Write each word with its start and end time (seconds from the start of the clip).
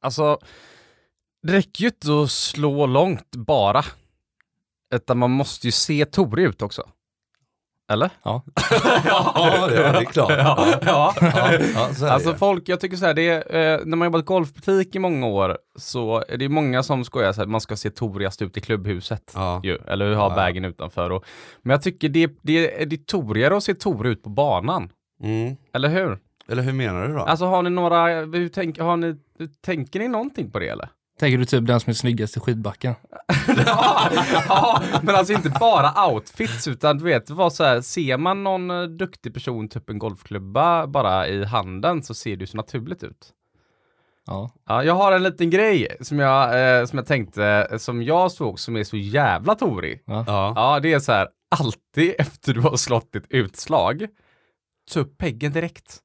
Alltså, 0.00 0.38
det 1.42 1.52
räcker 1.52 1.82
ju 1.82 1.86
inte 1.88 2.22
att 2.22 2.30
slå 2.30 2.86
långt 2.86 3.30
bara. 3.36 3.84
Utan 4.94 5.18
man 5.18 5.30
måste 5.30 5.66
ju 5.66 5.72
se 5.72 6.04
torig 6.04 6.44
ut 6.46 6.62
också. 6.62 6.82
Eller? 7.92 8.10
Ja. 8.22 8.42
ja, 9.04 9.66
det 9.70 9.76
är 9.84 10.04
klart. 10.04 10.30
Ja. 10.30 10.66
ja. 10.82 11.14
Ja, 11.74 11.94
så 11.94 12.06
är 12.06 12.10
Alltså 12.10 12.32
det. 12.32 12.38
folk, 12.38 12.68
jag 12.68 12.80
tycker 12.80 12.96
så 12.96 13.06
här, 13.06 13.14
det 13.14 13.28
är, 13.28 13.56
eh, 13.74 13.80
när 13.84 13.96
man 13.96 14.06
jobbat 14.06 14.24
golfbutik 14.24 14.94
i 14.94 14.98
många 14.98 15.26
år 15.26 15.58
så 15.76 16.24
är 16.28 16.36
det 16.36 16.48
många 16.48 16.82
som 16.82 17.04
skojar 17.04 17.32
så 17.32 17.40
här, 17.40 17.46
man 17.48 17.60
ska 17.60 17.76
se 17.76 17.90
torigast 17.90 18.42
ut 18.42 18.56
i 18.56 18.60
klubbhuset. 18.60 19.32
Ja. 19.34 19.60
Ju, 19.64 19.78
eller 19.86 20.14
ha 20.14 20.28
Ja. 20.30 20.36
bagen 20.36 20.64
utanför. 20.64 21.10
Och, 21.10 21.24
men 21.62 21.70
jag 21.70 21.82
tycker 21.82 22.08
det, 22.08 22.26
det, 22.42 22.84
det 22.84 22.96
är 22.96 23.04
torigare 23.04 23.56
att 23.56 23.64
se 23.64 23.74
torig 23.74 24.12
ut 24.12 24.22
på 24.22 24.28
banan. 24.30 24.92
Mm. 25.22 25.56
Eller 25.74 25.88
hur? 25.88 26.18
Eller 26.48 26.62
hur 26.62 26.72
menar 26.72 27.08
du 27.08 27.14
då? 27.14 27.20
Alltså 27.20 27.44
har 27.46 27.62
ni 27.62 27.70
några, 27.70 28.06
hur, 28.20 28.48
tänk, 28.48 28.78
har 28.78 28.96
ni, 28.96 29.16
tänker 29.46 29.98
ni 29.98 30.08
någonting 30.08 30.50
på 30.50 30.58
det 30.58 30.68
eller? 30.68 30.88
Tänker 31.18 31.38
du 31.38 31.44
typ 31.44 31.66
den 31.66 31.80
som 31.80 31.90
är 31.90 31.94
snyggast 31.94 32.36
i 32.36 32.40
skidbacken? 32.40 32.94
ja, 33.66 34.10
ja, 34.48 34.82
men 35.02 35.14
alltså 35.14 35.32
inte 35.32 35.50
bara 35.60 36.06
outfits 36.08 36.68
utan 36.68 36.98
du 36.98 37.04
vet, 37.04 37.30
vad 37.30 37.52
så 37.52 37.64
här, 37.64 37.80
ser 37.80 38.16
man 38.16 38.44
någon 38.44 38.70
eh, 38.70 38.82
duktig 38.82 39.34
person, 39.34 39.68
typ 39.68 39.90
en 39.90 39.98
golfklubba 39.98 40.86
bara 40.86 41.28
i 41.28 41.44
handen 41.44 42.02
så 42.02 42.14
ser 42.14 42.36
det 42.36 42.40
ju 42.40 42.46
så 42.46 42.56
naturligt 42.56 43.02
ut. 43.02 43.32
Ja. 44.26 44.50
Ja, 44.66 44.84
jag 44.84 44.94
har 44.94 45.12
en 45.12 45.22
liten 45.22 45.50
grej 45.50 45.96
som 46.00 46.18
jag, 46.18 46.78
eh, 46.80 46.86
som 46.86 46.98
jag 46.98 47.06
tänkte, 47.06 47.68
som 47.78 48.02
jag 48.02 48.32
såg 48.32 48.60
som 48.60 48.76
är 48.76 48.84
så 48.84 48.96
jävla 48.96 49.54
torig. 49.54 50.02
ja. 50.06 50.52
Ja, 50.56 50.80
det 50.82 50.92
är 50.92 50.98
så 50.98 51.12
här, 51.12 51.28
alltid 51.56 52.14
efter 52.18 52.54
du 52.54 52.60
har 52.60 52.76
slått 52.76 53.12
ditt 53.12 53.26
utslag, 53.30 54.06
ta 54.92 55.00
upp 55.00 55.18
peggen 55.18 55.52
direkt. 55.52 55.98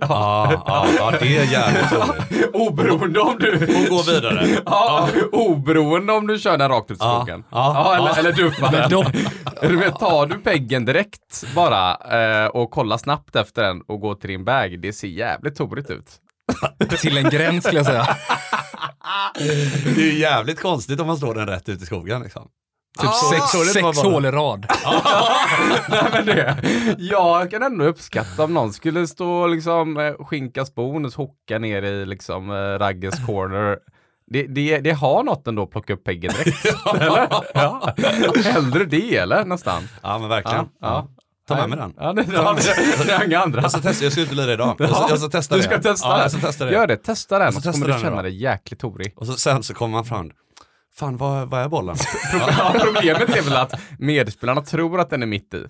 Ja, 0.00 0.62
ja, 0.66 0.86
ja, 0.98 1.10
det 1.20 1.36
är 1.38 1.44
jävligt 1.44 1.92
roligt. 1.92 2.54
Oberoende 2.54 3.20
om 3.20 3.36
du... 3.38 3.52
Och 3.54 3.88
gå 3.88 4.02
vidare. 4.12 4.46
Ja, 4.66 5.08
oberoende 5.32 6.12
om 6.12 6.26
du 6.26 6.38
kör 6.38 6.58
den 6.58 6.68
rakt 6.68 6.90
ut 6.90 6.96
i 6.96 7.00
Ja, 7.04 7.16
skogen. 7.20 7.44
ja, 7.50 7.94
eller, 7.96 8.08
ja. 8.08 8.14
eller 8.16 8.32
duffar 8.32 8.72
Men 8.72 8.90
den. 8.90 9.04
Du 9.70 9.76
vet, 9.76 9.98
tar 9.98 10.26
du 10.26 10.38
peggen 10.38 10.84
direkt 10.84 11.44
bara 11.54 11.94
eh, 11.94 12.46
och 12.46 12.70
kollar 12.70 12.96
snabbt 12.98 13.36
efter 13.36 13.62
den 13.62 13.80
och 13.86 14.00
går 14.00 14.14
till 14.14 14.30
din 14.30 14.44
bag, 14.44 14.80
det 14.80 14.92
ser 14.92 15.08
jävligt 15.08 15.56
torigt 15.56 15.90
ut. 15.90 16.06
till 17.00 17.16
en 17.18 17.30
gräns 17.30 17.64
skulle 17.64 17.78
jag 17.78 17.86
säga. 17.86 18.06
Det 19.94 20.00
är 20.02 20.12
ju 20.12 20.18
jävligt 20.18 20.60
konstigt 20.60 21.00
om 21.00 21.06
man 21.06 21.16
slår 21.16 21.34
den 21.34 21.46
rätt 21.46 21.68
ut 21.68 21.82
i 21.82 21.86
skogen 21.86 22.22
liksom. 22.22 22.48
Typ 23.00 23.10
Ja, 23.10 23.30
sex, 23.50 23.72
sex 23.72 23.82
bara- 23.82 24.10
hål 24.10 24.24
i 24.26 24.30
rad. 24.30 24.66
Nej, 25.88 26.04
men 26.12 26.26
det, 26.26 26.56
jag 26.98 27.50
kan 27.50 27.62
ändå 27.62 27.84
uppskatta 27.84 28.44
om 28.44 28.54
någon 28.54 28.72
skulle 28.72 29.06
stå 29.06 29.30
och 29.32 29.48
liksom 29.48 29.96
eh, 29.96 30.12
skinka 30.26 30.64
spon 30.64 31.04
och 31.04 31.12
hocka 31.12 31.58
ner 31.58 31.82
i 31.82 32.06
liksom 32.06 32.50
eh, 32.50 32.54
Ragges 32.78 33.26
corner. 33.26 33.78
Det, 34.30 34.42
det, 34.46 34.78
det 34.78 34.90
har 34.92 35.22
något 35.22 35.46
ändå 35.46 35.62
att 35.62 35.70
plocka 35.70 35.92
upp 35.92 36.04
peggen 36.04 36.32
direkt. 36.32 36.64
eller? 36.94 37.28
Ja. 37.54 37.94
Hellre 38.44 38.84
det 38.84 39.16
eller 39.16 39.44
nästan. 39.44 39.88
Ja 40.02 40.18
men 40.18 40.28
verkligen. 40.28 40.68
Ja, 40.80 40.88
ja. 40.88 41.08
Ta 41.48 41.54
med 41.54 41.68
mig 41.68 41.78
den. 41.78 41.94
Ja, 41.96 42.12
det, 42.12 42.24
ja, 42.32 42.56
det, 42.56 43.04
det 43.06 43.12
är 43.12 43.24
inga 43.24 43.40
andra. 43.40 43.62
Jag 43.62 43.70
ska 43.70 43.80
testa, 43.80 44.04
jag 44.04 44.12
ska 44.12 44.20
ut 44.22 44.30
och 44.30 44.36
lira 44.36 44.52
idag. 44.52 44.76
Jag 44.78 44.90
ska, 44.90 45.06
jag 45.08 45.18
ska 45.18 45.28
testa 45.28 45.54
du 45.54 45.60
det. 45.60 45.66
ska 45.68 45.78
testa 45.78 46.08
ja, 46.08 46.16
det. 46.16 46.22
jag 46.22 46.30
ska 46.30 46.40
testa 46.40 46.64
det. 46.64 46.72
Gör 46.72 46.86
det, 46.86 46.96
testa 46.96 47.38
den 47.38 47.48
och 47.56 47.62
så 47.62 47.72
kommer 47.72 47.86
du 47.86 47.92
känna 48.00 48.22
dig 48.22 48.42
jäkligt 48.42 48.80
torig. 48.80 49.12
Och 49.16 49.26
så, 49.26 49.32
sen 49.32 49.62
så 49.62 49.74
kommer 49.74 49.92
man 49.92 50.04
fram, 50.04 50.30
fan 50.98 51.16
vad, 51.16 51.48
vad 51.48 51.60
är 51.60 51.68
bollen? 51.68 51.96
Ja, 52.32 52.74
problemet 52.80 53.36
är 53.36 53.42
väl 53.42 53.56
att 53.56 53.74
medspelarna 53.98 54.60
tror 54.62 55.00
att 55.00 55.10
den 55.10 55.22
är 55.22 55.26
mitt 55.26 55.54
i. 55.54 55.64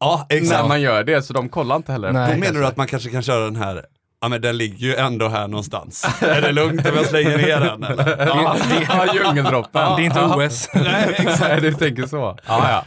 ja 0.00 0.26
När 0.30 0.36
exakt. 0.36 0.68
man 0.68 0.80
gör 0.80 1.04
det, 1.04 1.22
så 1.22 1.32
de 1.32 1.48
kollar 1.48 1.76
inte 1.76 1.92
heller. 1.92 2.12
Nej. 2.12 2.34
Då 2.34 2.40
menar 2.40 2.60
du 2.60 2.66
att 2.66 2.76
man 2.76 2.86
kanske 2.86 3.10
kan 3.10 3.22
köra 3.22 3.44
den 3.44 3.56
här, 3.56 3.84
ja 4.20 4.28
men 4.28 4.40
den 4.40 4.56
ligger 4.56 4.86
ju 4.86 4.94
ändå 4.94 5.28
här 5.28 5.48
någonstans. 5.48 6.04
är 6.22 6.40
det 6.42 6.52
lugnt 6.52 6.86
om 6.88 6.96
jag 6.96 7.06
slänger 7.06 7.36
ner 7.38 7.60
den 7.60 7.82
eller? 7.84 8.26
Ja, 8.26 8.56
ja 8.88 9.14
djungeldroppen. 9.14 9.96
Det 9.96 10.02
är 10.02 10.04
inte 10.04 10.24
OS. 10.24 10.68
Nej, 10.74 11.14
exakt. 11.18 11.62
Du 11.62 11.72
tänker 11.74 12.06
så. 12.06 12.38
Ja, 12.46 12.70
ja. 12.70 12.84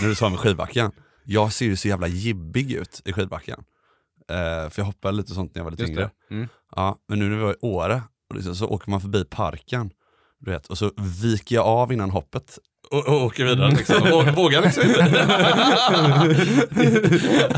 När 0.00 0.08
du 0.08 0.14
sa 0.14 0.28
med 0.28 0.38
skidbacken, 0.38 0.92
jag 1.24 1.52
ser 1.52 1.66
ju 1.66 1.76
så 1.76 1.88
jävla 1.88 2.06
jibbig 2.06 2.72
ut 2.72 3.02
i 3.04 3.12
skidbacken. 3.12 3.64
Eh, 4.30 4.70
för 4.70 4.72
jag 4.76 4.84
hoppade 4.84 5.16
lite 5.16 5.34
sånt 5.34 5.54
när 5.54 5.60
jag 5.60 5.64
var 5.64 5.70
lite 5.70 5.82
Just 5.82 5.90
yngre. 5.92 6.10
det. 6.28 6.34
Mm. 6.34 6.48
Ja, 6.76 6.96
men 7.08 7.18
nu 7.18 7.28
när 7.28 7.36
vi 7.36 7.42
var 7.42 7.52
i 7.52 7.56
Åre, 7.60 8.02
och 8.30 8.34
liksom, 8.36 8.54
så 8.54 8.66
åker 8.68 8.90
man 8.90 9.00
förbi 9.00 9.24
parken, 9.24 9.90
du 10.40 10.50
vet, 10.50 10.66
och 10.66 10.78
så 10.78 10.90
viker 11.22 11.54
jag 11.54 11.66
av 11.66 11.92
innan 11.92 12.10
hoppet. 12.10 12.58
Och, 12.90 13.08
och 13.08 13.22
åker 13.24 13.44
vidare 13.44 13.70
liksom. 13.70 13.96
Vå- 13.96 14.30
Vågar 14.34 14.62
liksom 14.62 14.82
inte. 14.82 15.02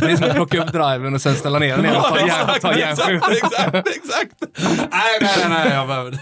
Det 0.01 0.13
är 0.13 0.17
som 0.17 0.27
att 0.29 0.35
plocka 0.35 0.63
upp 0.65 0.73
driven 0.73 1.15
och 1.15 1.21
sen 1.23 1.35
ställa 1.37 1.59
ner 1.59 1.77
den 1.77 1.85
igen 1.85 1.97
och 1.97 2.03
ta 2.09 2.17
järn- 2.19 2.61
ta 2.61 2.79
järnsju. 2.79 3.17
exakt, 3.17 3.35
exakt, 3.75 3.89
exakt. 3.89 4.35
Nej, 4.91 5.19
nej, 5.21 5.31
nej, 5.39 5.49
nej, 5.49 5.73
jag 5.75 5.87
behöver 5.89 6.19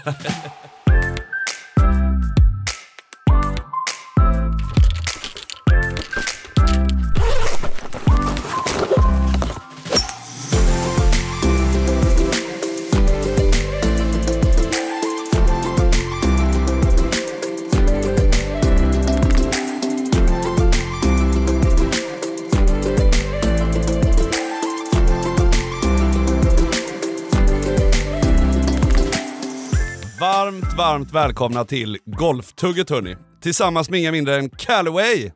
Varmt, 30.47 30.73
varmt 30.77 31.11
välkomna 31.11 31.65
till 31.65 31.97
Golftugget 32.05 32.89
hörni. 32.89 33.15
Tillsammans 33.41 33.89
med 33.89 33.99
inga 33.99 34.11
mindre 34.11 34.35
än 34.35 34.49
Callaway. 34.49 35.31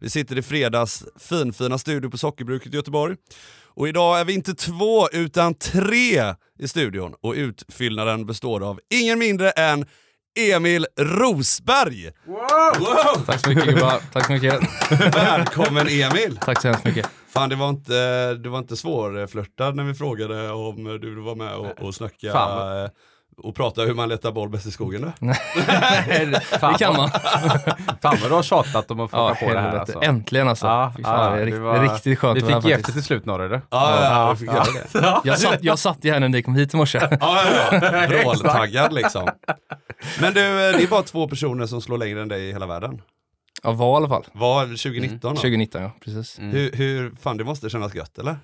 Vi 0.00 0.10
sitter 0.10 0.38
i 0.38 0.42
fredags 0.42 1.04
finfina 1.18 1.78
studio 1.78 2.10
på 2.10 2.18
Sockerbruket 2.18 2.72
i 2.72 2.76
Göteborg. 2.76 3.16
Och 3.74 3.88
idag 3.88 4.20
är 4.20 4.24
vi 4.24 4.34
inte 4.34 4.54
två 4.54 5.08
utan 5.12 5.54
tre 5.54 6.34
i 6.58 6.68
studion 6.68 7.14
och 7.20 7.34
utfyllnaden 7.34 8.26
består 8.26 8.68
av 8.68 8.80
ingen 8.94 9.18
mindre 9.18 9.50
än 9.50 9.86
Emil 10.38 10.86
Rosberg. 10.98 12.10
Wow! 12.26 13.24
Tack 13.26 13.40
så 13.40 13.48
mycket 13.48 13.64
gubbar. 13.64 14.12
Tack 14.12 14.26
så 14.26 14.32
mycket. 14.32 14.60
Välkommen 15.14 15.88
Emil! 15.88 16.38
Tack 16.40 16.62
så 16.62 16.68
hemskt 16.68 16.84
mycket. 16.84 17.10
Fan 17.28 17.48
det 17.48 17.56
var 17.56 17.68
inte, 17.68 18.34
det 18.34 18.48
var 18.48 18.58
inte 18.58 18.76
svårflörtad 18.76 19.76
när 19.76 19.84
vi 19.84 19.94
frågade 19.94 20.50
om 20.50 20.84
du 20.84 21.20
var 21.20 21.34
med 21.34 21.54
och, 21.54 21.82
och 21.82 21.94
snacka 21.94 22.32
Fan. 22.32 22.90
Och 23.40 23.54
prata 23.54 23.82
hur 23.82 23.94
man 23.94 24.08
letar 24.08 24.32
boll 24.32 24.48
bäst 24.48 24.66
i 24.66 24.70
skogen. 24.70 25.12
Då. 25.18 25.26
Det 26.60 26.78
kan 26.78 26.96
man. 26.96 27.10
Fan 28.02 28.16
vad 28.22 28.30
du 28.30 28.34
har 28.34 28.42
tjatat 28.42 28.90
om 28.90 29.00
att 29.00 29.10
få 29.10 29.16
Ja, 29.16 29.36
på 29.40 29.54
det 29.54 29.60
här 29.60 29.76
alltså. 29.76 30.02
Äntligen 30.02 30.48
alltså. 30.48 30.66
Ja, 30.66 30.92
fan, 31.02 31.38
ja, 31.38 31.44
det 31.44 31.56
är 31.56 31.60
var- 31.60 31.80
riktigt 31.80 32.18
skönt 32.18 32.36
Vi 32.36 32.52
fick 32.52 32.64
ge 32.64 32.72
efter 32.72 32.92
till 32.92 33.02
slut 33.02 33.26
norre. 33.26 33.62
Ja, 33.70 34.00
ja, 34.00 34.28
ja, 34.28 34.36
fick 34.36 34.50
det. 34.50 35.20
Jag 35.24 35.38
satt, 35.38 35.58
jag 35.64 35.78
satt 35.78 35.98
ju 36.04 36.12
här 36.12 36.20
när 36.20 36.28
ni 36.28 36.42
kom 36.42 36.54
hit 36.54 36.74
i 36.74 36.76
morse. 36.76 36.98
Ja, 36.98 37.08
ja, 37.20 37.78
ja. 37.82 38.06
Vråltaggad 38.22 38.92
liksom. 38.92 39.28
Men 40.20 40.34
du, 40.34 40.40
eh, 40.40 40.76
det 40.76 40.82
är 40.82 40.86
bara 40.88 41.02
två 41.02 41.28
personer 41.28 41.66
som 41.66 41.80
slår 41.80 41.98
längre 41.98 42.22
än 42.22 42.28
dig 42.28 42.48
i 42.48 42.52
hela 42.52 42.66
världen. 42.66 43.02
Ja, 43.62 43.72
var 43.72 43.92
i 43.92 43.96
alla 43.96 44.08
fall. 44.08 44.24
Var 44.32 44.66
2019 44.66 45.20
då? 45.22 45.36
2019 45.40 45.82
ja, 45.82 45.90
precis. 46.04 46.38
Hur, 46.38 46.72
hur, 46.72 47.12
fan 47.22 47.36
det 47.36 47.44
måste 47.44 47.70
kännas 47.70 47.94
gött 47.94 48.18
eller? 48.18 48.36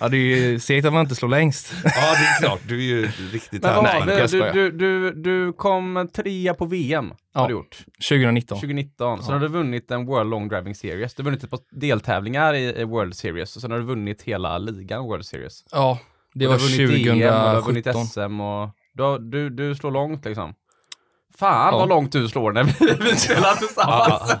Ja, 0.00 0.08
det 0.08 0.16
är 0.16 0.20
ju 0.50 0.58
segt 0.60 0.86
att 0.86 0.92
man 0.92 1.00
inte 1.02 1.14
slår 1.14 1.28
längst. 1.28 1.72
Ja 1.84 1.90
det 1.90 2.24
är 2.26 2.40
klart, 2.40 2.60
du 2.68 2.76
är 2.78 2.82
ju 2.82 3.02
riktigt 3.32 3.62
Men 3.62 3.84
det? 4.06 4.18
jag 4.18 4.30
Du, 4.30 4.52
du, 4.52 4.70
du, 4.70 5.12
du 5.22 5.52
kom 5.52 6.08
trea 6.14 6.54
på 6.54 6.64
VM, 6.66 7.12
Ja. 7.34 7.40
har 7.40 7.48
du 7.48 7.54
gjort. 7.54 7.84
2019. 8.08 8.56
2019. 8.60 9.22
Sen 9.22 9.32
har 9.32 9.40
du 9.40 9.48
vunnit 9.48 9.90
en 9.90 10.06
World 10.06 10.30
Long 10.30 10.48
Driving 10.48 10.74
Series. 10.74 11.14
Du 11.14 11.22
har 11.22 11.24
vunnit 11.24 11.44
ett 11.44 11.50
par 11.50 11.60
deltävlingar 11.70 12.54
i, 12.54 12.80
i 12.80 12.84
World 12.84 13.14
Series 13.16 13.56
och 13.56 13.62
sen 13.62 13.70
har 13.70 13.78
du 13.78 13.84
vunnit 13.84 14.22
hela 14.22 14.58
ligan 14.58 15.02
World 15.04 15.26
Series. 15.26 15.64
Ja, 15.72 15.98
det 16.34 16.46
var 16.46 16.54
du 16.58 16.62
har 16.62 16.68
vunnit 16.88 17.06
EM 17.06 17.12
och 17.12 17.18
du 17.18 17.28
har 17.28 17.62
vunnit 17.62 17.84
2017. 17.84 18.06
SM 18.28 18.40
och 18.40 18.70
du, 18.94 19.02
har- 19.02 19.18
du, 19.18 19.50
du 19.50 19.74
slår 19.74 19.90
långt 19.90 20.24
liksom. 20.24 20.54
Fan 21.38 21.72
Ja. 21.72 21.78
vad 21.78 21.88
långt 21.88 22.12
du 22.12 22.28
slår 22.28 22.52
när 22.52 22.64
vi, 22.64 22.72
vi 23.10 23.16
spelar 23.16 23.54
tillsammans. 23.56 24.34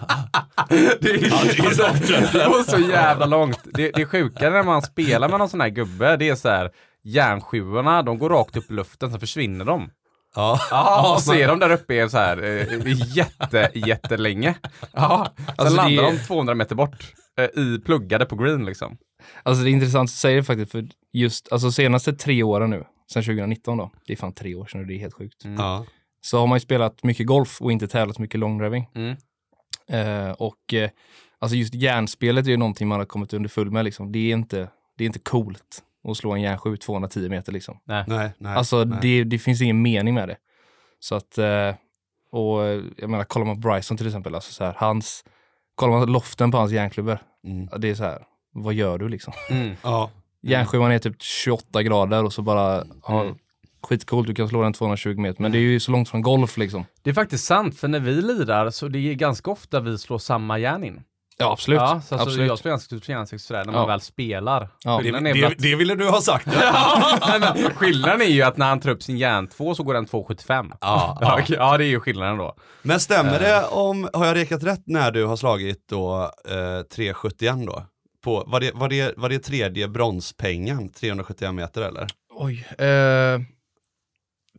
det, 0.68 1.10
är, 1.10 2.32
det 2.32 2.46
går 2.46 2.62
så 2.70 2.78
jävla 2.90 3.26
långt. 3.26 3.58
Det, 3.64 3.90
det 3.90 4.02
är 4.02 4.06
sjuka 4.06 4.50
när 4.50 4.62
man 4.62 4.82
spelar 4.82 5.28
med 5.28 5.38
någon 5.38 5.48
sån 5.48 5.60
här 5.60 5.68
gubbe, 5.68 6.16
det 6.16 6.28
är 6.28 6.34
så 6.34 6.48
här 6.48 6.70
järnsjuorna, 7.04 8.02
de 8.02 8.18
går 8.18 8.30
rakt 8.30 8.56
upp 8.56 8.70
i 8.70 8.74
luften, 8.74 9.10
sen 9.10 9.20
försvinner 9.20 9.64
de. 9.64 9.90
Ja. 10.34 10.60
Ja, 10.70 11.12
och 11.14 11.22
ser 11.22 11.48
de 11.48 11.58
där 11.58 11.70
uppe 11.72 12.08
så 12.08 12.18
här 12.18 12.42
eh, 12.44 13.16
jätte, 13.16 13.70
jättelänge. 13.74 14.54
Ja, 14.92 15.26
sen 15.36 15.54
Alltså, 15.56 15.76
landar 15.76 16.02
är- 16.04 16.12
de 16.12 16.18
200 16.18 16.54
meter 16.54 16.74
bort 16.74 17.12
eh, 17.38 17.62
i 17.62 17.78
pluggade 17.84 18.26
på 18.26 18.36
green 18.36 18.64
liksom. 18.64 18.96
Alltså 19.42 19.64
det 19.64 19.70
är 19.70 19.72
intressant 19.72 20.08
att 20.10 20.14
säga 20.14 20.36
det 20.36 20.44
faktiskt, 20.44 20.72
för 20.72 20.86
just 21.12 21.52
alltså 21.52 21.72
senaste 21.72 22.12
tre 22.12 22.42
åren 22.42 22.70
nu, 22.70 22.84
sedan 23.12 23.22
2019 23.22 23.76
då, 23.78 23.90
det 24.06 24.12
är 24.12 24.16
fan 24.16 24.32
tre 24.34 24.54
år 24.54 24.66
sedan 24.66 24.80
och 24.80 24.86
det 24.86 24.94
är 24.94 24.98
helt 24.98 25.14
sjukt, 25.14 25.42
Ja. 25.58 25.84
Så 26.30 26.38
har 26.38 26.46
man 26.46 26.56
ju 26.56 26.60
spelat 26.60 27.04
mycket 27.04 27.26
golf 27.26 27.62
och 27.62 27.72
inte 27.72 27.88
tävlat 27.88 28.16
så 28.16 28.22
mycket 28.22 28.40
longdriving. 28.40 28.88
Mm. 28.94 29.16
Eh, 29.90 30.30
och 30.32 30.74
eh, 30.74 30.90
alltså 31.38 31.56
just 31.56 31.74
järnspelet 31.74 32.46
är 32.46 32.50
ju 32.50 32.56
någonting 32.56 32.88
man 32.88 32.98
har 32.98 33.06
kommit 33.06 33.32
underfull 33.32 33.70
med 33.70 33.84
liksom. 33.84 34.12
Det 34.12 34.18
är 34.18 34.32
inte, 34.32 34.68
det 34.98 35.04
är 35.04 35.06
inte 35.06 35.18
coolt 35.18 35.82
och 36.04 36.16
slå 36.16 36.32
en 36.32 36.40
järnsju 36.42 36.76
210 36.76 37.28
meter 37.28 37.52
liksom. 37.52 37.78
Nej, 37.84 38.04
nej. 38.06 38.54
Alltså 38.54 38.84
nej. 38.84 38.98
det, 39.02 39.24
det 39.24 39.38
finns 39.38 39.62
ingen 39.62 39.82
mening 39.82 40.14
med 40.14 40.28
det. 40.28 40.36
Så 41.00 41.14
att, 41.14 41.38
eh, 41.38 41.74
och 42.32 42.66
eh, 42.66 42.82
jag 42.96 43.10
menar, 43.10 43.24
kollar 43.24 43.46
man 43.46 43.60
på 43.62 43.68
Bryson 43.68 43.96
till 43.96 44.06
exempel, 44.06 44.34
alltså 44.34 44.52
så 44.52 44.64
här, 44.64 44.74
hans, 44.76 45.24
kollar 45.74 45.98
man 45.98 46.12
loften 46.12 46.50
på 46.50 46.58
hans 46.58 46.72
järnklubbor, 46.72 47.18
Mm. 47.44 47.68
det 47.80 47.90
är 47.90 47.94
så 47.94 48.04
här, 48.04 48.22
vad 48.52 48.74
gör 48.74 48.98
du 48.98 49.08
liksom? 49.08 49.32
Mm. 49.50 49.76
Ja. 49.82 50.10
Järnsjuan 50.42 50.90
är 50.92 50.98
typ 50.98 51.22
28 51.22 51.82
grader 51.82 52.24
och 52.24 52.32
så 52.32 52.42
bara, 52.42 52.84
Mm. 53.08 53.34
Skitcoolt, 53.82 54.26
du 54.26 54.34
kan 54.34 54.48
slå 54.48 54.62
den 54.62 54.72
220 54.72 55.14
meter, 55.18 55.42
men 55.42 55.52
det 55.52 55.58
är 55.58 55.60
ju 55.60 55.80
så 55.80 55.90
långt 55.92 56.08
från 56.08 56.22
golf 56.22 56.56
liksom. 56.56 56.84
Det 57.02 57.10
är 57.10 57.14
faktiskt 57.14 57.44
sant, 57.44 57.78
för 57.78 57.88
när 57.88 58.00
vi 58.00 58.12
lirar 58.22 58.70
så 58.70 58.88
det 58.88 58.98
är 58.98 59.14
ganska 59.14 59.50
ofta 59.50 59.80
vi 59.80 59.98
slår 59.98 60.18
samma 60.18 60.58
järn 60.58 60.84
in. 60.84 61.00
Ja, 61.40 61.52
absolut. 61.52 61.80
Ja, 61.80 61.86
så 61.86 61.94
alltså, 61.94 62.14
absolut. 62.14 62.48
jag 62.48 62.58
spelar 62.58 62.72
ganska 62.72 63.12
järnsex 63.12 63.42
sådär 63.42 63.64
när 63.64 63.72
Ja. 63.72 63.78
man 63.78 63.88
väl 63.88 64.00
spelar. 64.00 64.68
Ja. 64.84 65.00
Det, 65.04 65.10
det, 65.32 65.44
att, 65.44 65.58
det 65.58 65.74
ville 65.74 65.94
du 65.94 66.08
ha 66.08 66.20
sagt. 66.20 66.46
Men 67.40 67.70
skillnaden 67.74 68.20
är 68.20 68.24
ju 68.26 68.42
att 68.42 68.56
när 68.56 68.66
han 68.68 68.80
tar 68.80 68.90
upp 68.90 69.02
sin 69.02 69.18
järn 69.18 69.46
2 69.48 69.74
så 69.74 69.82
går 69.82 69.94
den 69.94 70.06
2,75. 70.06 70.72
Ja, 70.80 71.18
Ja, 71.20 71.40
ja, 71.48 71.78
det 71.78 71.84
är 71.84 71.88
ju 71.88 72.00
skillnaden 72.00 72.36
då. 72.38 72.54
Men 72.82 73.00
stämmer 73.00 73.38
det 73.38 73.64
om, 73.70 74.08
har 74.12 74.26
jag 74.26 74.36
rekat 74.36 74.62
rätt 74.62 74.82
när 74.86 75.10
du 75.10 75.24
har 75.24 75.36
slagit 75.36 75.88
då 75.88 76.22
eh, 76.48 76.86
371 76.96 77.54
då? 77.66 77.84
På, 78.24 78.44
var, 78.46 78.60
det, 78.60 78.70
var, 78.74 78.88
det, 78.88 79.14
var 79.16 79.28
det 79.28 79.38
tredje 79.38 79.88
bronspengen, 79.88 80.92
371 80.92 81.54
meter 81.54 81.82
eller? 81.82 82.06
Oj. 82.34 82.66
Eh, 82.78 83.40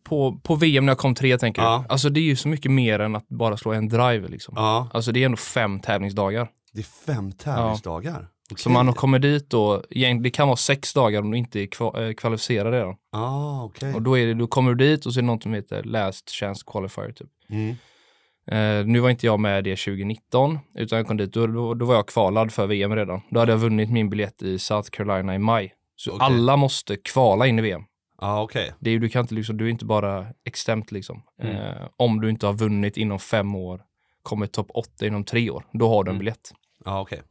på, 0.10 0.40
på 0.44 0.56
VM 0.56 0.86
när 0.86 0.92
jag 0.92 0.98
kom 0.98 1.16
tre 1.16 1.38
tänker 1.38 1.62
Ja. 1.62 1.84
du? 1.88 1.94
Alltså 1.94 2.10
det 2.10 2.20
är 2.20 2.24
ju 2.24 2.36
så 2.36 2.48
mycket 2.48 2.72
mer 2.72 3.00
än 3.00 3.16
att 3.16 3.28
bara 3.30 3.58
slå 3.58 3.72
en 3.74 3.88
drive 3.90 4.28
liksom. 4.28 4.54
Ja, 4.58 4.90
Alltså 4.94 5.12
det 5.12 5.22
är 5.22 5.26
ändå 5.26 5.38
fem 5.38 5.80
tävlingsdagar. 5.80 6.48
det 6.74 6.80
är 6.82 7.06
fem 7.14 7.32
tävlingsdagar. 7.32 8.28
Okej. 8.52 8.64
Så 8.64 8.70
man 8.70 8.88
har 8.88 8.94
kommit 8.94 9.22
dit 9.22 9.50
då, 9.50 9.84
det 10.22 10.30
kan 10.30 10.48
vara 10.48 10.58
sex 10.58 10.94
dagar 10.94 11.22
om 11.22 11.32
du 11.32 11.38
inte 11.38 11.60
är 11.60 11.66
kva, 11.66 12.08
eh, 12.08 12.14
kvalificerad 12.14 12.74
redan. 12.74 12.96
Ah, 13.12 13.64
okej. 13.64 13.94
Och 13.94 14.02
då, 14.02 14.18
är 14.18 14.28
det, 14.28 14.34
då 14.34 14.48
kommer 14.48 14.74
du 14.74 14.86
dit 14.88 15.06
och 15.06 15.14
så 15.14 15.20
är 15.20 15.22
det 15.22 15.28
något 15.28 15.44
som 15.44 15.54
heter 15.54 15.84
Last 15.84 16.30
Chance 16.30 16.64
Qualifier 16.68 17.12
typ. 17.12 17.30
Mm. 17.50 17.76
Eh, 18.52 18.86
nu 18.86 19.00
var 19.00 19.10
inte 19.10 19.26
jag 19.26 19.40
med 19.40 19.64
det 19.64 19.76
2019, 19.76 20.60
utan 20.76 20.98
jag 20.98 21.08
kom 21.08 21.18
dit, 21.18 21.34
då, 21.34 21.48
då, 21.48 21.74
då 21.74 21.86
var 21.86 21.96
jag 21.96 22.08
kvalad 22.08 22.52
för 22.52 22.68
VM 22.68 22.96
redan. 22.96 23.22
Då 23.32 23.40
hade 23.40 23.52
jag 23.52 23.60
vunnit 23.60 23.92
min 23.92 24.10
biljett 24.10 24.42
i 24.42 24.60
South 24.60 24.90
Carolina 24.90 25.36
i 25.36 25.40
maj. 25.40 25.74
Så 25.96 26.12
Okej. 26.12 26.26
alla 26.26 26.56
måste 26.56 26.96
kvala 26.96 27.48
in 27.48 27.60
i 27.60 27.62
VM. 27.62 27.82
Ja, 28.22 28.42
okej. 28.42 28.74
Det 28.80 28.90
är, 28.90 28.92
ju- 28.92 29.00
du, 29.00 29.10
kan 29.10 29.22
inte, 29.22 29.36
liksom, 29.36 29.58
du 29.58 29.66
är 29.66 29.70
inte 29.70 29.86
bara 29.86 30.28
extemt 30.46 30.92
liksom. 30.92 31.24
Mm. 31.42 31.56
Eh, 31.56 31.88
om 31.98 32.22
du 32.22 32.30
inte 32.30 32.46
har 32.46 32.54
vunnit 32.54 32.98
inom 32.98 33.20
fem 33.20 33.56
år, 33.56 33.82
kommit 34.24 34.52
topp 34.52 34.68
åtta 34.74 35.08
inom 35.08 35.24
tre 35.24 35.50
år, 35.50 35.66
då 35.74 35.90
har 35.90 36.04
du 36.04 36.10
en 36.10 36.16
Mm. 36.16 36.20
biljett. 36.20 36.52
Ja, 36.86 37.02
okej. 37.02 37.22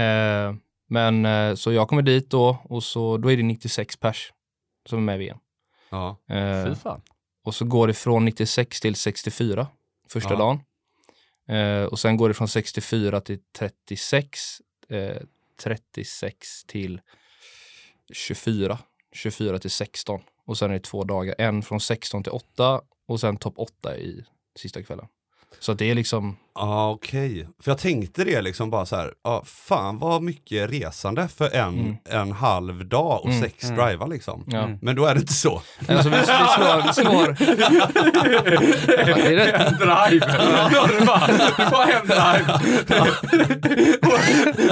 Eh, 0.00 0.54
men 0.88 1.24
eh, 1.26 1.54
så 1.54 1.72
jag 1.72 1.88
kommer 1.88 2.02
dit 2.02 2.30
då 2.30 2.58
och 2.64 2.82
så, 2.84 3.16
då 3.16 3.32
är 3.32 3.36
det 3.36 3.42
96 3.42 3.96
pers 3.96 4.32
som 4.88 4.98
är 4.98 5.02
med 5.02 5.14
i 5.14 5.18
VM. 5.18 5.38
Ja. 5.90 6.16
Eh, 6.28 6.64
Fy 6.66 6.74
fan. 6.74 7.02
och 7.44 7.54
så 7.54 7.64
går 7.64 7.86
det 7.86 7.94
från 7.94 8.24
96 8.24 8.80
till 8.80 8.94
64 8.94 9.66
första 10.08 10.32
Ja. 10.32 10.38
dagen. 10.38 10.60
Eh, 11.48 11.84
och 11.84 11.98
sen 11.98 12.16
går 12.16 12.28
det 12.28 12.34
från 12.34 12.48
64 12.48 13.20
till 13.20 13.38
36, 13.58 14.40
eh, 14.88 15.16
36 15.62 16.64
till 16.66 17.00
24, 18.12 18.78
24 19.12 19.58
till 19.58 19.70
16. 19.70 20.20
Och 20.44 20.58
sen 20.58 20.70
är 20.70 20.74
det 20.74 20.80
två 20.80 21.04
dagar, 21.04 21.34
en 21.38 21.62
från 21.62 21.80
16 21.80 22.22
till 22.22 22.32
8 22.32 22.80
och 23.08 23.20
sen 23.20 23.36
topp 23.36 23.54
8 23.56 23.96
i 23.96 24.24
sista 24.58 24.82
kvällen. 24.82 25.06
Så 25.58 25.72
att 25.72 25.78
det 25.78 25.90
är 25.90 25.94
liksom, 25.94 26.36
Ja, 26.54 26.90
okej. 26.90 27.48
För 27.62 27.70
jag 27.70 27.78
tänkte 27.78 28.24
det 28.24 28.42
liksom 28.42 28.70
bara 28.70 28.86
så 28.86 28.96
här, 28.96 29.12
ja, 29.24 29.42
fan 29.46 29.98
vad 29.98 30.22
mycket 30.22 30.70
resande 30.70 31.28
för 31.28 31.54
en, 31.54 31.68
Mm. 31.80 31.96
en 32.10 32.32
halv 32.32 32.86
dag 32.88 33.20
och 33.24 33.28
Mm, 33.30 33.40
sex 33.42 33.64
mm. 33.64 33.76
drivar 33.76 34.06
liksom. 34.08 34.44
ja. 34.46 34.58
Mm. 34.62 34.78
Men 34.82 34.96
då 34.96 35.06
är 35.06 35.14
det 35.14 35.20
inte 35.20 35.32
så. 35.32 35.62
Alltså 35.88 36.08
vi, 36.08 36.16
vi 36.18 36.24
slår, 36.24 36.86
vi 36.86 36.92
slår. 36.92 37.36
Det 38.96 39.26
är 39.26 39.36
rätt. 39.36 39.54
En 39.66 39.74
drive! 39.78 40.26
Du 41.00 41.06
bara, 41.06 41.26
du 41.26 41.64
får 41.64 41.92
hem 41.92 42.06
drive. 42.06 42.60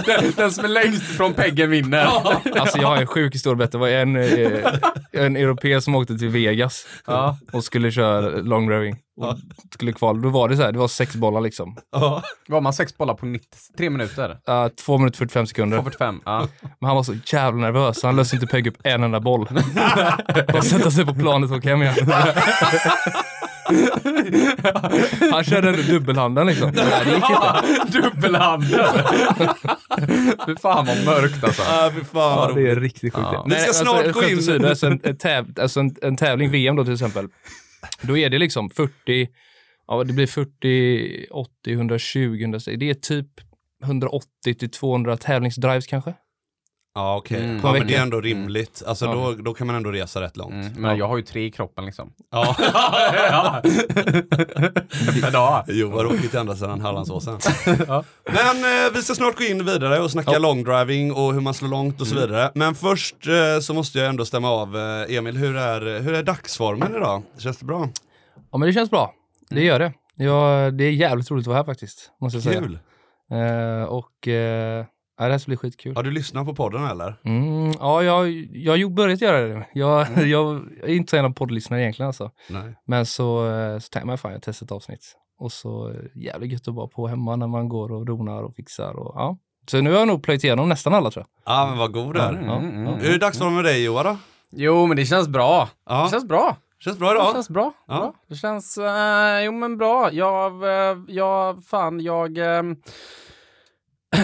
den, 0.07 0.33
den 0.37 0.53
som 0.53 0.65
är 0.65 0.69
längst 0.69 1.03
från 1.17 1.35
peggen 1.35 1.71
vinner. 1.71 2.05
Alltså 2.59 2.79
jag 2.79 2.89
har 2.89 2.97
en 2.97 3.07
sjuk 3.07 3.35
historia. 3.35 3.67
Det 3.73 3.79
var 3.79 3.89
en, 3.89 4.17
eh, 4.17 4.73
en 5.13 5.37
europé 5.37 5.81
som 5.81 5.95
åkte 5.95 6.19
till 6.19 6.29
Vegas 6.29 6.87
Ja. 7.07 7.39
och 7.53 7.65
skulle 7.65 7.91
köra 7.93 8.21
long 8.31 8.71
rowing. 8.71 8.97
Och 9.19 9.37
skulle 9.75 9.93
kvala. 9.93 10.19
Då 10.19 10.29
var 10.29 10.49
det 10.49 10.57
så 10.57 10.63
här, 10.63 10.73
det 10.73 10.79
var 10.79 10.89
sex 10.89 11.17
bollar 11.17 11.41
liksom. 11.41 11.77
Ja. 11.93 12.23
Var 12.49 12.61
man 12.61 12.73
sex 12.73 12.97
bollar 12.97 13.15
på 13.15 13.27
90, 13.27 13.49
tre 13.77 13.91
minuter? 13.91 14.31
Uh, 14.31 14.69
två 14.69 14.99
minuter 14.99 15.19
45 15.19 15.47
sekunder. 15.47 15.79
2,45. 15.79 16.21
Ja. 16.25 16.49
Men 16.81 16.87
han 16.87 16.97
var 16.97 17.03
så 17.03 17.15
jävla 17.27 17.61
nervös 17.61 18.03
han 18.03 18.17
löste 18.17 18.37
inte 18.37 18.47
pegg 18.47 18.67
upp 18.67 18.77
en 18.85 19.03
enda 19.03 19.21
boll. 19.21 19.49
Bara 20.53 20.63
sätta 20.63 20.91
sig 20.91 21.07
på 21.07 21.15
planet 21.15 21.51
och 21.51 21.57
åka 21.57 21.69
hem 21.69 21.83
igen. 21.83 21.95
han 25.33 25.45
körde 25.45 25.69
ändå 25.69 25.83
dubbelhanden 25.83 26.47
liksom. 26.47 26.71
Nej, 26.75 27.05
det 27.05 27.11
gick 27.11 27.25
inte. 27.31 27.99
Dubbelhanden! 28.01 28.87
Fy 30.47 30.57
fan 30.57 30.87
vad 30.87 31.05
mörkt 31.05 31.45
alltså. 31.45 31.63
Ah, 31.63 31.91
fy 31.91 32.05
fan 32.05 32.49
Ja, 32.49 32.53
det 32.55 32.71
är 32.71 32.77
riktigt 32.77 33.15
sjukt. 33.15 33.29
Ja. 33.33 33.47
Vi 33.49 33.55
ska 33.55 33.73
snart 33.73 34.07
alltså, 34.07 34.21
gå 34.21 34.29
in- 34.29 34.39
åsido, 34.39 34.69
Alltså, 34.69 34.87
en, 34.87 35.01
en, 35.03 35.17
täv, 35.17 35.47
alltså 35.61 35.81
en, 35.81 35.97
en 36.03 36.17
tävling, 36.17 36.51
VM 36.51 36.77
då 36.77 36.85
till 36.85 36.93
exempel, 36.93 37.29
då 38.03 38.19
är 38.19 38.31
det 38.31 38.39
liksom 38.39 38.71
40, 38.71 39.29
ja 39.87 40.05
det 40.05 40.13
blir 40.13 40.27
40, 40.27 41.27
80, 41.31 41.73
120, 41.73 42.41
160. 42.41 42.77
Det 42.77 42.91
är 42.91 42.95
typ 42.95 43.29
180 43.85 44.55
till 44.59 44.71
200 44.71 45.17
tävlingsdrives 45.17 45.87
kanske. 45.87 46.15
Ja 46.99 47.17
okej, 47.17 47.45
Mm. 47.45 47.61
ja, 47.63 47.73
men 47.73 47.87
det 47.87 47.95
är 47.95 48.03
ändå 48.03 48.21
rimligt. 48.21 48.83
Alltså 48.87 49.05
Ja. 49.05 49.13
då, 49.13 49.33
då 49.35 49.55
kan 49.55 49.67
man 49.67 49.77
ändå 49.77 49.91
resa 49.91 50.21
rätt 50.21 50.37
långt. 50.37 50.53
Mm, 50.53 50.73
men 50.77 50.97
jag 50.99 51.09
har 51.09 51.17
ju 51.17 51.23
tre 51.23 51.45
i 51.47 51.51
kroppen 51.51 51.85
liksom. 51.87 52.13
Ja. 52.33 52.57
ja. 53.31 53.61
Per 55.23 55.31
dag. 55.31 55.65
Jo, 55.69 55.91
har 55.97 56.07
åkt 56.07 56.35
ända 56.35 56.57
sedan 56.57 56.81
Hallandsåsen. 56.81 57.39
Ja. 57.89 58.05
Men 58.25 58.57
eh, 58.87 58.93
vi 58.95 59.03
ska 59.03 59.15
snart 59.15 59.39
gå 59.39 59.45
in 59.45 59.65
vidare 59.65 60.01
och 60.01 60.11
snacka 60.11 60.33
Ja. 60.33 60.39
longdriving 60.39 61.13
och 61.13 61.35
hur 61.35 61.41
man 61.41 61.55
slår 61.55 61.69
långt 61.69 62.01
och 62.01 62.07
så 62.07 62.17
Mm. 62.17 62.29
vidare. 62.29 62.51
Men 62.55 62.75
först 62.75 63.17
eh, 63.27 63.61
så 63.61 63.75
måste 63.75 63.99
jag 63.99 64.09
ändå 64.09 64.25
stämma 64.25 64.51
av, 64.51 64.77
eh, 64.77 65.17
Emil, 65.17 65.37
hur 65.37 65.57
är, 65.57 66.01
hur 66.01 66.15
är 66.15 66.23
dagsformen 66.23 66.95
idag? 66.97 67.23
Känns 67.39 67.59
det 67.59 67.65
bra? 67.65 67.89
Ja 68.53 68.59
men 68.59 68.67
det 68.67 68.73
känns 68.73 68.91
bra. 68.91 69.15
Det 69.51 69.63
gör 69.65 69.79
det. 69.79 69.93
Ja, 70.17 70.71
det 70.71 70.85
är 70.85 70.91
jävligt 70.93 71.31
roligt 71.31 71.43
att 71.43 71.47
vara 71.47 71.57
här 71.57 71.65
faktiskt, 71.65 72.11
måste 72.21 72.37
jag 72.37 72.45
säga. 72.45 72.61
Kul! 72.61 72.79
Eh, 73.31 73.83
och 73.89 74.29
eh, 74.29 74.85
ja, 75.19 75.25
det 75.25 75.31
här 75.31 75.39
ska 75.39 75.49
bli 75.49 75.57
skitkul. 75.57 75.97
Har 75.97 76.03
du 76.03 76.11
lyssnat 76.11 76.47
på 76.47 76.55
podden 76.55 76.85
eller? 76.85 77.15
Mm, 77.25 77.73
ja, 77.81 78.03
jag, 78.03 78.29
jag 78.53 78.73
har 78.73 78.77
ju 78.77 78.89
börjat 78.91 79.21
göra 79.21 79.41
det. 79.49 79.67
Jag, 79.73 80.07
jag 80.29 80.57
är 80.83 80.89
inte 80.95 81.11
så 81.11 81.17
en 81.17 81.25
av 81.25 81.31
poddlyssnare 81.31 81.81
egentligen 81.83 82.07
alltså. 82.07 82.31
Nej. 82.51 82.75
Men 82.87 83.07
så, 83.07 83.47
eh, 83.51 83.79
så 83.79 83.89
tänkte 83.89 84.11
jag, 84.13 84.21
fan 84.21 84.33
jag 84.33 84.43
testar 84.43 84.67
ett 84.67 84.73
avsnitt. 84.73 85.17
Och 85.41 85.53
så 85.53 85.89
eh, 85.89 85.95
jävligt 86.15 86.53
gött 86.53 86.69
att 86.69 86.75
vara 86.75 86.87
på 86.89 87.07
hemma 87.09 87.37
när 87.37 87.47
man 87.47 87.69
går 87.69 87.93
och 87.93 88.07
donar 88.07 88.43
och 88.43 88.55
fixar 88.55 88.97
och 88.99 89.13
ja. 89.17 89.39
Så 89.71 89.81
nu 89.81 89.91
har 89.93 89.99
jag 89.99 90.09
nog 90.09 90.23
plöjt 90.23 90.45
igenom 90.45 90.69
nästan 90.69 90.95
alla 90.95 91.11
tror 91.11 91.27
jag. 91.45 91.55
Ja 91.55 91.67
men 91.69 91.79
vad 91.79 91.93
god 91.93 92.15
du 92.15 92.21
är. 92.21 92.29
Mm, 92.33 92.45
Ja, 92.47 92.57
mm, 92.59 92.85
ja. 92.85 92.91
mm. 92.91 93.01
Hur 93.01 93.15
är 93.15 93.19
dagsformen 93.19 93.55
med 93.55 93.65
dig 93.65 93.85
Johan 93.85 94.05
då? 94.05 94.17
Jo, 94.51 94.87
men 94.87 94.97
det 94.97 95.05
känns 95.07 95.29
bra. 95.29 95.69
Ja, 95.89 96.05
Det 96.05 96.11
känns 96.11 96.29
bra. 96.29 96.57
känns 96.85 96.99
bra 96.99 97.09
Det 97.09 97.15
idag? 97.15 97.33
känns 97.33 97.49
bra. 97.49 97.73
Ja. 97.89 97.95
bra. 97.99 98.15
Det 98.29 98.35
känns, 98.35 98.79
eh, 98.79 99.41
jo 99.45 99.53
men 99.53 99.77
bra. 99.79 100.13
Jag, 100.13 100.63
eh, 100.63 100.99
jag, 101.09 101.65
fan, 101.65 102.01
jag, 102.01 102.39
eh, 102.39 102.63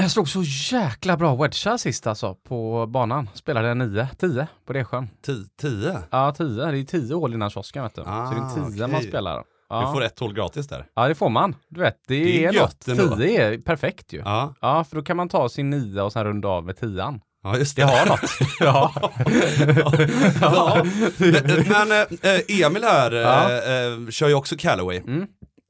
jag 0.05 0.11
slog 0.11 0.29
så 0.29 0.43
jäkla 0.77 1.17
bra 1.17 1.35
wedgar 1.37 1.77
sist 1.77 2.07
alltså 2.07 2.35
på 2.35 2.87
banan. 2.87 3.31
Spelade 3.35 3.75
9, 3.75 4.09
10 4.19 4.47
på 4.67 4.73
Resjön. 4.73 5.09
Ti- 5.27 5.47
Tio? 5.61 5.99
Ja, 6.11 6.33
10. 6.37 6.47
Det 6.71 6.79
är 6.79 6.85
10 6.85 7.15
hål 7.15 7.35
innan 7.35 7.51
kiosken 7.51 7.83
vet 7.83 7.95
du. 7.95 8.03
Ah, 8.07 8.27
så 8.27 8.35
det 8.35 8.41
är 8.41 8.71
10 8.73 8.87
man 8.87 8.97
okej. 8.97 9.09
spelar. 9.09 9.37
Du 9.39 9.45
Ja. 9.69 9.93
får 9.93 10.03
ett 10.05 10.19
hål 10.19 10.35
gratis 10.35 10.69
där. 10.69 10.87
ja, 10.95 11.09
det 11.09 11.15
får 11.15 11.29
man. 11.31 11.57
Du 11.69 11.81
vet, 11.81 11.95
det, 12.09 12.15
Det 12.25 12.45
är 12.45 12.49
är, 12.49 12.53
gött 12.53 12.87
något. 12.87 12.99
ändå. 12.99 13.17
10 13.17 13.43
är 13.55 13.59
perfekt 13.59 14.13
ju. 14.13 14.19
Ja. 14.25 14.55
Ja, 14.61 14.85
för 14.85 14.97
då 14.97 15.03
kan 15.03 15.17
man 15.17 15.29
ta 15.29 15.49
sin 15.49 15.71
9 15.71 16.03
och 16.03 16.13
sen 16.13 16.25
runda 16.25 16.49
av 16.49 16.65
med 16.65 16.77
10 16.81 17.21
ja 17.43 17.57
just 17.59 17.77
Det 17.77 17.83
det. 17.83 17.89
har 17.89 18.07
något. 18.07 18.21
ja. 18.61 18.93
ja. 20.41 20.85
Men, 21.19 21.89
men 21.89 22.07
eh, 22.23 22.65
Emil 22.67 22.85
här 22.85 23.13
eh, 23.13 23.93
eh, 24.05 24.09
kör 24.11 24.29
ju 24.29 24.35
också 24.35 24.57
Callaway. 24.59 24.99
Mm. 24.99 25.27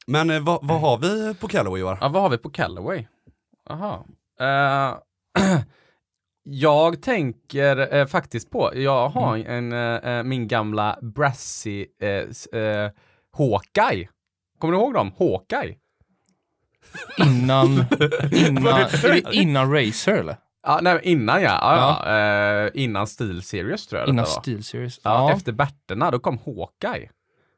Men 0.07 0.31
eh, 0.31 0.41
vad, 0.41 0.59
vad 0.62 0.81
har 0.81 0.99
vi 0.99 1.35
på 1.35 1.49
Callaway 1.49 1.81
Johan? 1.81 1.99
Ja, 2.00 2.09
vad 2.09 2.23
har 2.23 2.29
vi 2.31 2.38
på 2.38 2.50
Callaway? 2.50 3.07
Aha. 3.71 4.05
Eh, 4.41 4.95
jag 6.45 7.03
tänker 7.03 7.95
eh, 7.95 8.07
faktiskt 8.07 8.50
på, 8.50 8.71
jag 8.75 9.09
har 9.09 9.37
en, 9.38 9.73
eh, 9.73 9.79
eh, 10.19 10.23
min 10.23 10.49
gamla 10.49 10.99
Brassy 11.03 11.87
eh, 12.00 12.61
eh, 12.61 12.91
Hawkeye. 13.38 14.09
Kommer 14.59 14.73
du 14.75 14.79
ihåg 14.81 14.95
dem? 14.95 15.12
Hawkeye? 15.19 15.76
Innan, 17.19 17.85
innan, 18.33 18.87
innan 19.33 19.73
Racer 19.73 20.12
eller? 20.12 20.37
Ja, 20.67 20.79
nej, 20.83 21.00
innan 21.03 21.43
ja. 21.43 21.59
ja, 21.62 22.03
ja. 22.07 22.64
Eh, 22.64 22.71
innan 22.75 23.07
Steel 23.07 23.43
Series 23.43 23.87
tror 23.87 24.00
jag 24.00 24.09
Innan. 24.09 24.26
Steel 24.26 24.64
Series? 24.64 25.00
Ja, 25.05 25.33
Efter 25.33 25.53
Berterna, 25.53 26.11
då 26.11 26.19
kom 26.19 26.38
Hawkeye. 26.38 27.11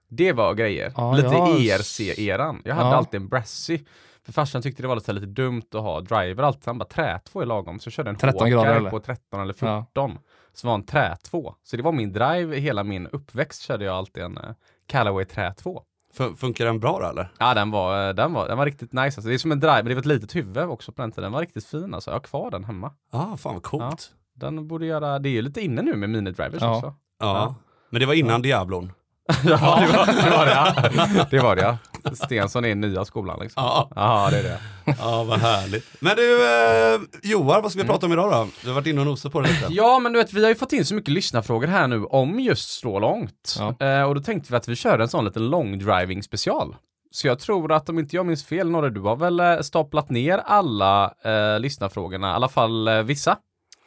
Det 0.08 0.32
var 0.32 0.54
grejer. 0.54 0.92
Ja, 0.96 1.12
Lite 1.12 1.28
ja. 1.28 1.48
ERC-eran. 1.58 2.62
Jag 2.64 2.74
hade 2.74 2.88
Ja. 2.88 2.94
alltid 2.96 3.20
en 3.20 3.28
Brassy. 3.28 3.78
För 4.26 4.32
farsan 4.32 4.62
tyckte 4.62 4.82
det 4.82 4.88
var 4.88 4.94
lite, 4.96 5.12
lite 5.12 5.26
dumt 5.26 5.62
att 5.74 5.80
ha 5.80 6.00
driver 6.00 6.42
alltid. 6.42 6.62
Han 6.66 6.78
bara 6.78 6.84
trätvå 6.84 7.40
är 7.40 7.46
lagom. 7.46 7.78
Så 7.78 7.86
jag 7.86 7.92
körde 7.92 8.10
en 8.10 8.16
13 8.16 8.50
grader, 8.50 8.74
eller? 8.76 8.90
på 8.90 9.00
13 9.00 9.40
eller 9.40 9.54
Ja. 9.60 9.86
14. 9.94 10.18
Så 10.52 10.66
var 10.66 10.74
en 10.74 10.86
trätvå. 10.86 11.54
Så 11.62 11.76
det 11.76 11.82
var 11.82 11.92
min 11.92 12.12
drive 12.12 12.56
hela 12.56 12.84
min 12.84 13.06
uppväxt 13.06 13.62
körde 13.62 13.84
jag 13.84 13.96
alltid 13.96 14.22
en 14.22 14.38
uh, 14.38 14.44
Callaway 14.86 15.24
trätvå. 15.24 15.82
Fun- 16.18 16.36
funkar 16.36 16.64
den 16.64 16.80
bra 16.80 16.98
då 17.00 17.06
eller? 17.06 17.32
Ja 17.38 17.54
den 17.54 17.70
var, 17.70 18.08
eh, 18.08 18.14
den 18.14 18.32
var, 18.32 18.48
den 18.48 18.58
var 18.58 18.64
riktigt 18.66 18.92
nice. 18.92 19.04
Alltså, 19.04 19.20
det 19.20 19.34
är 19.34 19.38
som 19.38 19.52
en 19.52 19.60
drive, 19.60 19.76
men 19.76 19.84
det 19.86 19.94
var 19.94 20.00
ett 20.00 20.06
litet 20.06 20.36
huvud 20.36 20.58
också 20.64 20.92
på 20.92 21.02
den 21.02 21.10
tiden. 21.12 21.22
Den 21.22 21.32
var 21.32 21.40
riktigt 21.40 21.66
fin 21.66 21.94
alltså. 21.94 22.10
Jag 22.10 22.14
har 22.14 22.20
kvar 22.20 22.50
den 22.50 22.64
hemma. 22.64 22.92
Ah, 23.12 23.36
fan 23.36 23.54
vad 23.54 23.62
coolt. 23.62 24.10
Den 24.34 24.68
borde 24.68 24.86
göra, 24.86 25.18
det 25.18 25.28
är 25.28 25.30
ju 25.30 25.42
lite 25.42 25.60
inne 25.60 25.82
nu 25.82 25.96
med 25.96 26.10
minidrivers 26.10 26.62
Ja. 26.62 26.76
också. 26.76 26.86
Ja. 26.86 26.94
Ja. 27.26 27.54
Men 27.90 28.00
det 28.00 28.06
var 28.06 28.14
innan 28.14 28.42
Diablon. 28.42 28.92
Ja, 29.44 29.80
det 29.80 29.96
var 29.96 30.06
det, 30.24 30.30
var 30.36 30.46
det, 30.46 30.52
ja. 30.52 31.26
det 31.30 31.38
var 31.38 31.56
det 31.56 31.62
ja. 31.62 31.78
Stensson 32.14 32.64
är 32.64 32.74
nya 32.74 33.04
skolan 33.04 33.38
liksom. 33.42 33.62
Ja. 33.62 33.90
Ja, 33.96 34.28
det 34.30 34.38
är 34.38 34.42
det. 34.42 34.58
Ja, 34.98 35.24
vad 35.24 35.38
härligt. 35.38 35.86
Men 36.00 36.16
du, 36.16 36.44
eh, 36.44 37.00
Joar, 37.22 37.62
vad 37.62 37.70
ska 37.72 37.80
vi 37.82 37.88
prata 37.88 38.06
om 38.06 38.12
idag 38.12 38.30
då? 38.32 38.48
Du 38.62 38.68
har 38.68 38.74
varit 38.74 38.86
inne 38.86 39.00
och 39.00 39.06
nosat 39.06 39.32
på 39.32 39.40
det 39.40 39.48
lite. 39.48 39.66
Ja, 39.70 39.98
men 39.98 40.12
du 40.12 40.18
vet, 40.18 40.32
vi 40.32 40.42
har 40.42 40.48
ju 40.48 40.54
fått 40.54 40.72
in 40.72 40.84
så 40.84 40.94
mycket 40.94 41.10
lyssnarfrågor 41.10 41.66
här 41.66 41.88
nu 41.88 42.04
om 42.04 42.40
just 42.40 42.78
slå 42.78 42.98
långt. 42.98 43.56
Ja. 43.58 43.86
Eh, 43.86 44.02
och 44.02 44.14
då 44.14 44.20
tänkte 44.20 44.52
vi 44.52 44.56
att 44.56 44.68
vi 44.68 44.76
kör 44.76 44.98
en 44.98 45.08
sån 45.08 45.24
liten 45.24 45.46
long 45.48 45.78
driving 45.78 46.22
special. 46.22 46.76
Så 47.10 47.26
jag 47.26 47.38
tror 47.38 47.72
att 47.72 47.88
om 47.88 47.98
inte 47.98 48.16
jag 48.16 48.26
minns 48.26 48.44
fel, 48.44 48.70
Norre, 48.70 48.90
du 48.90 49.00
har 49.00 49.16
väl 49.16 49.40
eh, 49.40 49.60
staplat 49.60 50.10
ner 50.10 50.38
alla 50.38 51.14
eh, 51.24 51.60
lyssnarfrågorna, 51.60 52.30
i 52.30 52.34
alla 52.34 52.48
fall 52.48 52.88
eh, 52.88 53.02
vissa. 53.02 53.36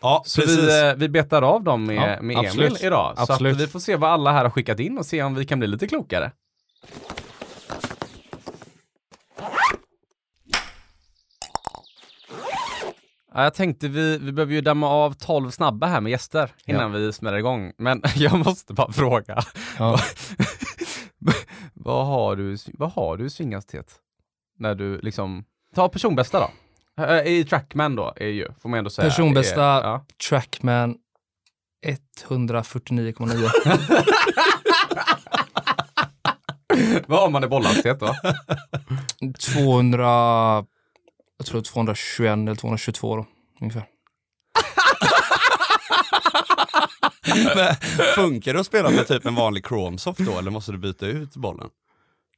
Ja, 0.01 0.23
Så 0.25 0.41
precis. 0.41 0.59
vi, 0.59 0.87
eh, 0.89 0.93
vi 0.95 1.09
betar 1.09 1.41
av 1.41 1.63
dem 1.63 1.83
med, 1.85 1.95
Ja, 1.95 2.21
med 2.21 2.37
Emil 2.37 2.37
absolut. 2.37 2.83
idag. 2.83 3.13
Så 3.17 3.21
Absolut. 3.33 3.55
att 3.55 3.61
vi 3.61 3.67
får 3.67 3.79
se 3.79 3.95
vad 3.95 4.09
alla 4.09 4.31
här 4.31 4.43
har 4.43 4.49
skickat 4.51 4.79
in 4.79 4.97
och 4.97 5.05
se 5.05 5.23
om 5.23 5.35
vi 5.35 5.45
kan 5.45 5.59
bli 5.59 5.67
lite 5.67 5.87
klokare. 5.87 6.31
Ja, 13.33 13.43
jag 13.43 13.53
tänkte 13.53 13.87
vi, 13.87 14.17
vi 14.17 14.31
behöver 14.31 14.53
ju 14.53 14.61
damma 14.61 14.87
av 14.87 15.13
12 15.13 15.49
snabba 15.51 15.87
här 15.87 16.01
med 16.01 16.09
gäster 16.09 16.51
innan 16.65 16.91
vi 16.91 17.13
smäller 17.13 17.37
igång. 17.37 17.71
Men 17.77 18.01
jag 18.15 18.45
måste 18.45 18.73
bara 18.73 18.91
fråga. 18.91 19.43
Ja. 19.79 19.99
vad 21.73 22.05
har 22.07 22.35
du, 22.35 22.57
vad 22.73 22.91
har 22.91 23.17
du 23.17 23.25
i 23.25 23.29
svinghastighet? 23.29 23.95
När 24.59 24.75
du 24.75 24.99
liksom, 25.01 25.43
ta 25.75 25.89
personbästa 25.89 26.39
då. 26.39 26.49
I 27.25 27.43
Trackman 27.45 27.95
då, 27.95 28.13
är 28.15 28.27
ju, 28.27 28.47
får 28.61 28.69
man 28.69 28.77
ändå 28.77 28.89
säga. 28.89 29.09
Personbästa- 29.09 29.79
är, 29.79 29.83
ja. 29.83 30.05
Trackman 30.29 30.95
149,9. 32.27 33.49
Vad 37.07 37.19
har 37.19 37.29
man 37.29 37.43
i 37.43 37.47
bollhastighet 37.47 37.99
då? 37.99 38.15
200, 39.39 40.65
jag 41.39 41.45
tror 41.47 41.61
221 41.61 42.31
eller 42.37 42.55
222 42.55 43.15
då, 43.15 43.25
ungefär. 43.61 43.83
Men 47.55 47.75
Funkar 48.15 48.53
det 48.53 48.59
att 48.59 48.65
spela 48.65 48.89
med 48.89 49.07
typ 49.07 49.25
en 49.25 49.35
vanlig 49.35 49.65
Chromesoft 49.67 50.19
då, 50.19 50.37
eller 50.39 50.51
måste 50.51 50.71
du 50.71 50.77
byta 50.77 51.05
ut 51.05 51.35
bollen? 51.35 51.69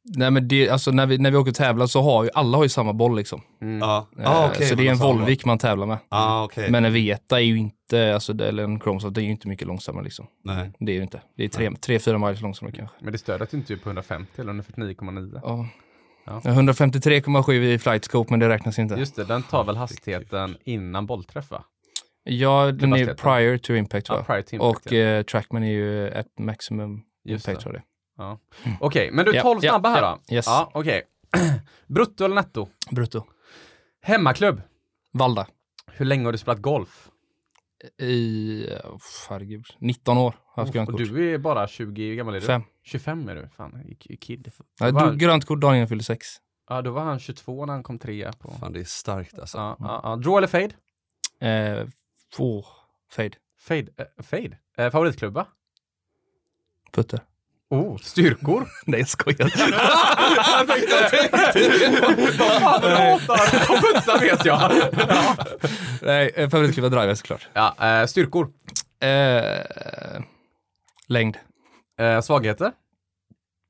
Nej 0.04 0.32
men 0.32 0.48
det, 0.48 0.70
alltså 0.70 0.92
när 0.92 1.06
vi, 1.06 1.18
när 1.18 1.32
vi 1.32 1.38
åker 1.38 1.52
och 1.52 1.56
tävlar 1.56 1.88
så 1.88 2.02
har 2.02 2.24
ju 2.24 2.30
alla 2.34 2.58
har 2.58 2.64
ju 2.66 2.70
samma 2.70 2.94
boll 2.94 3.16
liksom. 3.18 3.42
Ja, 3.82 4.08
Eh, 4.20 4.32
ah, 4.32 4.50
okej, 4.52 4.70
så 4.70 4.76
det 4.76 4.88
är 4.88 4.92
en. 4.92 4.98
Volvic 4.98 5.46
man 5.46 5.58
tävlar 5.58 5.88
med. 5.88 5.98
Ah, 6.10 6.44
okej. 6.44 6.72
Men 6.72 6.86
en 6.86 6.94
Veta 6.94 7.40
är 7.40 7.44
ju 7.44 7.58
inte, 7.58 8.14
alltså, 8.14 8.34
det- 8.34 8.48
eller 8.48 8.64
en 8.64 8.80
Chromesoft, 8.80 9.16
det 9.16 9.22
är 9.22 9.24
ju 9.24 9.32
inte 9.32 9.48
mycket 9.48 9.68
långsammare 9.68 10.04
liksom. 10.04 10.28
Nej. 10.44 10.72
Det 10.80 10.92
är 10.92 10.96
ju 10.96 11.02
inte. 11.02 11.22
Det 11.38 11.44
är 11.44 11.50
3-4 11.50 12.28
miles 12.28 12.42
långsammare 12.42 12.76
kanske. 12.76 12.96
Men 13.02 13.12
det 13.12 13.18
stödet 13.20 13.54
är 13.54 13.58
inte 13.58 13.78
på 13.78 13.90
150 13.90 14.42
eller 14.42 14.54
149,9. 14.54 15.40
Ja. 15.44 15.68
Ja. 16.26 16.42
Ja, 16.44 16.52
153,7 16.52 17.52
i 17.54 17.80
flight 17.80 18.06
scope 18.06 18.32
men 18.34 18.40
det 18.40 18.50
räknas 18.50 18.80
inte. 18.80 18.96
Just 18.96 19.16
det, 19.16 19.24
den 19.24 19.44
tar 19.44 19.64
väl 19.64 19.78
hastigheten 19.78 20.58
innan 20.64 21.06
bollträff 21.06 21.52
va? 21.52 21.64
Ja, 22.24 22.72
den 22.72 22.94
är 22.94 23.14
prior 23.14 23.58
to 23.58 23.74
impact 23.74 24.10
Ja, 24.10 24.16
va? 24.18 24.24
prior 24.24 24.42
to 24.42 24.56
impact, 24.56 24.86
Och 24.86 24.92
ja. 24.94 24.98
eh, 25.00 25.24
Trackman 25.24 25.64
är 25.64 25.72
ju 25.72 26.08
ett 26.08 26.40
maximum 26.40 27.02
Just 27.26 27.48
impact 27.48 27.62
tror 27.64 27.76
jag 27.76 27.82
det 27.82 28.38
Okej, 28.80 29.10
men 29.12 29.26
du 29.26 29.36
Ja, 29.36 29.42
12 29.42 29.60
ja, 29.64 29.72
snabba 29.72 29.90
här 29.90 30.02
ja, 30.02 30.20
då. 30.30 30.36
yes. 30.36 30.46
Ja, 30.48 30.72
okej. 30.74 31.02
Brutto 31.88 32.26
eller 32.26 32.36
netto? 32.36 32.68
Brutto. 32.92 33.24
Hemmaklubb. 34.02 34.62
Valda. 35.14 35.48
Hur 35.92 36.06
länge 36.06 36.26
har 36.26 36.32
du 36.32 36.38
spelat 36.38 36.60
golf? 36.62 37.10
I, 37.98 38.68
oh, 38.84 39.00
herregud, 39.30 39.66
19 39.80 40.18
år 40.18 40.22
har 40.24 40.34
jag 40.56 40.64
haft 40.64 40.70
och 40.70 40.74
grönt 40.74 40.90
kort. 40.90 40.98
du 41.00 41.34
är 41.34 41.38
bara 41.38 41.68
20, 41.68 42.08
hur 42.10 42.16
gammal 42.16 42.36
är 42.36 42.40
du? 42.40 42.46
Fem. 42.46 42.62
25 42.84 43.30
är 43.30 43.36
du, 43.36 43.50
fan, 43.58 43.96
kid. 44.20 44.52
Jag 44.80 44.94
drog 44.96 45.18
grönt 45.20 45.46
kort 45.46 45.60
dagen 45.62 45.78
jag 45.78 45.90
fyllde 45.90 46.04
sex. 46.04 46.28
ja, 46.70 46.82
då 46.82 46.92
var 46.92 47.02
han 47.04 47.20
22 47.20 47.66
när 47.66 47.74
han 47.74 47.84
kom 47.84 48.00
trea 48.00 48.34
på... 48.34 48.52
Fan, 48.60 48.74
det 48.74 48.80
är 48.80 48.84
starkt 48.84 49.40
alltså. 49.40 49.58
Ja, 49.58 49.76
ja, 49.80 50.02
ja. 50.04 50.16
Draw 50.16 50.38
eller 50.38 50.48
fade? 50.48 50.76
Eh, 51.40 51.88
oh, 52.38 52.66
fade. 53.12 53.38
Fade. 53.60 53.88
Eh, 53.98 54.24
fade. 54.24 54.58
Eh, 54.78 54.92
favoritklubba? 54.92 55.48
Putter. 56.92 57.20
Oh, 57.72 57.98
styrkor? 57.98 58.68
Nej 58.86 59.00
jag 59.00 59.10
skojar. 59.10 59.52
Vad 62.38 62.62
fan 62.62 62.82
du 62.82 62.88
hatar 62.96 63.78
putta 63.82 64.18
vet 64.18 64.46
jag. 64.46 64.72
Ja, 65.10 65.36
Nej, 66.02 66.32
eh, 66.36 66.50
favoritklubba 66.50 66.90
driver 66.90 67.16
såklart. 67.16 67.48
ja 67.54 67.76
eh, 68.02 68.06
styrkor. 68.06 68.50
Eh, 69.02 70.22
längd. 71.08 71.38
Eh, 72.00 72.22
svagheter? 72.22 72.72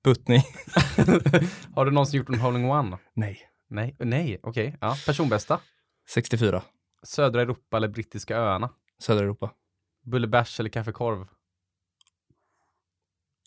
Puttning. 0.04 0.42
Har 1.76 1.86
du 1.86 1.92
någonsin 1.92 2.18
gjort 2.18 2.30
en 2.30 2.40
holding 2.40 2.72
one? 2.72 2.98
Nej. 3.16 3.40
Nej, 3.70 3.96
nej, 4.00 4.40
okej. 4.44 4.78
Ja. 4.82 4.96
Personbästa? 5.06 5.60
64. 6.10 6.62
Södra 7.04 7.42
Europa 7.42 7.78
eller 7.78 7.88
brittiska 7.88 8.38
öarna? 8.38 8.70
Södra 9.04 9.24
Europa. 9.24 9.52
Bullebärs 10.06 10.60
eller 10.60 10.70
kaffekorv? 10.70 11.26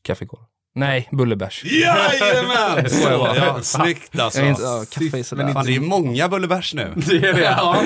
Kaffekorv. 0.04 0.40
Nej, 0.76 1.08
bullebärs. 1.12 1.64
Jajamän! 1.64 2.90
Så, 2.90 3.08
Ja. 3.08 3.36
ja, 3.36 3.62
snyggt 3.62 4.18
alltså. 4.18 4.38
Jag 4.38 4.46
är 4.46 4.50
inte, 4.50 4.62
ja, 4.62 4.84
kaffe 4.90 5.18
är 5.18 5.22
sådär. 5.22 5.52
Fan, 5.52 5.66
det 5.66 5.76
är 5.76 5.80
många 5.80 6.28
Bullebärs 6.28 6.74
nu. 6.74 6.92
Det 6.96 7.16
är 7.16 7.34
det. 7.34 7.40
Ja. 7.40 7.76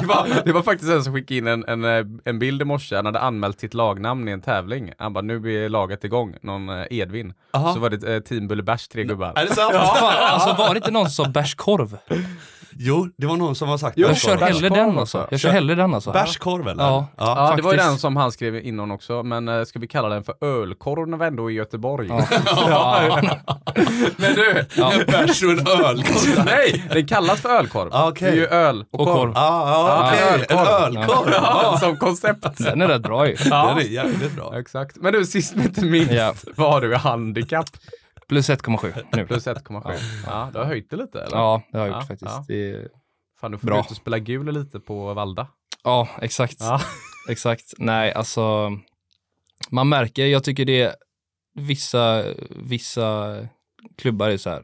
det, 0.00 0.06
var, 0.06 0.42
det 0.44 0.52
var 0.52 0.62
faktiskt 0.62 0.90
en 0.90 1.04
som 1.04 1.14
skickade 1.14 1.38
in 1.38 1.46
en, 1.46 1.64
en, 1.68 1.84
eh, 1.84 2.04
en 2.24 2.38
bild 2.38 2.62
i 2.62 2.64
morse. 2.64 2.96
Han 2.96 3.06
hade 3.06 3.20
anmält 3.20 3.60
sitt 3.60 3.74
lagnamn 3.74 4.28
i 4.28 4.30
en 4.32 4.40
tävling. 4.40 4.92
Han 4.98 5.12
bara, 5.12 5.20
nu 5.22 5.38
blir 5.38 5.68
laget 5.68 6.04
igång. 6.04 6.36
Någon 6.42 6.68
eh, 6.68 6.86
Edvin. 6.90 7.32
Aha. 7.52 7.74
Så 7.74 7.80
var 7.80 7.90
det 7.90 8.14
eh, 8.14 8.20
team 8.20 8.48
Bullebärs, 8.48 8.88
tre 8.88 9.04
gubbar. 9.04 9.32
Är 9.36 9.46
det 9.46 9.54
sant? 9.54 9.72
Fan, 9.74 10.16
alltså 10.18 10.54
var 10.62 10.74
det 10.74 10.76
inte 10.78 10.90
någon 10.90 11.10
som 11.10 11.24
sa 11.24 11.30
bärskorv? 11.30 11.98
Jo, 12.82 13.08
det 13.18 13.26
var 13.26 13.36
någon 13.36 13.54
som 13.54 13.68
har 13.68 13.78
sagt 13.78 13.94
Jo, 13.96 14.06
Jag 14.08 14.16
kör 14.16 14.36
hellre 14.36 14.68
den 14.68 14.98
alltså. 14.98 15.26
Jag 15.30 15.40
Kör- 15.40 15.50
hellre 15.50 15.74
den 15.74 15.94
alltså. 15.94 16.12
Bärskorv 16.12 16.68
eller? 16.68 16.82
Ja. 16.84 17.06
Ja, 17.16 17.52
det 17.56 17.62
var 17.62 17.72
ju 17.72 17.78
den 17.78 17.98
som 17.98 18.16
han 18.16 18.32
skrev 18.32 18.56
in 18.56 18.76
någon 18.76 18.90
också, 18.90 19.22
men 19.22 19.48
eh, 19.48 19.64
ska 19.64 19.78
vi 19.78 19.86
kalla 19.86 20.08
den 20.08 20.24
för 20.24 20.34
ölkorv 20.44 21.08
när 21.08 21.18
vi 21.18 21.24
ändå 21.26 21.46
är 21.50 21.54
i 21.54 21.56
Göteborg? 21.56 22.08
Ja. 22.08 22.20
Fan. 22.46 23.28
Men 24.16 24.34
du, 24.34 24.64
Ja. 24.76 24.92
En 24.92 25.06
bärs 25.06 25.42
och 25.42 25.50
en 25.50 25.66
öl. 25.84 26.02
nej, 26.46 26.84
den 26.92 27.06
kallas 27.06 27.40
för 27.40 27.48
ölkorv. 27.48 27.88
Ah, 27.92 28.08
okej. 28.08 28.30
Det 28.30 28.36
är 28.36 28.40
ju 28.40 28.46
öl 28.46 28.84
och, 28.92 29.00
Och 29.00 29.06
korv. 29.06 29.32
Ja, 29.34 29.70
ja, 29.70 29.88
Ja, 29.88 30.06
okej. 30.08 30.46
En 30.48 30.58
ölkorv. 30.58 30.98
ölkorv. 30.98 31.30
Ja, 31.32 31.60
Ja. 31.72 31.78
som 31.78 31.96
koncept. 31.96 32.58
Den 32.58 32.82
är 32.82 32.88
rätt 32.88 33.02
bra 33.02 33.28
ju. 33.28 33.36
Ja. 33.50 33.66
Den 33.68 33.78
är 33.86 33.90
jävligt 33.90 34.32
bra. 34.36 34.58
Exakt. 34.58 34.96
Men 35.00 35.12
du, 35.12 35.24
sist 35.24 35.54
men 35.56 35.64
inte 35.64 35.84
minst, 35.84 36.12
Ja. 36.12 36.34
vad 36.56 36.72
har 36.72 36.80
du 36.80 36.92
i 36.92 36.96
handikapp? 36.96 37.66
Plus 38.30 38.50
1,7 38.50 39.04
nu. 39.16 39.26
Plus 39.26 39.46
1,7. 39.46 39.96
Ja, 40.26 40.50
du 40.52 40.58
har 40.58 40.64
höjt 40.66 40.90
det 40.90 40.96
lite 40.96 41.22
eller? 41.22 41.36
Ja, 41.36 41.62
det 41.72 41.78
har 41.78 41.86
jag 41.86 41.94
Ja, 41.94 41.98
gjort 42.00 42.08
faktiskt. 42.08 42.30
ja. 42.30 42.44
Det 42.48 42.70
är... 42.70 42.88
Fan, 43.40 43.50
du 43.50 43.58
får 43.58 43.66
Bra. 43.66 43.80
ut 43.80 43.90
och 43.90 43.96
spela 43.96 44.18
gul 44.18 44.52
lite 44.54 44.80
på 44.80 45.14
Valda. 45.14 45.46
Ja, 45.84 46.08
exakt. 46.22 46.56
Ja. 46.60 46.80
Exakt. 47.28 47.64
Nej, 47.78 48.12
alltså. 48.12 48.70
Man 49.70 49.88
märker, 49.88 50.26
jag 50.26 50.44
tycker 50.44 50.64
det 50.64 50.80
är 50.82 50.94
vissa, 51.54 52.24
vissa 52.50 53.36
klubbar 53.98 54.28
är 54.30 54.36
så 54.36 54.50
här. 54.50 54.62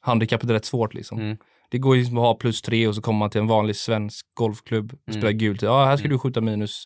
Handikappet 0.00 0.50
är 0.50 0.54
rätt 0.54 0.64
svårt 0.64 0.94
liksom. 0.94 1.18
Mm. 1.20 1.36
Det 1.70 1.78
går 1.78 1.96
ju 1.96 2.00
liksom 2.02 2.18
att 2.18 2.24
ha 2.24 2.34
plus 2.34 2.62
tre 2.62 2.88
och 2.88 2.94
så 2.94 3.02
kommer 3.02 3.18
man 3.18 3.30
till 3.30 3.40
en 3.40 3.46
vanlig 3.46 3.76
svensk 3.76 4.26
golfklubb 4.34 4.92
och 4.92 5.08
Mm. 5.08 5.20
spelar 5.20 5.32
gult. 5.32 5.62
Ja, 5.62 5.84
här 5.84 5.96
ska 5.96 6.08
du 6.08 6.18
skjuta 6.18 6.40
minus 6.40 6.84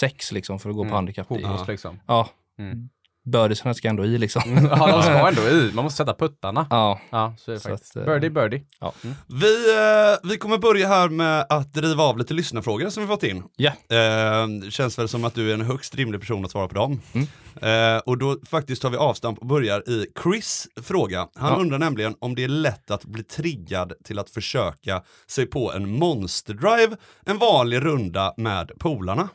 sex 0.00 0.32
liksom 0.32 0.58
för 0.58 0.70
att 0.70 0.76
gå 0.76 0.82
på 0.82 0.86
Mm. 0.86 0.94
handikapp. 0.94 1.28
Hoppas 1.28 1.68
liksom. 1.68 2.00
Ja, 2.06 2.28
Mm. 3.26 3.30
bördisarna 3.32 3.74
ska 3.74 3.88
ändå 3.88 4.04
i 4.04 4.18
liksom. 4.18 4.42
Ja, 4.70 4.86
de 4.86 5.02
ska 5.02 5.28
ändå 5.28 5.42
i. 5.42 5.70
Man 5.74 5.84
måste 5.84 5.96
sätta 5.96 6.14
puttarna. 6.14 6.66
Ja, 6.70 7.00
Ja, 7.10 7.34
så 7.38 7.50
är 7.50 7.54
det 7.54 7.60
Så 7.60 7.68
faktiskt. 7.68 7.96
att, 7.96 8.02
eh, 8.02 8.12
birdie, 8.12 8.30
birdie. 8.30 8.62
Vi, 9.26 9.74
eh, 9.74 10.28
vi 10.30 10.36
kommer 10.36 10.58
börja 10.58 10.88
här 10.88 11.08
med 11.08 11.46
att 11.48 11.76
riva 11.76 12.02
av 12.04 12.18
lite 12.18 12.34
lyssnarfrågor 12.34 12.88
som 12.90 13.02
vi 13.02 13.06
fått 13.06 13.22
in. 13.22 13.42
Ja. 13.56 13.72
Eh, 13.96 14.70
känns 14.70 14.98
väl 14.98 15.08
som 15.08 15.24
att 15.24 15.34
du 15.34 15.50
är 15.50 15.54
en 15.54 15.60
högst 15.60 15.94
rimlig 15.94 16.20
person 16.20 16.44
att 16.44 16.50
svara 16.50 16.68
på 16.68 16.74
dem. 16.74 17.00
Mm. 17.12 17.26
Eh, 17.96 17.98
och 17.98 18.18
då 18.18 18.36
faktiskt 18.50 18.82
tar 18.82 18.90
vi 18.90 18.96
avstamp 18.96 19.38
och 19.38 19.46
börjar 19.46 19.90
i 19.90 20.06
Chris 20.22 20.68
fråga. 20.82 21.28
Han 21.34 21.52
Ja. 21.52 21.58
undrar 21.60 21.78
nämligen 21.78 22.14
om 22.18 22.34
det 22.34 22.44
är 22.44 22.48
lätt 22.48 22.90
att 22.90 23.04
bli 23.04 23.22
triggad 23.22 23.92
till 24.04 24.18
att 24.18 24.30
försöka 24.30 25.02
sig 25.30 25.46
på 25.46 25.72
en 25.72 25.90
monsterdrive, 25.98 26.96
en 27.26 27.38
vanlig 27.38 27.84
runda 27.84 28.34
med 28.36 28.70
polarna. 28.78 29.28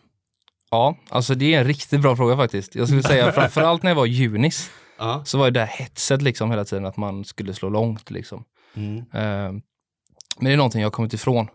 Ja, 0.72 0.96
alltså 1.10 1.36
det 1.36 1.54
är 1.54 1.60
en 1.60 1.68
riktigt 1.68 2.02
bra 2.02 2.16
fråga 2.16 2.38
faktiskt. 2.38 2.76
Jag 2.76 2.88
skulle 2.88 3.04
säga 3.04 3.32
framförallt 3.32 3.84
när 3.84 3.90
jag 3.92 3.96
var 3.96 4.06
junis 4.06 4.72
Ja. 4.98 5.22
så 5.26 5.38
var 5.38 5.46
det 5.52 5.60
där 5.60 5.66
hetset 5.66 6.22
liksom 6.22 6.50
hela 6.52 6.66
tiden 6.66 6.86
att 6.86 6.98
man 6.98 7.26
skulle 7.26 7.54
slå 7.54 7.70
långt 7.70 8.12
liksom. 8.12 8.44
Mm. 8.76 8.98
Eh, 8.98 9.52
Men 10.38 10.46
det 10.46 10.52
är 10.52 10.58
någonting 10.58 10.82
jag 10.82 10.86
har 10.86 10.92
kommit 10.92 11.14
ifrån 11.14 11.48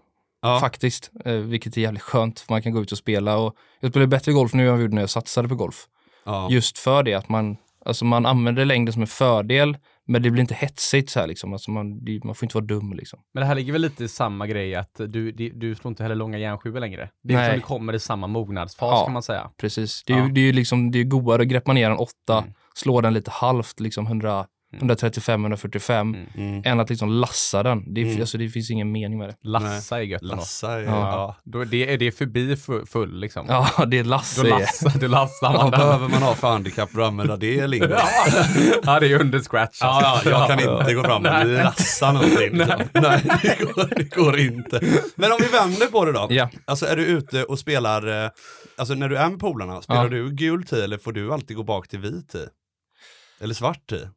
Ja. 0.43 0.61
faktiskt, 0.61 1.11
eh, 1.25 1.33
vilket 1.33 1.77
är 1.77 1.81
jävligt 1.81 2.03
skönt 2.03 2.41
för 2.41 2.53
man 2.53 2.63
kan 2.63 2.73
gå 2.73 2.81
ut 2.83 2.93
och 2.93 2.99
spela. 2.99 3.37
Och 3.37 3.55
jag 3.81 3.91
spelar 3.91 4.07
bättre 4.07 4.33
golf 4.33 4.55
nu 4.55 4.63
än 4.63 4.69
jag 4.69 4.81
gjorde 4.81 4.95
när 4.95 5.03
jag 5.03 5.11
satsade 5.11 5.49
på 5.49 5.55
golf. 5.55 5.87
Ja. 6.25 6.49
Just 6.51 6.79
för 6.79 7.03
det 7.03 7.15
att 7.15 7.29
man, 7.29 7.57
alltså 7.85 8.05
man 8.05 8.27
använder 8.27 8.65
längden 8.65 8.93
som 8.93 9.03
en 9.03 9.09
fördel, 9.09 9.77
men 10.07 10.23
det 10.23 10.31
blir 10.31 10.41
inte 10.41 10.55
hetsigt 10.55 11.11
så 11.11 11.21
här 11.21 11.27
liksom. 11.27 11.53
Alltså 11.53 11.71
man, 11.71 12.05
det, 12.05 12.25
man 12.25 12.35
får 12.35 12.47
inte 12.47 12.57
vara 12.57 12.65
dum 12.67 12.93
liksom. 12.93 13.19
Men 13.35 13.41
det 13.41 13.47
här 13.47 13.55
ligger 13.55 13.73
väl 13.73 13.83
lite 13.83 14.05
i 14.05 14.09
samma 14.09 14.47
grej 14.47 14.75
att 14.75 14.95
du, 14.95 15.33
du, 15.33 15.51
du 15.51 15.75
slår 15.75 15.89
inte 15.91 16.03
heller 16.03 16.15
långa 16.15 16.39
järnskivor 16.39 16.81
längre. 16.81 17.11
Det 17.23 17.35
är 17.35 17.39
Nej. 17.39 17.51
som 17.51 17.57
du 17.61 17.63
kommer 17.67 17.93
i 17.93 17.99
samma 18.01 18.27
mognadsfas 18.27 18.89
Ja. 18.93 19.05
kan 19.05 19.13
man 19.13 19.23
säga. 19.23 19.51
Precis. 19.57 20.03
Det 20.07 20.13
är 20.13 20.17
Ja. 20.19 20.27
ju 20.27 20.33
det 20.33 20.41
är 20.41 20.45
ju 20.45 20.53
liksom, 20.53 20.91
det 20.91 20.99
är 20.99 21.05
godare 21.05 21.43
att 21.43 21.49
greppa 21.49 21.73
ner 21.73 21.91
en 21.91 21.97
åtta, 21.97 22.39
Mm. 22.39 22.53
slå 22.75 23.01
den 23.01 23.15
lite 23.15 23.31
halvt, 23.31 23.81
liksom 23.81 24.07
100, 24.07 24.47
135, 24.73 25.41
145, 25.45 26.15
Mm. 26.15 26.27
Mm. 26.37 26.63
än 26.65 26.81
att 26.81 26.91
liksom 26.91 27.11
lassa 27.11 27.63
den. 27.63 27.95
Det, 27.95 28.01
är, 28.01 28.05
Mm. 28.07 28.21
alltså, 28.21 28.39
det 28.39 28.49
finns 28.49 28.71
ingen 28.71 28.93
mening 28.93 29.19
med 29.19 29.29
det. 29.29 29.37
Lassa 29.43 29.99
är 29.99 30.03
gött 30.03 30.23
ändå. 30.23 30.35
Lassa 30.37 30.73
är... 30.73 30.79
Ja. 30.81 30.91
Ja. 30.93 31.37
Då 31.45 31.61
är 31.61 31.65
det, 31.65 31.93
är 31.93 31.99
det 31.99 32.13
förbi 32.13 32.55
fu- 32.57 32.87
full 32.87 33.21
liksom. 33.21 33.47
Ja, 33.49 33.85
det 33.87 33.99
är 33.99 34.05
lass 34.05 34.37
Då 34.37 34.43
lassar, 34.43 35.01
då 35.01 35.07
lassar 35.09 35.53
man 35.53 35.57
Vad 35.57 35.73
den. 35.73 35.81
behöver 35.81 36.09
man 36.09 36.23
ha 36.23 36.35
för 36.35 36.49
handikapp 36.49 36.91
för 36.91 37.01
att 37.01 37.07
använda 37.09 37.37
det 37.37 37.67
lingot? 37.67 37.91
Ja. 37.91 38.09
ja, 38.83 39.01
det 39.01 39.07
är 39.13 39.21
under 39.21 39.39
scratch. 39.41 39.79
Ja, 39.81 40.21
ja, 40.25 40.31
jag 40.31 40.47
kan 40.49 40.61
inte 40.81 40.95
gå 40.95 41.03
fram 41.05 41.27
och 41.27 41.47
lassa 41.47 42.13
någonting. 42.13 42.59
liksom. 42.59 42.83
Nej, 42.93 43.23
det, 43.43 43.65
går, 43.65 43.95
det 43.97 44.15
går 44.17 44.39
inte. 44.39 44.81
Men 45.17 45.33
om 45.33 45.39
vi 45.41 45.47
vänder 45.49 45.87
på 45.87 46.05
det 46.05 46.13
då. 46.13 46.27
Ja. 46.31 46.51
Alltså 46.65 46.87
är 46.87 46.97
du 46.97 47.05
ute 47.07 47.45
och 47.45 47.59
spelar, 47.59 48.25
eh, 48.25 48.31
alltså 48.77 48.95
när 48.95 49.09
du 49.09 49.17
är 49.17 49.31
med 49.31 49.39
polarna, 49.41 49.83
spelar 49.83 50.03
Ja. 50.03 50.09
du 50.09 50.31
gul 50.35 50.65
tid 50.65 50.79
eller 50.79 50.99
får 50.99 51.13
du 51.13 51.33
alltid 51.33 51.57
gå 51.57 51.63
bak 51.63 51.89
till 51.89 51.99
vit 51.99 52.29
tid? 52.29 52.49
Eller 53.41 53.55
svart 53.55 53.87
tid? 53.91 54.09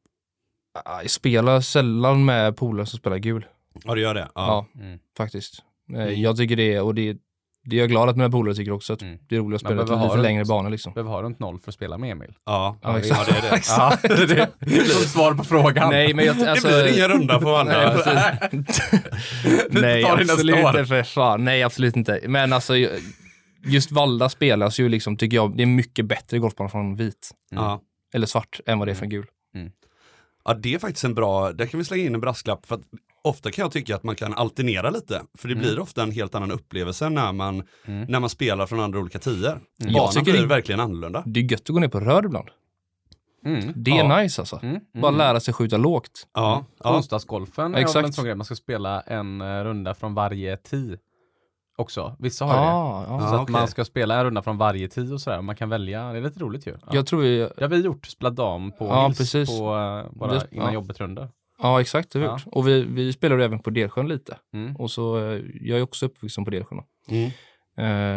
Jag 0.85 1.09
spelar 1.09 1.61
sällan 1.61 2.25
med 2.25 2.57
polare 2.57 2.85
som 2.85 2.99
spelar 2.99 3.17
gul. 3.17 3.45
Ja, 3.83 3.95
du 3.95 4.01
gör 4.01 4.13
det? 4.13 4.27
Ja, 4.35 4.65
Mm. 4.79 4.99
faktiskt. 5.17 5.63
Eh, 5.93 6.01
Mm. 6.01 6.21
Jag 6.21 6.37
tycker 6.37 6.55
det, 6.55 6.79
och 6.79 6.95
det, 6.95 7.17
det 7.63 7.75
är 7.75 7.79
jag 7.79 7.89
glad 7.89 8.09
att 8.09 8.15
mina 8.17 8.29
polare 8.29 8.55
tycker 8.55 8.71
också, 8.71 8.93
att 8.93 9.01
Mm. 9.01 9.17
det 9.29 9.35
är 9.35 9.39
roligt 9.39 9.55
att 9.55 9.61
spela 9.61 10.05
lite, 10.05 10.17
längre 10.17 10.45
banor 10.45 10.69
liksom. 10.69 10.93
Behöver 10.93 11.11
ha 11.11 11.21
runt 11.21 11.39
noll 11.39 11.59
för 11.59 11.71
att 11.71 11.75
spela 11.75 11.97
med 11.97 12.11
Emil. 12.11 12.33
Ja, 12.45 12.77
Ja, 12.81 12.89
ja, 12.91 12.97
exakt. 12.99 13.27
det 14.01 14.13
är 14.13 14.27
det. 14.27 14.35
Ja, 14.37 14.47
det 14.59 14.77
är 14.77 14.83
som 14.83 15.03
svar 15.09 15.33
på 15.33 15.43
frågan. 15.43 15.89
Nej, 15.89 16.13
men 16.13 16.25
jag, 16.25 16.41
alltså, 16.41 16.67
det 16.67 16.83
blir 16.83 16.93
ingen 16.97 17.07
runda 17.09 17.39
på 17.39 17.45
Nej, 17.63 17.85
andra. 17.85 17.91
precis. 17.91 18.81
Nej, 19.69 19.69
det 19.71 19.81
nästa 19.81 20.13
absolut 20.33 20.55
inte 20.57 20.85
för 20.85 21.03
fan. 21.03 21.43
Nej, 21.45 21.63
absolut 21.63 21.95
inte. 21.95 22.19
Men 22.27 22.53
alltså, 22.53 22.73
just 23.65 23.91
Valda 23.91 24.29
spelas 24.29 24.79
ju 24.79 24.89
liksom, 24.89 25.17
tycker 25.17 25.37
jag, 25.37 25.57
det 25.57 25.63
är 25.63 25.67
mycket 25.67 26.05
bättre 26.05 26.39
golfbana 26.39 26.69
från 26.69 26.95
vit. 26.95 27.31
Ja. 27.51 27.81
Eller 28.13 28.27
svart 28.27 28.59
än 28.65 28.79
vad 28.79 28.87
det 28.87 28.91
är 28.91 28.95
från 28.95 29.09
gul. 29.09 29.25
Ja, 30.45 30.53
det 30.53 30.73
är 30.73 30.79
faktiskt 30.79 31.03
en 31.05 31.13
bra, 31.15 31.51
där 31.51 31.65
kan 31.65 31.77
vi 31.77 31.83
slänga 31.83 32.03
in 32.03 32.15
en 32.15 32.21
brasklapp. 32.21 32.65
För 32.65 32.75
att 32.75 32.81
ofta 33.23 33.51
kan 33.51 33.63
jag 33.63 33.71
tycka 33.71 33.95
att 33.95 34.03
man 34.03 34.15
kan 34.15 34.33
alternera 34.33 34.89
lite. 34.89 35.21
För 35.37 35.47
det 35.47 35.55
blir 35.55 35.79
ofta 35.79 36.03
en 36.03 36.11
helt 36.11 36.35
annan 36.35 36.51
upplevelse 36.51 37.09
när 37.09 37.33
man, 37.33 37.63
Mm. 37.85 38.05
när 38.09 38.19
man 38.19 38.29
spelar 38.29 38.65
från 38.67 38.79
andra 38.79 38.99
olika 38.99 39.19
tider. 39.19 39.59
Jag 39.77 39.93
Banan 39.93 40.11
tycker 40.13 40.31
blir 40.31 40.41
det- 40.41 40.47
verkligen 40.47 40.79
annorlunda. 40.79 41.23
Det 41.25 41.39
är 41.39 41.51
gött 41.51 41.61
att 41.61 41.67
gå 41.67 41.79
ner 41.79 41.87
på 41.87 41.99
röd 41.99 42.25
ibland. 42.25 42.47
Mm. 43.45 43.73
Det 43.75 43.91
är 43.91 43.95
Ja. 43.95 44.21
nice 44.21 44.41
alltså. 44.41 44.59
Mm. 44.63 44.79
Bara 45.01 45.11
lära 45.11 45.39
sig 45.39 45.53
skjuta 45.53 45.77
lågt. 45.77 46.27
Ja, 46.33 46.65
ja. 46.83 46.95
Onsdagsgolfen 46.97 47.75
är 47.75 47.79
Exakt. 47.79 48.05
en 48.07 48.13
sån 48.13 48.25
grej. 48.25 48.35
Man 48.35 48.45
ska 48.45 48.55
spela 48.55 49.01
en 49.01 49.41
eh, 49.41 49.63
runda 49.63 49.93
från 49.95 50.13
varje 50.13 50.57
tee 50.57 50.97
också. 51.79 52.15
Vissa 52.19 52.45
har 52.45 52.53
ju 52.53 52.59
det. 52.59 52.65
Ah. 52.67 53.05
Så 53.05 53.11
Ja, 53.25 53.35
att 53.35 53.41
okej. 53.41 53.53
man 53.53 53.67
ska 53.67 53.85
spela 53.85 54.17
en 54.19 54.23
runda 54.25 54.41
från 54.41 54.57
varje 54.57 54.87
tee 54.87 55.13
och 55.13 55.21
sådär. 55.21 55.41
Man 55.41 55.55
kan 55.55 55.69
välja. 55.69 56.11
Det 56.11 56.17
är 56.17 56.21
lite 56.21 56.39
roligt 56.39 56.67
ju. 56.67 56.71
Ja. 56.85 56.87
Jag 56.91 57.05
tror 57.07 57.21
vi, 57.21 57.37
Det 57.57 57.61
har 57.63 57.67
vi 57.69 57.81
gjort. 57.81 58.05
Spelat 58.05 58.35
dam 58.35 58.71
på 58.71 58.85
Ja, 58.85 59.05
Hills 59.05 59.17
precis. 59.17 59.49
på 59.59 59.75
uh, 59.75 60.05
våra 60.19 60.31
Vi- 60.33 60.55
innan 60.55 60.67
ja. 60.67 60.73
jobbet-rundor. 60.73 61.29
ja 61.61 61.81
exakt, 61.81 62.11
det 62.11 62.19
Ja. 62.19 62.39
Och 62.45 62.67
vi, 62.67 62.83
vi 62.83 63.13
spelade 63.13 63.45
även 63.45 63.59
på 63.59 63.69
Delsjön 63.69 64.07
lite. 64.07 64.37
Mm. 64.53 64.75
Och 64.75 64.91
så, 64.91 65.17
eh, 65.31 65.41
jag 65.61 65.79
är 65.79 65.83
också 65.83 66.05
uppvuxen 66.05 66.45
på 66.45 66.51
Delsjön. 66.51 66.79
Mm. 67.09 67.31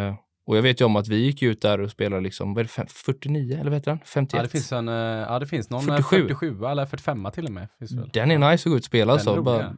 Eh, 0.08 0.14
och 0.46 0.56
jag 0.56 0.62
vet 0.62 0.80
ju 0.80 0.84
om 0.84 0.96
att 0.96 1.08
vi 1.08 1.16
gick 1.16 1.42
ut 1.42 1.62
där 1.62 1.80
och 1.80 1.90
spelade 1.90 2.22
liksom, 2.22 2.54
vad 2.54 2.60
är 2.60 2.64
det, 2.64 2.68
fem- 2.70 2.86
49 2.88 3.54
eller 3.54 3.64
vad 3.70 3.72
heter 3.74 3.90
den? 3.90 4.00
51? 4.04 4.38
Ja, 4.38 4.42
det 4.42 4.48
finns 4.48 4.72
en, 4.72 4.88
eh, 4.88 4.94
ja, 4.94 5.38
det 5.38 5.46
finns 5.46 5.70
någon 5.70 5.80
47. 5.82 6.02
47, 6.16 6.28
47 6.28 6.64
eller 6.66 6.86
45 6.86 7.26
till 7.34 7.44
och 7.46 7.52
med. 7.52 7.68
Finns 7.78 7.90
det 7.90 8.00
väl. 8.00 8.10
Den 8.12 8.30
är 8.30 8.38
nice 8.50 8.68
att 8.68 8.70
gå 8.72 8.76
ut 8.76 8.80
och 8.80 8.84
spela 8.84 9.12
Den 9.12 9.20
är 9.20 9.24
så. 9.24 9.32
rolig, 9.32 9.44
Bara. 9.44 9.76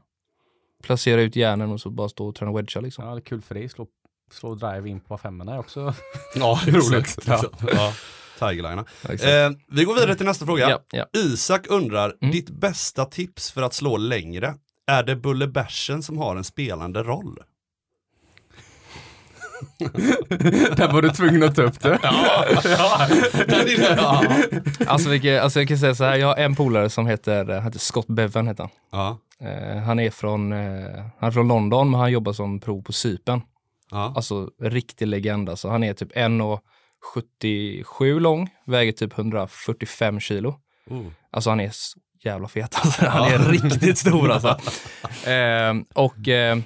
Placera 0.85 1.21
ut 1.23 1.37
järnen 1.37 1.71
och 1.71 1.81
så 1.81 1.91
bara 1.91 2.09
stå 2.09 2.27
och 2.29 2.35
träna 2.35 2.53
wedga 2.53 2.81
liksom. 2.81 3.05
Ja, 3.05 3.11
det 3.15 3.19
är 3.19 3.25
kul 3.25 3.43
för 3.43 3.55
dig. 3.55 3.69
Slå, 3.69 3.87
slå 4.33 4.55
drive 4.55 4.89
in 4.89 5.01
på 5.01 5.19
femmorna 5.19 5.55
är 5.55 5.59
också. 5.59 5.95
Ja, 6.35 6.61
Roligt. 6.67 7.19
Ja. 7.27 7.45
Ja. 7.73 7.93
Tigerlina. 8.39 8.85
Eh, 9.09 9.51
vi 9.69 9.85
går 9.85 9.95
vidare 9.95 10.15
till 10.15 10.27
nästa 10.27 10.47
fråga. 10.47 10.71
ja, 10.71 10.79
ja. 10.91 11.07
Isak 11.21 11.67
undrar, 11.69 12.15
Mm. 12.23 12.33
ditt 12.33 12.51
bästa 12.51 13.05
tips 13.05 13.53
för 13.53 13.63
att 13.63 13.75
slå 13.75 13.97
längre? 13.97 14.55
Är 14.87 15.03
det 15.03 15.17
Bullebärsen 15.17 16.03
som 16.03 16.19
har 16.19 16.37
en 16.37 16.45
spelande 16.45 17.03
roll? 17.03 17.39
Där 20.77 20.93
var 20.93 21.03
du 21.03 21.11
tvungen 21.11 21.43
att 21.43 21.57
ta 21.57 21.63
upp 21.63 21.81
det. 21.81 21.99
Ja, 22.03 22.45
ja. 22.65 24.25
Alltså, 24.87 25.09
vilket, 25.11 25.43
alltså 25.43 25.59
jag 25.61 25.69
kan 25.69 25.79
säga 25.79 25.95
så 25.95 26.05
här, 26.05 26.17
jag 26.17 26.27
har 26.27 26.37
en 26.37 26.55
polare 26.55 26.91
som 26.91 27.07
heter, 27.07 27.61
heter 27.61 27.79
Scott 27.79 28.07
Bevan 28.07 28.47
heter 28.47 28.63
han. 28.63 28.71
Ja, 28.93 29.19
han 29.87 30.01
är 30.01 30.11
från, 30.11 30.53
eh, 30.53 31.05
han 31.19 31.29
är 31.29 31.31
från 31.31 31.49
London 31.49 31.91
men 31.91 32.01
han 32.01 32.13
jobbar 32.13 32.33
som 32.33 32.61
pro 32.61 32.83
på 32.83 32.93
Cypern. 32.93 33.41
ja. 33.91 34.13
Alltså 34.17 34.51
riktig 34.61 35.07
legend 35.07 35.49
alltså. 35.51 35.69
Han 35.69 35.85
är 35.85 35.93
typ 35.95 36.13
1,77 36.17 38.21
lång, 38.21 38.49
väger 38.67 38.93
typ 38.93 39.19
145 39.19 40.21
kilo. 40.21 40.55
Oh. 40.91 41.07
Alltså 41.31 41.51
han 41.51 41.61
är 41.61 41.71
så 41.73 41.99
jävla 42.25 42.49
fet 42.49 42.75
alltså. 42.83 43.07
Han 43.07 43.33
är 43.33 43.39
riktigt 43.39 43.99
stor 43.99 44.31
alltså. 44.31 44.59
Eh, 45.31 45.75
och 45.95 46.29
eh, 46.29 46.59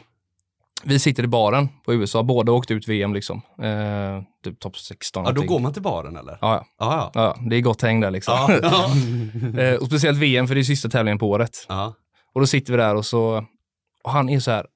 vi 0.85 0.99
sitter 0.99 1.25
i 1.25 1.27
baren 1.27 1.69
på 1.85 1.95
USA, 1.95 2.23
båda 2.23 2.53
åkte 2.53 2.75
ut 2.75 2.89
VM 2.89 3.15
liksom. 3.15 3.43
Eh, 3.63 4.23
typ 4.45 4.61
topp 4.61 4.79
16. 4.79 5.25
ja, 5.25 5.33
då 5.33 5.43
går 5.43 5.59
man 5.59 5.73
till 5.73 5.83
baren 5.83 6.17
eller? 6.17 6.39
Ja, 6.41 6.55
ja. 6.55 6.65
Ja, 6.79 7.11
ja. 7.15 7.23
ja, 7.23 7.37
det 7.51 7.57
är 7.57 7.61
gott 7.61 7.83
häng 7.83 8.01
där 8.01 8.11
liksom. 8.11 8.35
Eh, 9.59 9.75
och 9.75 9.87
speciellt 9.87 10.19
VM 10.19 10.49
för 10.49 10.55
det 10.55 10.61
är 10.61 10.65
sista 10.65 10.89
tävlingen 10.89 11.19
på 11.19 11.31
året. 11.31 11.67
Och 12.33 12.41
då 12.41 12.47
sitter 12.47 12.73
vi 12.73 12.77
där 12.77 12.95
och 12.95 13.07
så, 13.07 13.47
och 14.05 14.11
han 14.11 14.29
är 14.29 14.41
så 14.41 14.51
här, 14.51 14.67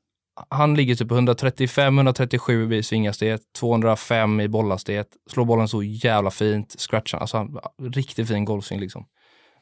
han 0.49 0.75
ligger 0.75 0.95
typ 0.95 1.09
på 1.09 1.15
135-137 1.15 2.75
i 2.75 2.83
svinghastighet, 2.83 3.41
205 3.59 4.41
i 4.41 4.49
bollhastighet, 4.49 5.09
slår 5.31 5.45
bollen 5.45 5.69
så 5.69 5.83
jävla 5.83 6.31
fint, 6.31 6.75
scratchar, 6.79 7.19
alltså 7.19 7.37
han, 7.37 7.59
riktigt 7.93 8.29
fin 8.29 8.45
golfsving 8.45 8.81
liksom. 8.81 9.07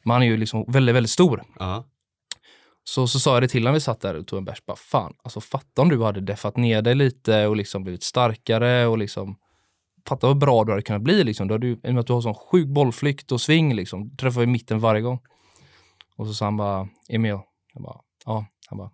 Men 0.05 0.12
han 0.12 0.22
är 0.22 0.26
ju 0.26 0.37
liksom 0.37 0.64
väldigt, 0.68 0.94
väldigt 0.94 1.11
stor. 1.11 1.42
ja. 1.59 1.85
Så, 2.85 3.07
så 3.07 3.20
sa 3.20 3.35
jag 3.35 3.42
det 3.42 3.48
till 3.48 3.64
när 3.64 3.72
vi 3.72 3.81
satt 3.81 4.00
där 4.00 4.14
och 4.14 4.26
tog 4.26 4.38
en 4.38 4.44
bärs, 4.44 4.66
bara 4.66 4.76
fan, 4.76 5.14
alltså 5.22 5.40
fatta 5.40 5.83
om 5.83 5.88
du 5.88 6.03
hade 6.03 6.20
deffat 6.20 6.57
ner 6.57 6.83
dig 6.83 6.94
lite 6.94 7.46
och 7.46 7.57
liksom 7.57 7.83
blivit 7.83 8.03
starkare 8.03 8.87
och 8.87 8.98
liksom 8.98 9.37
Fatta 10.09 10.26
vad 10.26 10.38
bra 10.38 10.64
du 10.64 10.72
hade 10.72 10.83
kunnat 10.83 11.03
bli 11.03 11.24
liksom. 11.24 11.48
Du 11.48 11.55
hade, 11.55 11.66
I 11.66 11.74
och 11.74 11.85
med 11.85 11.98
att 11.98 12.07
du 12.07 12.12
har 12.12 12.20
sån 12.20 12.35
sjuk 12.35 12.68
bollflykt 12.68 13.33
och 13.33 13.40
sving 13.40 13.74
liksom. 13.74 14.16
Träffar 14.16 14.42
i 14.42 14.46
mitten 14.46 14.79
varje 14.79 15.00
gång. 15.00 15.18
Och 16.16 16.26
så 16.26 16.35
sa 16.35 16.44
han 16.44 16.57
bara, 16.57 16.88
Emil, 17.09 17.38
jag 17.74 17.83
bara, 17.83 18.00
ja, 18.26 18.46
han 18.66 18.78
bara, 18.78 18.90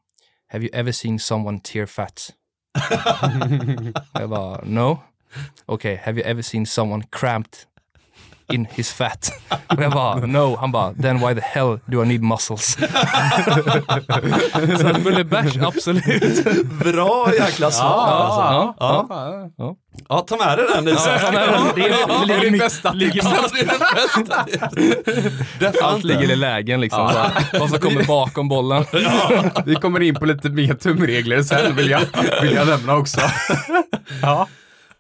have 0.49 0.65
you 0.65 0.71
ever 0.75 0.93
seen 0.93 1.19
someone 1.19 1.61
tear 1.61 1.87
fat? 1.87 2.35
jag 4.13 4.31
bara, 4.31 4.61
no. 4.65 4.99
Okay, 5.67 5.97
have 5.97 6.21
you 6.21 6.31
ever 6.31 6.43
seen 6.43 6.67
someone 6.67 7.05
cramped 7.11 7.67
in 8.53 8.67
his 8.75 8.93
fat? 8.93 9.33
Och 9.67 9.83
jag 9.83 9.93
bara, 9.93 10.15
no. 10.15 10.57
Han 10.61 10.73
bara, 10.73 10.93
then 11.03 11.19
why 11.19 11.35
the 11.35 11.41
hell 11.41 11.79
do 11.87 12.03
I 12.03 12.07
need 12.07 12.23
muscles? 12.23 12.77
så 14.81 14.87
att 14.89 15.03
Bulle 15.03 15.25
Bärs, 15.25 15.57
absolut. 15.57 16.45
Bra 16.85 17.35
jäkla 17.35 17.71
svar 17.71 18.07
alltså. 18.09 18.41
ja, 18.41 18.75
ja. 19.11 19.51
ja. 19.59 19.75
Ja, 20.09 20.21
ta 20.29 20.37
med 20.37 20.59
dig 20.59 20.67
den 20.75 20.89
Isak. 20.89 21.21
Ja, 21.23 21.31
men 21.33 21.43
det, 21.75 21.89
är- 21.89 22.21
det 22.21 22.27
ligger 22.27 22.41
det 22.41 22.47
är 22.47 22.51
mitt- 22.51 22.61
bästa 22.61 22.93
ligger 22.93 23.23
Ja, 23.25 23.31
det 23.53 24.83
det. 24.83 25.33
Deffar 25.59 25.89
Allt 25.89 26.05
ligger 26.05 26.31
i 26.31 26.37
lägen 26.37 26.81
liksom. 26.81 27.07
Bara, 27.07 27.33
vad 27.61 27.71
som 27.71 27.79
kommer 27.79 28.05
bakom 28.05 28.49
bollen. 28.49 28.85
Vi 29.67 29.75
kommer 29.75 30.01
in 30.03 30.15
på 30.15 30.27
lite 30.27 30.49
mer 30.49 30.75
tumregler 30.75 31.43
sen 31.43 31.77
vill 31.77 31.91
jag, 31.91 32.01
vill 32.43 32.55
jag 32.55 32.69
nämna 32.69 32.97
också. 32.97 33.21
ja. 34.23 34.49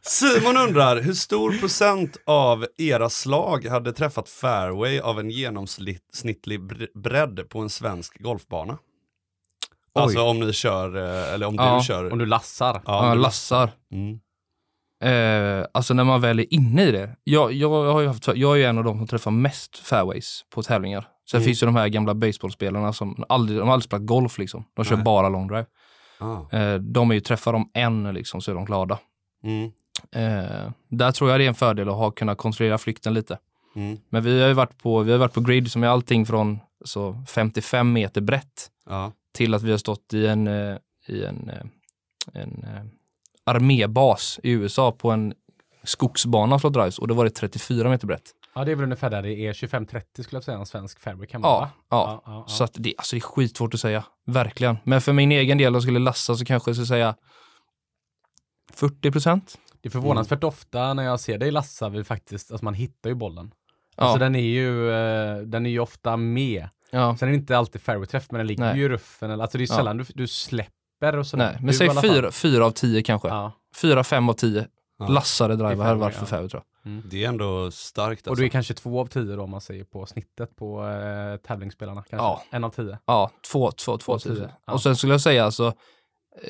Simon 0.08 0.56
undrar, 0.56 1.00
hur 1.00 1.12
stor 1.12 1.58
procent 1.60 2.16
av 2.26 2.66
era 2.78 3.08
slag 3.10 3.66
hade 3.66 3.92
träffat 3.92 4.28
fairway 4.28 5.00
av 5.00 5.20
en 5.20 5.30
genomsnittlig 5.30 6.60
br- 6.60 6.88
bredd 7.02 7.48
på 7.48 7.58
en 7.60 7.70
svensk 7.70 8.18
golfbana? 8.22 8.78
Alltså 9.94 10.22
om 10.22 10.40
ni 10.40 10.52
kör, 10.52 10.96
eh, 10.96 11.34
eller 11.34 11.46
om 11.46 11.54
Ja, 11.54 11.78
du 11.78 11.84
kör. 11.84 12.12
Om 12.12 12.18
du 12.18 12.26
lassar. 12.26 12.82
Ja, 12.86 13.14
du- 13.14 13.20
lassar. 13.20 13.70
Mm. 13.92 14.20
Eh, 15.04 15.66
alltså 15.74 15.94
när 15.94 16.04
man 16.04 16.20
väl 16.20 16.38
är 16.40 16.54
inne 16.54 16.84
i 16.84 16.90
det. 16.90 17.16
Jag, 17.24 17.52
jag, 17.52 17.92
har 17.92 18.00
ju 18.00 18.06
haft, 18.06 18.26
jag 18.26 18.52
är 18.52 18.56
ju 18.56 18.64
en 18.64 18.78
av 18.78 18.84
de 18.84 18.98
som 18.98 19.06
träffar 19.06 19.30
mest 19.30 19.78
fairways 19.78 20.44
på 20.54 20.62
tävlingar. 20.62 21.08
Sen 21.30 21.38
Mm. 21.38 21.44
finns 21.44 21.62
ju 21.62 21.66
de 21.66 21.76
här 21.76 21.88
gamla 21.88 22.14
baseballspelarna 22.14 22.92
som 22.92 23.24
aldrig, 23.28 23.58
de 23.58 23.66
har 23.68 23.74
aldrig 23.74 23.84
spelat 23.84 24.06
golf 24.06 24.38
liksom. 24.38 24.64
De 24.76 24.84
kör 24.84 24.94
Nej. 24.96 25.04
bara 25.04 25.28
long 25.28 25.46
drive. 25.48 25.66
Ah. 26.18 26.56
Eh, 26.56 26.74
de 26.74 27.10
är 27.10 27.14
ju, 27.14 27.20
träffar 27.20 27.52
de 27.52 27.70
en 27.74 28.14
liksom 28.14 28.40
så 28.40 28.50
är 28.50 28.54
de 28.54 28.64
glada. 28.64 28.98
Mm. 29.44 29.70
Eh, 30.12 30.70
där 30.88 31.12
tror 31.12 31.30
jag 31.30 31.40
det 31.40 31.44
är 31.44 31.48
en 31.48 31.54
fördel 31.54 31.88
att 31.88 31.94
ha 31.94 32.10
kunnat 32.10 32.38
kontrollera 32.38 32.78
flykten 32.78 33.14
lite. 33.14 33.38
Mm. 33.76 33.98
Men 34.08 34.22
vi 34.22 34.40
har 34.40 34.48
ju 34.48 34.54
varit 34.54 34.82
på, 34.82 35.02
vi 35.02 35.12
har 35.12 35.18
varit 35.18 35.32
på 35.34 35.40
grid 35.40 35.72
som 35.72 35.84
är 35.84 35.88
allting 35.88 36.26
från 36.26 36.58
så 36.84 37.24
55 37.28 37.92
meter 37.92 38.20
brett 38.20 38.70
Ja. 38.86 39.12
till 39.34 39.54
att 39.54 39.62
vi 39.62 39.70
har 39.70 39.78
stått 39.78 40.14
i 40.14 40.26
en, 40.26 40.46
eh, 40.46 40.76
i 41.08 41.24
en, 41.24 41.50
eh, 41.50 41.62
en 42.42 42.64
eh, 42.64 42.82
armébas 43.44 44.40
i 44.42 44.50
USA 44.50 44.92
på 44.92 45.10
en 45.10 45.34
skogsbana 45.84 46.54
och 46.54 46.60
slå 46.60 46.70
drives 46.70 46.98
och 46.98 47.08
då 47.08 47.14
var 47.14 47.24
det 47.24 47.30
34 47.30 47.88
meter 47.88 48.06
brett. 48.06 48.32
Ja, 48.54 48.64
det 48.64 48.72
är 48.72 48.76
väl 48.76 48.84
ungefär 48.84 49.10
där 49.10 49.22
det 49.22 49.34
är 49.34 49.52
25-30 49.52 50.22
skulle 50.22 50.36
jag 50.36 50.44
säga 50.44 50.58
en 50.58 50.66
svensk 50.66 51.00
fairway 51.00 51.26
kan 51.26 51.40
vara. 51.40 51.60
Ja, 51.60 51.70
ja. 51.90 52.22
ja, 52.26 52.32
ja. 52.32 52.44
Så 52.48 52.64
att 52.64 52.72
det, 52.74 52.94
alltså 52.98 53.16
det 53.16 53.18
är 53.18 53.20
skitsvårt 53.20 53.74
att 53.74 53.80
säga, 53.80 54.04
verkligen. 54.26 54.76
Men 54.84 55.00
för 55.00 55.12
min 55.12 55.32
egen 55.32 55.58
del, 55.58 55.68
om 55.68 55.74
jag 55.74 55.82
skulle 55.82 55.98
lassa 55.98 56.34
så 56.36 56.44
kanske 56.44 56.68
jag 56.70 56.76
skulle 56.76 56.86
säga 56.86 57.14
40 58.72 59.10
procent. 59.10 59.58
Det 59.86 59.88
är 59.88 60.00
förvånansvärt 60.00 60.44
ofta 60.44 60.94
när 60.94 61.02
jag 61.02 61.20
ser 61.20 61.38
dig 61.38 61.50
lassa, 61.50 61.88
vi 61.88 62.04
faktiskt, 62.04 62.50
alltså 62.50 62.64
man 62.64 62.74
hittar 62.74 63.10
ju 63.10 63.14
bollen. 63.14 63.52
Ja, 63.96 64.04
Alltså 64.04 64.18
den 64.18 64.34
är 64.34 64.40
ju, 64.40 64.90
eh, 64.92 65.38
den 65.38 65.66
är 65.66 65.70
ju 65.70 65.78
ofta 65.80 66.16
med. 66.16 66.68
ja. 66.90 67.16
Sen 67.16 67.28
är 67.28 67.32
det 67.32 67.38
inte 67.38 67.58
alltid 67.58 67.80
fairway-träff, 67.80 68.26
men 68.30 68.38
den 68.38 68.46
ligger 68.46 68.64
Nej. 68.64 68.78
ju 68.78 68.84
i 68.84 68.88
ruffen. 68.88 69.30
Eller, 69.30 69.42
alltså 69.44 69.58
det 69.58 69.64
är 69.64 69.66
ju 69.66 69.72
Ja. 69.72 69.76
sällan 69.76 69.96
du, 69.96 70.04
du 70.14 70.26
släpper 70.26 71.16
och 71.16 71.26
sådär. 71.26 71.44
Nej, 71.44 71.56
men 71.58 71.66
Du 71.66 71.72
säg 71.72 71.90
fyra, 72.02 72.30
fyra 72.30 72.66
av 72.66 72.70
tio 72.70 73.02
kanske. 73.02 73.28
Ja. 73.28 73.52
Fyra, 73.76 74.04
fem 74.04 74.28
av 74.28 74.32
tio 74.32 74.66
Ja. 74.98 75.08
lassade 75.08 75.54
driver 75.56 75.68
hade 75.68 75.76
fairway, 75.84 76.00
varit 76.00 76.14
för 76.14 76.26
fairway 76.26 76.48
tror 76.48 76.62
jag. 76.84 77.02
Det 77.04 77.24
är 77.24 77.28
ändå 77.28 77.70
starkt 77.70 78.26
Och 78.26 78.30
alltså. 78.30 78.40
du 78.40 78.46
är 78.46 78.50
kanske 78.50 78.74
två 78.74 79.00
av 79.00 79.06
tio 79.06 79.36
då 79.36 79.42
om 79.42 79.50
man 79.50 79.60
säger 79.60 79.84
på 79.84 80.06
snittet 80.06 80.56
på 80.56 80.86
eh, 80.88 81.36
tävlingsspelarna. 81.36 82.00
Kanske. 82.10 82.16
Ja. 82.26 82.42
En 82.50 82.64
av 82.64 82.70
tio. 82.70 82.98
Ja, 83.06 83.30
två, 83.52 83.70
två, 83.70 83.98
två, 83.98 83.98
Två 83.98 84.18
tio. 84.18 84.34
tio. 84.34 84.50
Ja. 84.66 84.72
Och 84.72 84.82
sen 84.82 84.96
skulle 84.96 85.12
jag 85.14 85.20
säga 85.20 85.44
alltså, 85.44 85.72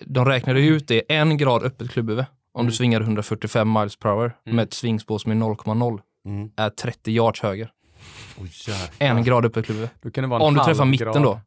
de 0.07 0.25
räknade 0.25 0.61
ju 0.61 0.77
ut 0.77 0.89
det 0.89 1.13
en 1.15 1.37
grad 1.37 1.63
öppet 1.63 1.91
klubbhuvud. 1.91 2.25
Om 2.57 2.61
Mm. 2.61 2.71
du 2.71 2.77
svingar 2.77 3.01
145 3.01 3.73
miles 3.73 3.97
per 3.97 4.09
hour 4.11 4.37
Mm. 4.47 4.57
med 4.57 4.63
ett 4.63 4.75
svingspår 4.75 5.19
som 5.19 5.33
är 5.33 5.35
0,0 5.37 6.01
Mm. 6.27 6.51
är 6.57 6.71
30 6.71 7.11
yards 7.13 7.43
höger. 7.43 7.71
Jävlar. 8.69 8.89
En 8.99 9.25
grad 9.25 9.45
det 10.23 10.29
vara 10.29 10.41
en 10.41 10.47
Om 10.47 10.55
du 10.55 10.61
träffar 10.65 10.85
mitten 10.85 11.13
grad. 11.13 11.23
då. 11.23 11.41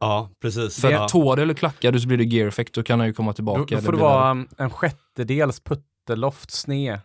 Ja, 0.00 0.30
precis. 0.42 0.80
För 0.80 0.90
ja. 0.90 1.08
tår 1.08 1.38
eller 1.38 1.54
klackar 1.54 1.92
du 1.92 2.00
så 2.00 2.08
blir 2.08 2.18
det 2.18 2.24
gear 2.24 2.48
effect, 2.48 2.74
då 2.74 2.82
kan 2.82 2.98
han 3.00 3.08
ju 3.08 3.14
komma 3.14 3.32
tillbaka. 3.32 3.60
Då, 3.74 3.76
då 3.76 3.80
får 3.82 3.92
det 3.92 3.98
vara 3.98 4.30
um, 4.30 4.48
en 4.58 4.70
sjättedels 4.70 5.60
putteloft 5.60 6.50
sned 6.50 7.00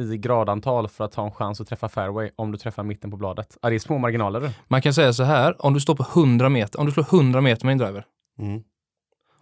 i 0.00 0.16
gradantal 0.16 0.88
för 0.88 1.04
att 1.04 1.14
ha 1.14 1.24
en 1.24 1.32
chans 1.32 1.60
att 1.60 1.68
träffa 1.68 1.88
fairway 1.88 2.30
om 2.36 2.52
du 2.52 2.58
träffar 2.58 2.82
mitten 2.82 3.10
på 3.10 3.16
bladet. 3.16 3.58
Ja, 3.62 3.68
det 3.68 3.74
är 3.74 3.78
små 3.78 3.98
marginaler. 3.98 4.40
du. 4.40 4.50
Man 4.68 4.82
kan 4.82 4.94
säga 4.94 5.12
så 5.12 5.22
här, 5.22 5.66
om 5.66 5.74
du 5.74 5.80
står 5.80 5.94
på 5.94 6.02
100 6.14 6.48
meter, 6.48 6.80
om 6.80 6.86
du 6.86 6.92
slår 6.92 7.04
100 7.04 7.40
meter 7.40 7.66
med 7.66 7.72
en 7.72 7.78
driver 7.78 8.04
Mm. 8.38 8.62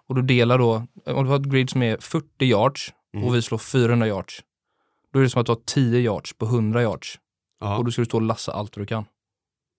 och 0.09 0.15
du 0.15 0.23
delar 0.23 0.59
då, 0.59 0.75
om 1.07 1.25
du 1.25 1.31
har 1.31 1.37
ett 1.37 1.43
grid 1.47 1.71
som 1.71 1.83
är 1.83 1.97
40 2.01 2.45
yards 2.47 2.93
Mm. 3.15 3.27
och 3.29 3.35
vi 3.35 3.43
slår 3.43 3.59
400 3.59 4.07
yards, 4.07 4.41
då 5.13 5.19
är 5.19 5.23
det 5.23 5.31
som 5.31 5.41
att 5.41 5.47
du 5.47 5.53
har 5.53 5.61
10 5.67 5.99
yards 6.01 6.33
på 6.39 6.45
100 6.47 6.83
yards 6.83 7.19
Ja. 7.61 7.77
och 7.77 7.85
då 7.85 7.91
ska 7.91 8.03
du 8.03 8.07
stå 8.07 8.17
och 8.17 8.23
lassa 8.23 8.53
allt 8.53 8.73
du 8.73 8.87
kan. 8.87 9.05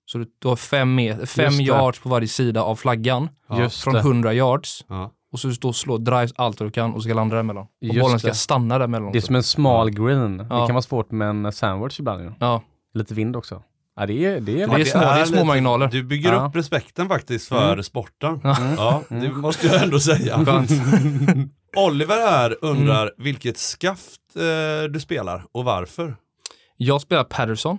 Så 0.05 0.17
du, 0.17 0.25
du 0.39 0.47
har 0.47 0.55
5 0.55 0.97
fem 0.97 1.13
Just 1.19 1.57
det. 1.57 1.63
yards 1.63 1.99
på 1.99 2.09
varje 2.09 2.27
sida 2.27 2.63
av 2.63 2.75
flaggan 2.75 3.29
Ja. 3.49 3.69
Från 3.69 3.93
det. 3.93 3.99
100 3.99 4.33
yards 4.33 4.85
Ja. 4.89 5.11
och 5.31 5.39
så 5.39 5.47
du 5.47 5.53
står 5.55 5.69
och 5.69 5.75
slår 5.75 5.97
drives 5.99 6.33
allt 6.35 6.57
du 6.57 6.71
kan 6.71 6.93
och 6.93 7.03
ska 7.03 7.13
landa 7.13 7.35
däremellan. 7.35 7.63
Och 7.63 7.69
Just 7.81 7.99
bollen 7.99 8.19
ska 8.19 8.27
det. 8.27 8.33
stanna 8.35 8.77
däremellan 8.77 9.11
Det 9.11 9.17
är 9.19 9.21
som 9.21 9.35
en 9.35 9.43
smal 9.43 9.89
green. 9.91 10.37
Det 10.37 10.45
kan 10.49 10.67
vara 10.73 10.81
svårt 10.81 11.11
med 11.11 11.29
en 11.29 11.51
sandwich 11.51 11.99
ibland. 11.99 12.21
Ju. 12.23 12.31
Ja, 12.39 12.61
Lite 12.93 13.13
vind 13.13 13.35
också. 13.35 13.63
Ja, 13.95 14.05
det 14.05 14.25
är, 14.25 14.41
det 14.41 14.61
är, 14.61 14.67
det 14.67 14.81
är 14.81 14.85
små- 14.85 14.99
det 14.99 15.05
är 15.05 15.25
små 15.25 15.35
lite- 15.35 15.45
marginaler. 15.45 15.87
Du 15.87 16.03
bygger 16.03 16.33
Ja. 16.33 16.45
upp 16.45 16.55
respekten 16.55 17.07
faktiskt 17.07 17.47
för 17.47 17.71
Mm. 17.73 17.83
sporten. 17.83 18.39
Ja. 18.43 18.57
Ja, 18.77 19.01
det 19.09 19.29
måste 19.31 19.67
jag 19.67 19.83
ändå 19.83 19.99
säga. 19.99 20.37
Oliver 21.75 22.15
här 22.15 22.57
undrar 22.62 23.01
Mm. 23.07 23.13
vilket 23.17 23.57
skaft 23.57 24.21
eh, 24.36 24.83
du 24.91 24.99
spelar 24.99 25.45
och 25.51 25.63
varför. 25.65 26.15
Jag 26.77 27.01
spelar 27.01 27.23
Patterson, 27.23 27.77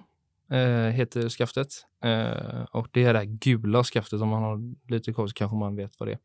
eh, 0.50 0.58
heter 0.92 1.28
skaftet. 1.28 1.68
Eh, 2.04 2.62
och 2.72 2.88
det 2.90 3.04
är 3.04 3.12
det 3.12 3.18
här 3.18 3.26
gula 3.26 3.84
skaftet, 3.84 4.20
om 4.20 4.28
man 4.28 4.42
har 4.42 4.58
lite 4.92 5.12
koll 5.12 5.28
så 5.28 5.34
kanske 5.34 5.56
man 5.56 5.76
vet 5.76 5.92
vad 5.98 6.08
det 6.08 6.18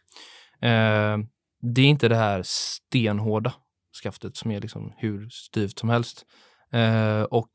är. 0.62 1.14
Eh, 1.14 1.18
det 1.62 1.82
är 1.82 1.86
inte 1.86 2.08
det 2.08 2.16
här 2.16 2.42
stenhårda 2.46 3.54
skaftet 4.04 4.36
som 4.38 4.52
är 4.52 4.62
liksom 4.62 4.94
hur 4.98 5.30
styvt 5.30 5.80
som 5.80 5.90
helst. 5.90 6.26
Eh, 6.72 7.22
och 7.24 7.50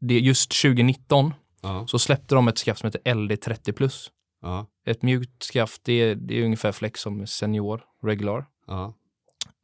det, 0.00 0.18
just 0.18 0.62
2019 0.62 1.34
Ja, 1.64 1.86
så 1.86 1.98
släppte 1.98 2.34
de 2.34 2.48
ett 2.48 2.58
skaft 2.58 2.80
som 2.80 2.86
heter 2.86 3.00
LD30 3.14 3.72
plus. 3.72 4.10
ja, 4.42 4.66
Ett 4.86 5.02
mjukt 5.02 5.42
skaft, 5.42 5.84
det 5.84 5.92
är, 5.92 6.14
det 6.14 6.34
är 6.40 6.44
ungefär 6.44 6.72
flex 6.72 7.00
som 7.00 7.26
senior, 7.26 7.82
regular. 8.02 8.44
ja. 8.66 8.94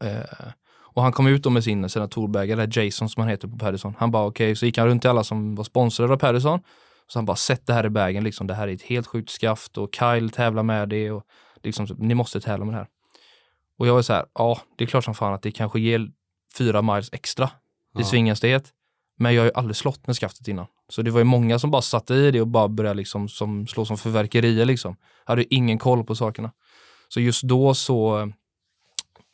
Eh, 0.04 0.48
och 0.94 1.02
han 1.02 1.12
kom 1.12 1.26
ut 1.26 1.42
då 1.42 1.50
med 1.50 1.64
sin 1.64 1.88
senatorbag, 1.88 2.50
eller 2.50 2.78
Jason 2.78 3.08
som 3.08 3.20
han 3.20 3.30
heter 3.30 3.48
på 3.48 3.58
Patterson. 3.58 3.94
Han 3.98 4.11
bara 4.11 4.26
okej, 4.26 4.56
så 4.56 4.66
gick 4.66 4.78
han 4.78 4.87
runt 4.87 5.02
till 5.02 5.11
alla 5.11 5.24
som 5.24 5.54
var 5.54 5.64
sponsrade 5.64 6.12
av 6.12 6.16
Patterson. 6.16 6.61
Så 7.06 7.18
han 7.18 7.24
bara, 7.24 7.37
sätt 7.37 7.66
det 7.66 7.72
här 7.72 7.87
i 7.87 7.90
bagen, 7.90 8.24
liksom, 8.24 8.46
det 8.46 8.54
här 8.54 8.68
är 8.68 8.72
ett 8.72 8.82
helt 8.82 9.06
sjukt 9.06 9.30
skaft 9.30 9.78
och 9.78 9.94
Kyle 9.94 10.30
tävlar 10.30 10.62
med 10.62 10.88
det 10.88 11.11
och 11.11 11.22
liksom, 11.62 11.87
ni 11.98 12.14
måste 12.14 12.40
tävla 12.40 12.64
med 12.64 12.74
det 12.74 12.78
här. 12.78 12.87
Och 13.78 13.87
jag 13.87 13.94
var 13.94 14.02
så 14.02 14.12
här, 14.12 14.24
ja, 14.34 14.58
det 14.78 14.84
är 14.84 14.88
klart 14.88 15.04
som 15.04 15.14
fan 15.14 15.34
att 15.34 15.42
det 15.42 15.50
kanske 15.50 15.80
ger 15.80 16.08
fyra 16.58 16.82
miles 16.82 17.08
extra 17.12 17.44
i 17.46 17.48
Ja. 17.98 18.04
svinghastighet. 18.04 18.72
Men 19.18 19.34
jag 19.34 19.42
har 19.42 19.46
ju 19.46 19.52
aldrig 19.54 19.76
slått 19.76 20.06
med 20.06 20.16
skaftet 20.16 20.48
innan. 20.48 20.66
Så 20.88 21.02
det 21.02 21.11
var 21.11 21.18
ju 21.18 21.24
många 21.24 21.58
som 21.58 21.70
bara 21.70 21.82
satte 21.82 22.14
i 22.14 22.30
det 22.30 22.40
och 22.40 22.48
bara 22.48 22.68
började 22.68 22.96
liksom 22.96 23.28
som, 23.28 23.66
slå 23.66 23.84
som 23.84 23.98
förverkerier 23.98 24.64
liksom. 24.64 24.96
Jag 25.26 25.32
hade 25.32 25.54
ingen 25.54 25.78
koll 25.78 26.04
på 26.04 26.14
sakerna. 26.14 26.52
Så 27.08 27.20
just 27.20 27.42
då 27.42 27.74
så, 27.74 28.18
eh, 28.18 28.26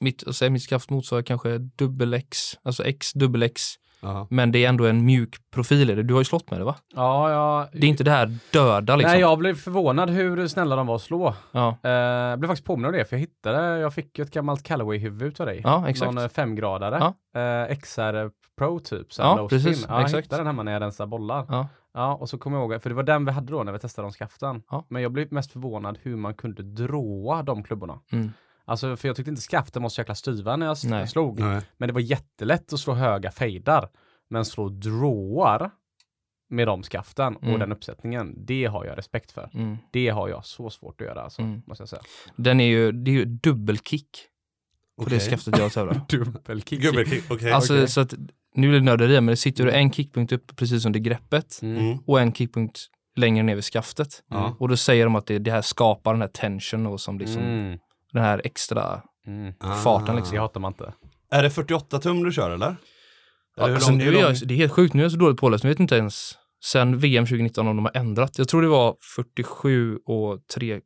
mitt, 0.05 0.27
alltså 0.27 0.51
mitt 0.51 0.63
skaft 0.63 0.91
motsvarar 0.91 1.23
kanske 1.23 1.59
dubbel 1.59 2.15
X, 2.15 2.39
alltså 2.63 2.85
X, 2.85 3.13
dubbel 3.13 3.43
X. 3.43 3.63
ja. 4.01 4.27
Men 4.31 4.53
det 4.53 4.65
är 4.65 4.69
ändå 4.69 4.87
en 4.87 5.05
mjuk 5.05 5.37
profil 5.51 5.91
i 5.91 5.95
det. 5.95 6.03
Du 6.03 6.15
har 6.15 6.21
ju 6.21 6.25
slått 6.25 6.51
med 6.51 6.61
det 6.61 6.65
va? 6.65 6.75
Ja, 6.95 7.31
ja. 7.31 7.69
Det 7.73 7.87
är 7.87 7.91
inte 7.91 8.05
det 8.05 8.11
här 8.11 8.39
döda 8.53 8.97
liksom. 8.97 9.13
Nej, 9.13 9.21
jag 9.21 9.39
blev 9.39 9.55
förvånad 9.55 10.11
hur 10.11 10.49
snälla 10.49 10.77
de 10.77 10.87
var 10.87 10.95
att 10.95 11.03
slå. 11.03 11.35
Ja, 11.53 11.77
Eh, 11.83 11.91
jag 11.91 12.39
blev 12.39 12.49
faktiskt 12.49 12.67
påminn 12.67 12.87
om 12.87 12.93
det, 12.93 13.05
för 13.05 13.17
jag 13.17 13.21
hittade, 13.21 13.79
jag 13.79 13.95
fick 13.95 14.19
ju 14.19 14.23
ett 14.23 14.31
gammalt 14.31 14.63
Callaway-huvud 14.63 15.23
utav 15.29 15.47
dig. 15.47 15.61
ja 15.65 15.89
exakt. 15.89 16.13
Någon 16.15 16.25
eh, 16.25 16.29
femgradare. 16.31 16.97
Eh, 17.69 17.77
XR 17.77 18.31
Pro 18.59 18.79
typ. 18.81 19.13
Så 19.13 19.23
Ja, 19.23 19.49
precis. 19.49 19.77
spin. 19.79 19.87
Ja, 19.89 19.95
jag 19.95 20.05
Exakt. 20.05 20.25
hittade 20.27 20.41
den 20.41 20.47
hemma 20.47 20.63
när 20.63 20.73
jag 20.73 20.83
rensade 20.83 21.07
bollar. 21.09 21.47
Ja. 21.49 21.69
Ja, 21.95 22.15
och 22.15 22.29
så 22.29 22.39
kommer 22.39 22.57
jag 22.59 22.73
ihåg, 22.73 22.83
för 22.83 22.91
det 22.91 22.97
var 22.97 23.03
den 23.03 23.25
vi 23.25 23.33
hade 23.33 23.53
då 23.53 23.63
när 23.63 23.73
vi 23.73 23.79
testade 23.79 24.07
de 24.09 24.13
skaften. 24.13 24.63
Ja. 24.71 24.85
Men 24.89 25.03
jag 25.03 25.13
blev 25.13 25.33
mest 25.33 25.53
förvånad 25.53 25.99
hur 26.03 26.17
man 26.17 26.35
kunde 26.35 26.63
dråa 26.63 27.43
de 27.43 27.63
klubborna. 27.63 27.99
Mm. 28.13 28.33
Alltså, 28.67 28.97
för 28.97 29.09
jag 29.09 29.17
tyckte 29.17 29.31
inte 29.31 29.43
skaften 29.43 29.83
var 29.83 29.89
så 29.89 30.01
jäkla 30.01 30.15
styva 30.15 30.57
när 30.57 30.67
jag 30.67 30.77
Nej. 30.85 31.09
slog. 31.09 31.41
Nej. 31.41 31.61
Men 31.77 31.87
det 31.89 31.93
var 31.93 32.01
jättelätt 32.01 32.73
att 32.73 32.81
slå 32.81 32.95
höga 32.95 33.31
fejdar. 33.31 33.89
Men 34.31 34.45
slå 34.45 34.69
dråar 34.69 35.71
med 36.51 36.67
de 36.67 36.83
skaften 36.83 37.37
och 37.37 37.43
Mm. 37.45 37.59
den 37.61 37.73
uppsättningen, 37.73 38.35
det 38.47 38.65
har 38.65 38.85
jag 38.85 38.99
respekt 38.99 39.33
för. 39.33 39.51
Mm. 39.55 39.77
Det 39.93 40.09
har 40.09 40.29
jag 40.29 40.45
så 40.45 40.71
svårt 40.71 41.01
att 41.01 41.07
göra, 41.07 41.21
alltså, 41.23 41.43
Mm. 41.43 41.63
måste 41.67 41.83
jag 41.83 41.89
säga. 41.89 42.03
Den 42.37 42.61
är 42.61 42.65
ju, 42.67 42.93
det 42.93 43.11
är 43.11 43.13
ju 43.15 43.25
dubbelkick 43.25 44.09
på 44.99 45.05
det 45.09 45.17
Okej. 45.17 45.29
skaftet 45.31 45.59
jag 45.59 45.73
tävlar. 45.73 46.01
Dubbelkick. 46.09 46.81
Gubbelkick, 46.83 47.31
okej. 47.31 47.53
Alltså 47.53 47.75
okej. 47.75 47.89
så 47.89 48.01
att, 48.01 48.15
nu 48.55 48.69
är 48.69 48.73
det 48.73 48.81
nörderi, 48.81 49.15
men 49.15 49.27
det 49.27 49.37
sitter 49.37 49.65
ju 49.65 49.71
en 49.71 49.93
kickpunkt 49.93 50.33
upp 50.33 50.57
precis 50.57 50.87
under 50.87 51.01
greppet 51.01 51.59
Mm. 51.63 51.77
Mm. 51.87 51.99
och 52.07 52.21
en 52.21 52.33
kickpunkt 52.33 52.81
längre 53.17 53.43
ner 53.43 53.55
vid 53.55 53.65
skaftet. 53.65 54.23
Och 54.59 54.69
då 54.69 54.77
säger 54.77 55.05
de 55.05 55.15
att 55.17 55.27
det, 55.27 55.39
det 55.39 55.51
här 55.51 55.63
skapar 55.63 56.13
den 56.13 56.21
här 56.21 56.29
tension 56.29 56.87
och 56.87 57.01
som 57.01 57.19
liksom, 57.19 57.43
Mm. 57.43 57.79
Den 58.15 58.23
här 58.23 58.41
extra 58.45 59.03
Mm. 59.27 59.53
farten, 59.83 60.17
liksom. 60.17 60.35
Det 60.35 60.41
hatar 60.41 60.61
man 60.61 60.71
inte. 60.73 60.93
Är 61.31 61.43
det 61.43 61.51
48 61.51 61.99
tum 61.99 62.23
du 62.25 62.33
kör 62.33 62.51
eller? 62.51 62.77
Ja, 63.57 63.65
Eller 63.65 63.75
alltså, 63.75 63.91
lång- 63.91 63.99
nu 63.99 64.17
är 64.17 64.21
jag, 64.21 64.37
det 64.49 64.55
är 64.55 64.59
helt 64.59 64.73
sjukt, 64.73 64.95
nu 64.95 65.01
är 65.01 65.05
jag 65.05 65.13
så 65.13 65.19
dåligt 65.19 65.41
påläst, 65.41 65.65
nu 65.65 65.71
vet 65.71 65.79
jag 65.79 65.85
inte 65.85 65.97
ens 65.97 66.33
sen 66.65 66.99
VM 66.99 67.27
2019 67.27 67.69
om 67.69 67.77
de 67.77 67.85
har 67.85 67.97
ändrat. 67.97 68.39
Jag 68.39 68.49
tror 68.49 68.63
det 68.63 68.69
var 68.69 68.97
47 69.17 69.97
och 70.07 70.47
tre 70.55 70.81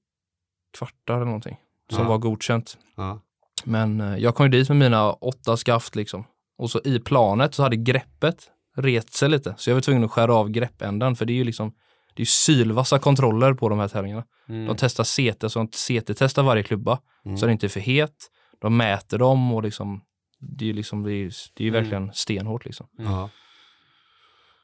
kvartar 0.79 1.15
eller 1.15 1.25
någonting 1.25 1.57
som 1.93 2.03
Ja. 2.03 2.09
var 2.09 2.19
godkänt. 2.19 2.79
Ja. 2.97 3.21
Men 3.65 4.01
eh, 4.01 4.17
jag 4.19 4.35
kom 4.35 4.47
ju 4.47 4.51
dit 4.51 4.69
med 4.69 4.79
mina 4.79 5.13
åtta 5.13 5.57
skaft 5.57 5.97
liksom. 5.97 6.25
Och 6.59 6.71
så 6.71 6.81
i 6.85 7.01
planet 7.01 7.55
så 7.55 7.63
hade 7.63 7.77
greppet 7.77 8.51
rest 8.77 9.15
sig 9.15 9.29
lite. 9.29 9.55
Så 9.59 9.71
jag 9.71 9.75
var 9.75 9.81
tvungen 9.81 10.05
att 10.05 10.11
skära 10.11 10.35
av 10.35 10.49
greppändan 10.51 11.17
för 11.17 11.25
det 11.25 11.33
är 11.33 11.35
ju 11.35 11.45
liksom 11.45 11.73
det 12.19 12.21
är 12.21 12.25
ju 12.25 12.27
sylvassa 12.27 12.99
kontroller 12.99 13.55
på 13.55 13.69
de 13.69 13.79
här 13.79 13.89
tävlingarna. 13.89 14.25
Mm. 14.49 14.67
De 14.67 14.77
testar 14.77 15.05
CT, 15.05 15.49
så 15.51 15.59
de 15.59 15.69
CT-testar 15.69 16.43
varje 16.43 16.63
klubba 16.63 16.99
Mm. 17.25 17.37
så 17.39 17.47
den 17.47 17.53
inte 17.53 17.67
är 17.67 17.69
för 17.69 17.81
het. 17.81 18.17
De 18.61 18.77
mäter 18.77 19.19
dem 19.19 19.53
och 19.55 19.63
liksom 19.63 20.01
det 20.41 20.65
är 20.65 20.67
ju 20.67 20.73
liksom, 20.73 21.03
det 21.03 21.13
är, 21.13 21.17
ju- 21.17 21.31
det 21.55 21.63
är 21.63 21.65
ju 21.65 21.69
Mm. 21.69 21.83
verkligen 21.83 22.13
stenhårt 22.15 22.65
liksom. 22.65 22.87
Ja. 22.99 23.31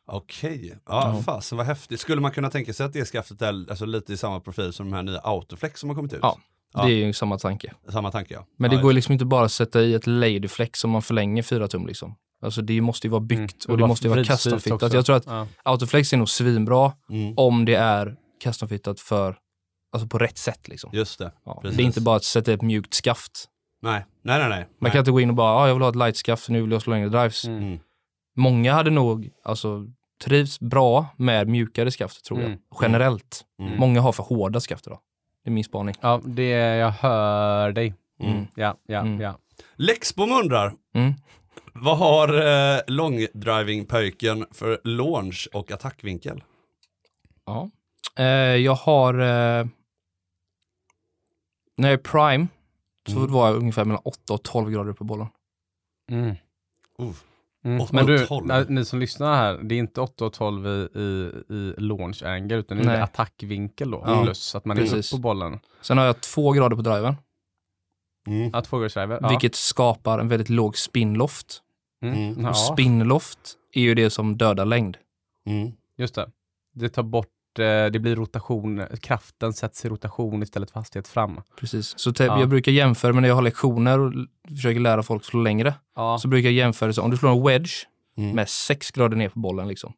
Okej, 0.07 0.79
ja, 0.87 1.15
Ja. 1.17 1.23
fasen 1.23 1.59
vad 1.59 1.67
häftigt. 1.67 2.01
Skulle 2.01 2.21
man 2.21 2.31
kunna 2.31 2.51
tänka 2.51 2.73
sig 2.73 2.87
att 2.87 2.93
det 2.93 3.05
skaftet 3.05 3.43
är 3.43 3.49
alltså, 3.71 3.87
lite 3.87 4.13
i 4.13 4.17
samma 4.17 4.41
profil 4.41 4.73
som 4.73 4.91
de 4.91 4.97
här 4.97 5.03
nya 5.03 5.19
Autoflex 5.19 5.81
som 5.81 5.89
har 5.91 5.97
kommit 5.97 6.13
ut? 6.13 6.19
Ja. 6.23 6.39
Ja. 6.75 6.85
Det 6.85 6.93
är 6.93 7.07
ju 7.07 7.13
samma 7.13 7.39
tanke. 7.39 7.73
Samma 7.89 8.11
tanke 8.11 8.35
ja. 8.35 8.47
Men 8.59 8.71
ja, 8.71 8.77
det 8.77 8.83
går 8.83 8.91
ju 8.93 8.95
liksom 8.95 9.13
inte 9.13 9.25
bara 9.25 9.45
att 9.45 9.53
sätta 9.53 9.83
i 9.83 9.95
ett 9.95 10.07
ladyflex 10.07 10.81
som 10.81 10.91
man 10.91 11.03
förlänger 11.03 11.43
4 11.43 11.69
tum 11.69 11.87
liksom. 11.87 12.15
Alltså 12.45 12.63
det 12.63 12.81
måste 12.81 13.07
ju 13.07 13.11
vara 13.11 13.21
byggt 13.21 13.65
Mm. 13.65 13.73
och 13.73 13.77
det 13.79 13.81
var 13.83 13.89
måste 13.89 14.07
ju 14.07 14.15
vara 14.15 14.25
custom-fittat. 14.25 14.93
Jag 14.93 15.07
tror 15.07 15.17
att 15.17 15.27
Ja. 15.27 15.47
autoflex 15.63 16.13
är 16.13 16.17
nog 16.17 16.29
svinbra 16.29 16.93
Mm. 17.11 17.35
om 17.37 17.65
det 17.65 17.75
är 17.75 18.17
custom-fittat 18.45 19.01
för, 19.01 19.37
alltså 19.93 20.09
på 20.09 20.19
rätt 20.19 20.39
sätt 20.39 20.69
liksom. 20.69 20.91
Just 20.93 21.19
det. 21.19 21.33
Ja. 21.45 21.59
precis. 21.63 21.77
Det 21.77 21.83
är 21.83 21.85
inte 21.85 22.01
bara 22.01 22.17
att 22.17 22.25
sätta 22.25 22.53
ett 22.53 22.63
mjukt 22.63 22.95
skaft. 22.95 23.49
Nej, 23.83 24.05
nej, 24.23 24.39
nej. 24.39 24.49
nej. 24.49 24.59
Man 24.59 24.67
nej. 24.81 24.93
kan 24.93 24.99
inte 24.99 25.11
gå 25.11 25.21
in 25.21 25.29
och 25.29 25.35
bara, 25.37 25.53
ah, 25.53 25.67
jag 25.67 25.75
vill 25.75 25.83
ha 25.83 25.89
ett 25.91 25.97
light 25.97 26.17
skaft 26.17 26.45
för 26.45 26.53
nu 26.53 26.63
vill 26.63 26.71
jag 26.73 26.83
slå 26.83 26.93
längre 26.93 27.09
drives. 27.09 27.45
Mm. 27.45 27.63
Mm. 27.63 27.79
Många 28.37 28.73
hade 28.73 28.91
nog, 28.91 29.31
alltså 29.45 29.87
trivs 30.25 30.61
bra 30.61 31.07
med 31.17 31.49
mjukare 31.49 31.91
skaft 31.91 32.25
tror 32.25 32.41
jag. 32.41 32.47
Mm. 32.49 32.61
Generellt. 32.83 33.45
Mm. 33.61 33.79
Många 33.79 34.01
har 34.01 34.13
för 34.13 34.23
hårda 34.23 34.61
skaft 34.61 34.87
idag. 34.87 34.99
Det 35.45 35.51
är 35.51 35.53
min 35.53 35.65
spaning. 35.65 35.95
Ja, 36.01 36.21
det 36.25 36.49
jag 36.51 36.91
hör 36.91 37.73
dig. 37.73 37.95
Mm. 38.21 38.47
Ja, 38.55 38.77
ja, 38.87 38.99
Mm. 39.01 39.21
ja. 39.21 39.39
Lexbom 39.77 40.33
undrar, 40.33 40.75
Mm. 40.95 41.15
Vad 41.73 41.99
har 41.99 42.29
eh, 42.77 42.81
långdrivingpöjken 42.87 44.47
för 44.51 44.81
launch 44.85 45.49
och 45.53 45.71
attackvinkel? 45.71 46.45
Ja. 47.47 47.71
Eh, 48.19 48.25
jag 48.57 48.75
har, 48.75 49.15
eh, 49.15 49.67
när 51.77 51.89
jag 51.91 51.93
är 51.93 51.97
prime, 51.97 52.47
så 53.09 53.19
Mm. 53.19 53.33
var 53.33 53.47
jag 53.49 53.57
ungefär 53.57 53.85
mellan 53.85 54.03
8 54.05 54.35
och 54.35 54.43
12 54.43 54.71
grader 54.71 54.93
på 54.93 55.05
bollen. 55.05 55.27
Mm. 56.11 56.29
Uh. 57.03 57.13
Mm. 57.65 57.87
Men 57.93 58.07
du, 58.07 58.27
när, 58.43 58.69
ni 58.69 58.85
som 58.85 58.99
lyssnar 58.99 59.37
här, 59.37 59.59
det 59.63 59.75
är 59.75 59.79
inte 59.79 60.01
8 60.01 60.25
och 60.25 60.33
12 60.33 60.67
i, 60.67 60.71
i, 60.95 61.31
i 61.55 61.75
launch 61.77 62.23
angle, 62.23 62.57
utan 62.57 62.77
det 62.79 62.93
är 62.93 63.03
attackvinkel 63.03 63.91
då, 63.91 64.03
Ja, 64.07 64.23
plus 64.25 64.55
att 64.55 64.65
man 64.65 64.77
är 64.77 64.83
precis. 64.83 65.13
upp 65.13 65.17
på 65.19 65.23
bollen. 65.23 65.61
Sen 65.81 65.99
har 65.99 66.05
jag 66.05 66.21
två 66.21 66.53
grader 66.53 66.77
på 66.77 66.83
driven, 66.83 67.15
Mm. 68.27 68.51
Ja, 68.53 68.61
tvågårdsdriver. 68.63 69.19
Ja. 69.23 69.29
vilket 69.29 69.55
skapar 69.55 70.19
en 70.19 70.29
väldigt 70.29 70.49
låg 70.49 70.79
spinloft. 70.79 71.61
Mm. 72.03 72.15
Mm. 72.19 72.43
Ja, 72.45 72.51
Och 72.51 72.57
spinloft 72.57 73.39
är 73.73 73.81
ju 73.83 73.95
det 73.95 74.11
som 74.11 74.37
dödar 74.37 74.65
längd. 74.65 74.97
Mm. 75.47 75.73
just 75.97 76.15
det. 76.15 76.31
Det 76.73 76.89
tar 76.89 77.03
bort, 77.03 77.29
eh, 77.59 77.65
det 77.87 77.99
blir 78.01 78.17
rotation, 78.17 78.83
kraften 79.01 79.53
sätts 79.53 79.85
i 79.85 79.89
rotation 79.89 80.43
istället 80.43 80.71
för 80.71 80.81
hastighet 80.81 81.09
fram. 81.09 81.41
Precis. 81.61 81.99
Så 81.99 82.13
te- 82.13 82.25
Ja. 82.25 82.41
jag 82.41 82.49
brukar 82.49 82.73
jämföra 82.73 83.13
med 83.13 83.23
när 83.23 83.29
jag 83.29 83.35
har 83.37 83.43
lektioner 83.43 83.99
och 83.99 84.13
försöker 84.49 84.81
lära 84.81 85.03
folk 85.03 85.25
slå 85.25 85.41
längre. 85.41 85.75
Ja. 85.97 86.19
Så 86.19 86.29
brukar 86.29 86.49
jag 86.49 86.55
jämföra, 86.55 86.93
så 86.93 87.03
om 87.03 87.11
du 87.11 87.17
slår 87.17 87.31
en 87.31 87.43
wedge 87.47 87.73
Mm. 88.17 88.37
med 88.37 88.49
6 88.49 88.91
grader 88.91 89.17
ner 89.17 89.29
på 89.29 89.39
bollen 89.39 89.69
liksom, 89.69 89.93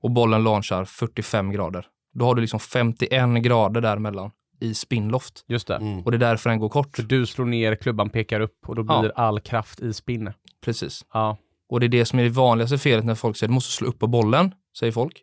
och 0.00 0.10
bollen 0.10 0.44
launchar 0.44 0.84
45 0.84 1.50
grader, 1.52 1.86
då 2.14 2.24
har 2.24 2.34
du 2.34 2.40
liksom 2.40 2.60
51 2.60 3.42
grader 3.42 3.80
däremellan 3.80 4.30
i 4.62 4.74
spinloft. 4.74 5.44
Just 5.48 5.66
det. 5.66 5.76
Mm. 5.76 6.00
Och 6.00 6.10
det 6.10 6.16
är 6.16 6.18
därför 6.18 6.50
den 6.50 6.58
går 6.58 6.68
kort. 6.68 6.96
För 6.96 7.02
du 7.02 7.26
slår 7.26 7.44
ner, 7.46 7.74
klubban 7.74 8.10
pekar 8.10 8.40
upp 8.40 8.58
och 8.66 8.74
då 8.76 8.84
Ja. 8.88 9.00
blir 9.00 9.12
all 9.16 9.40
kraft 9.40 9.80
i 9.80 9.92
spinn. 9.92 10.32
Precis. 10.64 11.04
Ja. 11.12 11.36
Och 11.68 11.80
det 11.80 11.86
är 11.86 11.88
det 11.88 12.04
som 12.04 12.18
är 12.18 12.22
det 12.24 12.30
vanligaste 12.30 12.78
felet 12.78 13.04
när 13.04 13.14
folk 13.14 13.36
säger 13.36 13.48
du 13.48 13.54
måste 13.54 13.72
slå 13.72 13.88
upp 13.88 13.98
på 13.98 14.06
bollen, 14.06 14.54
säger 14.78 14.92
folk. 14.92 15.22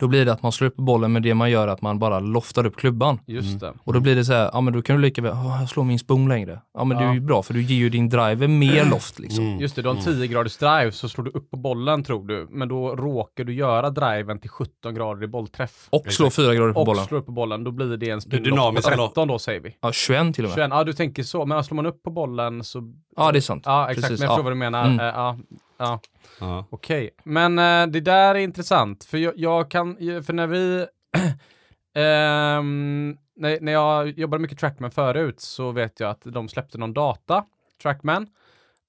Då 0.00 0.08
blir 0.08 0.24
det 0.24 0.32
att 0.32 0.42
man 0.42 0.52
slår 0.52 0.68
upp 0.68 0.76
bollen 0.76 1.12
men 1.12 1.22
det 1.22 1.34
man 1.34 1.50
gör 1.50 1.68
är 1.68 1.72
att 1.72 1.82
man 1.82 1.98
bara 1.98 2.20
loftar 2.20 2.66
upp 2.66 2.76
klubban. 2.76 3.18
Just 3.26 3.48
Mm. 3.48 3.58
det. 3.58 3.72
Och 3.84 3.92
då 3.92 4.00
blir 4.00 4.16
det 4.16 4.24
så 4.24 4.32
här, 4.32 4.50
ja 4.52 4.60
men 4.60 4.72
då 4.72 4.82
kan 4.82 4.96
du 4.96 5.02
lika 5.02 5.22
väl, 5.22 5.32
"Åh, 5.32 5.56
jag 5.60 5.68
slår 5.68 5.84
min 5.84 5.98
spoon 5.98 6.28
längre. 6.28 6.60
Ja 6.74 6.84
men 6.84 6.96
det 6.98 7.02
är 7.04 7.08
Ja. 7.08 7.14
ju 7.14 7.20
bra 7.20 7.42
för 7.42 7.54
du 7.54 7.62
ger 7.62 7.76
ju 7.76 7.88
din 7.88 8.08
driver 8.08 8.48
mer 8.48 8.84
loft 8.90 9.18
liksom. 9.18 9.44
Mm. 9.46 9.60
Just 9.60 9.76
det, 9.76 9.82
du 9.82 9.88
har 9.88 9.96
en 9.96 10.02
10 10.02 10.26
graders 10.26 10.56
drive 10.56 10.92
så 10.92 11.08
slår 11.08 11.24
du 11.24 11.30
upp 11.30 11.50
på 11.50 11.56
bollen 11.56 12.04
tror 12.04 12.26
du, 12.28 12.46
men 12.50 12.68
då 12.68 12.96
råkar 12.96 13.44
du 13.44 13.54
göra 13.54 13.90
driven 13.90 14.38
till 14.40 14.50
17 14.50 14.94
grader 14.94 15.24
i 15.24 15.26
bollträff. 15.28 15.88
Och 15.90 16.06
slå 16.12 16.30
fyra 16.30 16.54
grader 16.54 16.72
på 16.72 16.80
Och 16.80 16.86
bollen. 16.86 17.04
slår 17.04 17.18
upp 17.18 17.26
på 17.26 17.32
bollen, 17.32 17.64
då 17.64 17.70
blir 17.70 17.96
det 17.96 18.10
en 18.10 18.20
spinloft 18.20 18.50
på 18.50 18.56
dynamiska 18.56 18.90
13 18.96 19.28
då 19.28 19.38
säger 19.38 19.60
vi. 19.60 19.76
Ja, 19.80 19.92
21 19.92 20.34
till 20.34 20.44
och 20.44 20.48
med. 20.50 20.54
21, 20.56 20.70
ja 20.70 20.84
du 20.84 20.92
tänker 20.92 21.22
så, 21.22 21.46
men 21.46 21.64
slår 21.64 21.76
man 21.76 21.86
upp 21.86 22.02
på 22.02 22.10
bollen 22.10 22.64
så... 22.64 22.92
Ja 23.16 23.32
det 23.32 23.38
är 23.38 23.40
sant. 23.40 23.62
Ja 23.66 23.90
exakt, 23.90 24.02
Precis, 24.08 24.20
men 24.20 24.24
jag 24.26 24.32
ja. 24.32 24.36
förstår 24.36 24.44
vad 24.44 24.52
du 24.52 24.56
menar. 24.56 24.84
Mm. 24.84 25.00
Eh, 25.00 25.06
ja, 25.06 25.38
ja. 25.84 26.00
Ja. 26.40 26.66
Okej, 26.70 27.10
men 27.24 27.58
eh, 27.58 27.86
det 27.86 28.00
där 28.00 28.34
är 28.34 28.38
intressant, 28.38 29.04
för 29.04 29.18
jag, 29.18 29.32
jag 29.36 29.70
kan, 29.70 29.96
för 29.96 30.32
när 30.32 30.46
vi, 30.46 30.86
ehm, 31.94 33.16
när, 33.36 33.60
när 33.60 33.72
jag 33.72 34.18
jobbade 34.18 34.42
mycket 34.42 34.58
Trackman 34.58 34.90
förut 34.90 35.40
så 35.40 35.70
vet 35.72 36.00
jag 36.00 36.10
att 36.10 36.22
de 36.24 36.48
släppte 36.48 36.78
någon 36.78 36.92
data, 36.94 37.44
Trackman, 37.82 38.26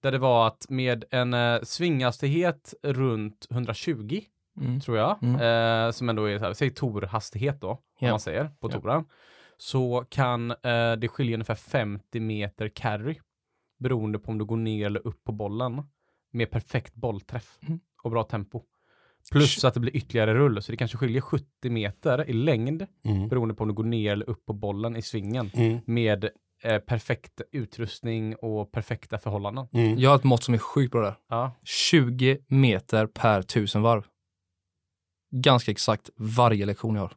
där 0.02 0.12
det 0.12 0.18
var 0.18 0.48
att 0.48 0.66
med 0.70 1.04
en 1.12 1.34
eh, 1.34 1.62
svinghastighet 1.64 2.74
runt 2.84 3.48
120, 3.52 4.22
Mm. 4.62 4.80
tror 4.80 4.98
jag, 4.98 5.18
Mm. 5.24 5.36
eh, 5.88 5.92
som 5.92 6.10
ändå 6.10 6.26
är, 6.30 6.40
så 6.40 6.46
här, 6.46 6.54
säg 6.54 6.70
torhastighet 6.70 7.62
då, 7.62 7.70
om 7.70 7.78
Ja. 8.00 8.10
man 8.10 8.20
säger, 8.20 8.44
på 8.60 8.70
Ja. 8.72 8.82
toren, 8.82 9.06
så 9.58 10.06
kan 10.10 10.52
eh, 10.52 10.94
det 10.98 11.08
skilja 11.08 11.34
ungefär 11.36 11.56
50 11.56 12.20
meter 12.20 12.70
carry, 12.70 13.20
beroende 13.80 14.20
på 14.20 14.32
om 14.32 14.38
du 14.38 14.46
går 14.46 14.58
ner 14.58 14.86
eller 14.86 15.08
upp 15.08 15.24
på 15.24 15.32
bollen, 15.32 15.84
med 16.36 16.52
perfekt 16.52 16.96
bollträff 16.96 17.58
Mm. 17.68 17.80
och 18.04 18.12
bra 18.12 18.24
tempo. 18.24 18.62
Plus 19.32 19.66
att 19.66 19.74
det 19.74 19.80
blir 19.80 19.96
ytterligare 19.96 20.34
rull, 20.34 20.62
så 20.62 20.72
det 20.72 20.78
kanske 20.78 20.98
skiljer 20.98 21.22
70 21.22 21.70
meter 21.70 22.30
i 22.30 22.34
längd, 22.34 22.86
Mm. 23.06 23.28
beroende 23.28 23.54
på 23.56 23.64
om 23.64 23.68
du 23.68 23.74
går 23.76 23.84
ner 23.84 24.12
eller 24.12 24.30
upp 24.30 24.46
på 24.46 24.54
bollen 24.54 24.96
i 24.96 25.02
svingen, 25.02 25.52
Mm. 25.54 25.80
med 25.86 26.30
eh, 26.64 26.80
perfekt 26.80 27.42
utrustning 27.52 28.36
och 28.36 28.72
perfekta 28.72 29.18
förhållanden. 29.18 29.68
Mm. 29.74 29.98
Jag 30.00 30.10
har 30.10 30.16
ett 30.16 30.24
mått 30.24 30.44
som 30.44 30.54
är 30.54 30.58
sjukt 30.58 30.92
bra 30.92 31.02
där. 31.02 31.16
Ja, 31.30 31.52
20 31.64 32.38
meter 32.48 33.08
per 33.08 33.42
tusen 33.42 33.82
varv. 33.82 34.04
Ganska 35.32 35.72
exakt 35.72 36.10
varje 36.18 36.66
lektion 36.66 36.96
jag 36.96 37.02
har. 37.02 37.14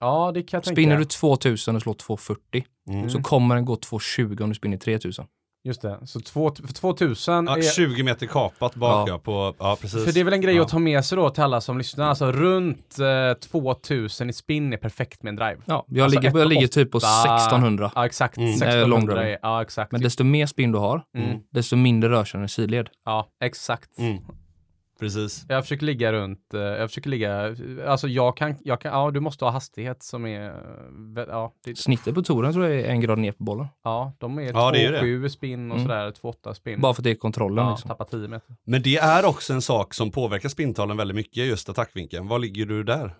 ja 0.00 0.32
det 0.34 0.42
kan 0.42 0.58
jag 0.58 0.64
Spinner 0.64 0.96
tänka. 0.96 0.98
du 0.98 1.04
2000 1.04 1.76
och 1.76 1.82
slår 1.82 1.94
240 1.94 2.64
Mm. 2.90 3.10
så 3.10 3.22
kommer 3.22 3.54
den 3.54 3.64
gå 3.64 3.76
220 3.76 4.36
om 4.42 4.48
du 4.48 4.54
spinner 4.54 4.76
3000. 4.76 5.26
Just 5.64 5.82
det, 5.82 5.98
så 6.06 6.20
två, 6.20 6.50
för 6.66 6.72
2000 6.74 7.46
Ja, 7.46 7.56
är... 7.58 7.62
20 7.62 8.02
meter 8.02 8.26
kapat 8.26 8.74
bak 8.74 9.08
Ja. 9.08 9.18
på, 9.18 9.54
ja 9.58 9.76
precis. 9.80 10.04
För 10.04 10.12
det 10.12 10.20
är 10.20 10.24
väl 10.24 10.34
en 10.34 10.40
grej 10.40 10.56
Ja. 10.56 10.62
att 10.62 10.68
ta 10.68 10.78
med 10.78 11.04
sig 11.04 11.16
då 11.16 11.30
till 11.30 11.42
alla 11.42 11.60
som 11.60 11.78
lyssnar, 11.78 12.06
alltså 12.08 12.32
runt 12.32 12.98
eh, 12.98 13.38
2000 13.50 14.30
i 14.30 14.32
spinn 14.32 14.72
är 14.72 14.76
perfekt 14.76 15.22
med 15.22 15.30
en 15.30 15.36
drive. 15.36 15.56
Ja, 15.64 15.84
jag, 15.88 16.04
Alltså 16.04 16.20
ligger, 16.20 16.38
jag 16.38 16.48
ligger 16.48 16.66
typ 16.66 16.90
på 16.90 16.98
1,8. 16.98 17.24
1600. 17.36 17.92
Ja 17.94 18.06
exakt, 18.06 18.36
Mm. 18.36 18.48
Eh, 18.48 18.54
1600 18.54 18.86
long 18.86 19.06
drive. 19.06 19.32
är, 19.32 19.38
ja 19.42 19.62
exakt. 19.62 19.92
Men 19.92 20.00
desto 20.00 20.24
mer 20.24 20.46
spinn 20.46 20.72
du 20.72 20.78
har, 20.78 21.02
mm. 21.18 21.38
desto 21.50 21.76
mindre 21.76 22.10
rör 22.10 22.24
sig 22.24 22.38
den 22.38 22.44
i 22.44 22.48
sidled. 22.48 22.88
Ja, 23.04 23.28
exakt. 23.44 23.98
Mm. 23.98 24.18
Precis. 25.00 25.44
Jag 25.48 25.64
försöker 25.64 25.86
ligga 25.86 26.12
runt, 26.12 26.54
eh, 26.54 26.60
jag 26.60 26.88
försöker 26.90 27.10
ligga, 27.10 27.56
alltså 27.86 28.08
jag 28.08 28.36
kan, 28.36 28.54
jag 28.60 28.80
kan, 28.80 28.92
ja 28.92 29.10
du 29.10 29.20
måste 29.20 29.44
ha 29.44 29.52
hastighet 29.52 30.02
som 30.02 30.26
är, 30.26 30.48
eh, 30.48 31.24
ja, 31.28 31.52
det, 31.64 31.78
Snittet 31.78 32.14
på 32.14 32.22
touren 32.22 32.52
tror 32.52 32.66
jag 32.66 32.80
är 32.80 32.84
en 32.88 33.00
grad 33.00 33.18
ner 33.18 33.32
på 33.32 33.44
bollen. 33.44 33.66
ja 33.84 34.12
de 34.18 34.38
är 34.38 34.42
Ja, 34.52 34.70
det 34.70 34.84
är 34.84 34.92
det. 34.92 35.00
2,7 35.00 35.28
spinn 35.28 35.70
och 35.70 35.76
Mm. 35.76 35.88
sådär, 35.88 36.10
2,8 36.10 36.54
spinn. 36.54 36.80
Bara 36.80 36.94
för 36.94 37.00
att 37.00 37.04
det 37.04 37.10
är 37.10 37.14
kontrollen. 37.14 37.64
ja, 37.64 37.70
liksom. 37.70 37.88
tappa 37.88 38.04
10 38.04 38.28
meter. 38.28 38.56
Men 38.66 38.82
det 38.82 38.96
är 38.96 39.24
också 39.24 39.52
en 39.52 39.62
sak 39.62 39.94
som 39.94 40.10
påverkar 40.10 40.48
spintalen 40.48 40.96
väldigt 40.96 41.14
mycket, 41.14 41.46
just 41.46 41.68
attackvinkeln. 41.68 42.28
Var 42.28 42.38
ligger 42.38 42.66
du 42.66 42.82
där? 42.84 43.14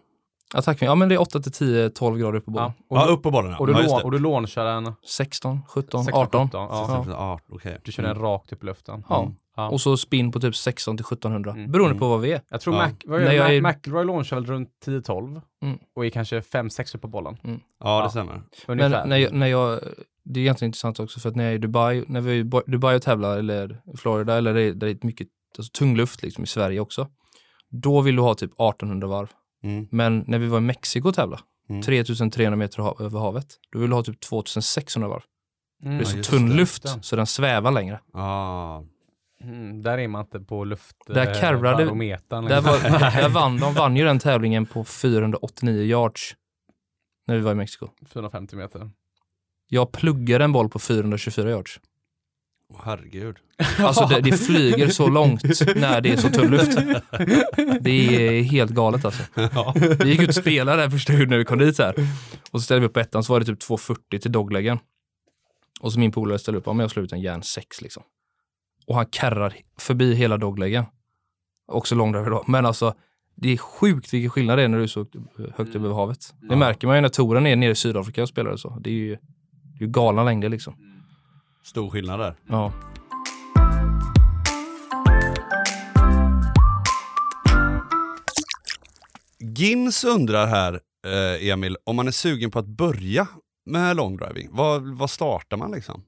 Attack, 0.54 0.82
ja 0.82 0.94
men 0.94 1.08
det 1.08 1.14
är 1.14 1.20
8 1.20 1.40
till 1.40 1.52
10, 1.52 1.90
12 1.90 2.18
grader 2.18 2.40
på 2.40 2.50
bollen. 2.50 2.72
Ja, 2.78 2.84
och, 2.88 2.96
ja, 3.02 3.06
du, 3.06 3.12
upp 3.12 3.22
på 3.22 3.30
bollen. 3.30 3.54
och, 3.54 3.66
du 3.66 3.72
ja, 3.72 3.80
lån, 3.82 4.02
och 4.02 4.10
du 4.10 4.18
launchar 4.18 4.64
den 4.64 4.92
16, 5.08 5.60
17, 5.68 6.04
16, 6.04 6.22
18. 6.22 6.46
17, 6.48 6.60
ja. 6.70 7.04
Ja. 7.06 7.12
Ja, 7.12 7.40
okej. 7.48 7.78
Du 7.84 7.92
kör 7.92 8.02
den 8.02 8.12
Mm. 8.12 8.22
rakt 8.22 8.52
upp 8.52 8.62
i 8.62 8.66
luften. 8.66 9.04
Ja. 9.08 9.22
Mm. 9.22 9.34
Ja. 9.60 9.68
Och 9.70 9.80
så 9.80 9.96
spinn 9.96 10.32
på 10.32 10.40
typ 10.40 10.56
16 10.56 10.96
till 10.96 11.04
1700. 11.06 11.50
Mm. 11.52 11.70
Beroende 11.72 11.90
Mm. 11.90 11.98
på 12.00 12.08
vad 12.08 12.20
vi 12.20 12.32
är. 12.32 12.40
Jag 12.50 12.60
tror 12.60 12.74
Ja. 12.76 12.82
Mac, 12.82 12.90
vad 13.04 13.22
är, 13.22 13.32
jag 13.32 13.62
Mac, 13.62 13.70
är- 13.70 13.74
McIlroy 13.76 14.04
launchar 14.04 14.36
väl 14.36 14.46
runt 14.46 14.68
10-12 14.84 15.40
Mm. 15.62 15.78
och 15.96 16.06
är 16.06 16.10
kanske 16.10 16.40
5-6 16.40 16.94
upp 16.94 17.00
på 17.02 17.08
bollen. 17.08 17.36
Ja, 17.42 17.58
Ja. 17.80 18.04
det 18.04 18.10
stämmer. 18.10 18.42
Ungefär. 18.68 18.90
Men 19.00 19.08
när 19.08 19.16
jag, 19.16 19.32
när 19.32 19.46
jag, 19.46 19.80
det 20.24 20.40
är 20.40 20.42
egentligen 20.42 20.68
intressant 20.68 21.00
också 21.00 21.20
för 21.20 21.28
att 21.28 21.36
när 21.36 21.44
jag 21.44 21.50
är 21.52 21.56
i 21.56 21.58
Dubai, 21.58 22.04
när 22.08 22.20
vi 22.20 22.30
är 22.30 22.34
i 22.34 22.70
Dubai 22.70 22.96
och 22.96 23.02
tävlar 23.02 23.38
eller 23.38 23.80
Florida 23.96 24.36
eller 24.38 24.54
det, 24.54 24.72
där 24.72 24.86
det 24.86 24.90
är 25.02 25.06
mycket 25.06 25.28
alltså, 25.58 25.70
tung 25.78 25.96
luft 25.96 26.22
liksom 26.22 26.44
i 26.44 26.46
Sverige 26.46 26.80
också. 26.80 27.08
Då 27.70 28.00
vill 28.00 28.16
du 28.16 28.22
ha 28.22 28.34
typ 28.34 28.50
1800 28.52 29.08
varv. 29.08 29.28
Mm. 29.64 29.86
Men 29.90 30.24
när 30.26 30.38
vi 30.38 30.46
var 30.46 30.58
i 30.58 30.60
Mexiko 30.60 31.08
och 31.08 31.14
tävlade, 31.14 31.42
Mm. 31.68 31.82
3300 31.82 32.56
meter 32.56 32.82
ha- 32.82 32.96
över 33.00 33.18
havet, 33.20 33.46
då 33.72 33.78
vill 33.78 33.90
du 33.90 33.96
ha 33.96 34.02
typ 34.02 34.20
2600 34.20 35.08
varv. 35.08 35.22
Mm. 35.84 35.98
Det 35.98 36.02
är 36.02 36.06
Ja, 36.06 36.10
så 36.10 36.16
just 36.16 36.30
tunn 36.30 36.48
det. 36.48 36.54
luft 36.54 36.84
så 37.04 37.16
den 37.16 37.26
svävar 37.26 37.70
längre. 37.72 38.00
Ah. 38.14 38.80
Mm, 39.44 39.82
där 39.82 39.98
är 39.98 40.08
man 40.08 40.24
inte 40.24 40.40
på 40.40 40.64
luft... 40.64 40.96
Där 41.06 41.26
eh, 41.26 41.32
Där, 42.48 42.56
liksom. 42.56 42.92
var, 42.92 43.00
där 43.20 43.28
vann, 43.28 43.56
de 43.60 43.74
vann 43.74 43.96
ju 43.96 44.04
den 44.04 44.18
tävlingen 44.18 44.66
på 44.66 44.84
489 44.84 45.82
yards 45.82 46.36
när 47.26 47.36
vi 47.36 47.40
var 47.40 47.52
i 47.52 47.54
Mexiko. 47.54 47.88
450 48.12 48.56
meter. 48.56 48.90
Jag 49.68 49.92
pluggade 49.92 50.44
en 50.44 50.52
boll 50.52 50.68
på 50.68 50.78
424 50.78 51.50
yards. 51.50 51.80
Åh, 52.72 52.80
herregud. 52.84 53.36
Alltså 53.78 54.06
det, 54.06 54.20
det 54.20 54.32
flyger 54.32 54.88
så 54.88 55.08
långt 55.08 55.42
när 55.76 56.00
det 56.00 56.12
är 56.12 56.16
så 56.16 56.28
tunn 56.28 56.50
luft. 56.50 56.78
Det 57.80 57.90
är 57.90 58.42
helt 58.42 58.70
galet 58.70 59.04
alltså. 59.04 59.22
ja. 59.34 59.74
Vi 59.76 60.10
gick 60.10 60.20
ut 60.20 60.28
och 60.28 60.34
spelade 60.34 60.82
där 60.82 60.90
första 60.90 61.12
när 61.12 61.38
vi 61.38 61.44
kom 61.44 61.58
dit 61.58 61.78
här. 61.78 61.94
Och 62.50 62.60
så 62.60 62.64
ställde 62.64 62.80
vi 62.80 62.86
upp 62.86 62.96
ettan 62.96 63.24
så 63.24 63.32
var 63.32 63.40
det 63.40 63.46
typ 63.46 63.62
2,40 63.62 64.18
till 64.18 64.32
dogleggen. 64.32 64.78
Och 65.80 65.92
så 65.92 65.98
min 65.98 66.12
polare 66.12 66.38
ställde 66.38 66.58
upp, 66.58 66.68
om 66.68 66.80
jag 66.80 66.90
slår 66.90 67.04
ut 67.04 67.12
en 67.12 67.20
järn 67.20 67.42
6 67.42 67.82
liksom. 67.82 68.02
Och 68.90 68.96
han 68.96 69.06
karrar 69.06 69.54
förbi 69.78 70.14
hela 70.14 70.36
dogleggen. 70.36 70.84
Också 71.72 71.94
långdriver 71.94 72.30
då. 72.30 72.44
Men 72.46 72.66
alltså, 72.66 72.94
det 73.34 73.52
är 73.52 73.56
sjukt 73.56 74.14
vilken 74.14 74.30
skillnad 74.30 74.58
det 74.58 74.62
är 74.64 74.68
när 74.68 74.78
du 74.78 74.82
är 74.84 74.88
så 74.88 75.06
högt 75.56 75.74
över 75.74 75.90
havet. 75.94 76.34
Det 76.40 76.46
Ja. 76.50 76.56
märker 76.56 76.86
man 76.86 76.96
ju 76.96 77.02
när 77.02 77.08
touren 77.08 77.46
är 77.46 77.56
nere 77.56 77.70
i 77.70 77.74
Sydafrika 77.74 78.22
och 78.22 78.28
spelar 78.28 78.56
så. 78.56 78.78
Det 78.80 78.90
är 78.90 78.94
ju, 78.94 79.08
det 79.10 79.76
är 79.78 79.80
ju 79.80 79.86
galna 79.86 80.24
längder 80.24 80.48
liksom. 80.48 80.74
Stor 81.64 81.90
skillnad 81.90 82.20
där. 82.20 82.34
Ja. 82.48 82.72
Gins 89.38 90.04
undrar 90.04 90.46
här, 90.46 90.80
eh, 91.06 91.48
Emil, 91.50 91.76
om 91.84 91.96
man 91.96 92.06
är 92.06 92.12
sugen 92.12 92.50
på 92.50 92.58
att 92.58 92.66
börja 92.66 93.26
med 93.66 93.96
longdriving. 93.96 94.48
Vad, 94.52 94.98
vad 94.98 95.10
startar 95.10 95.56
man 95.56 95.70
liksom? 95.72 96.02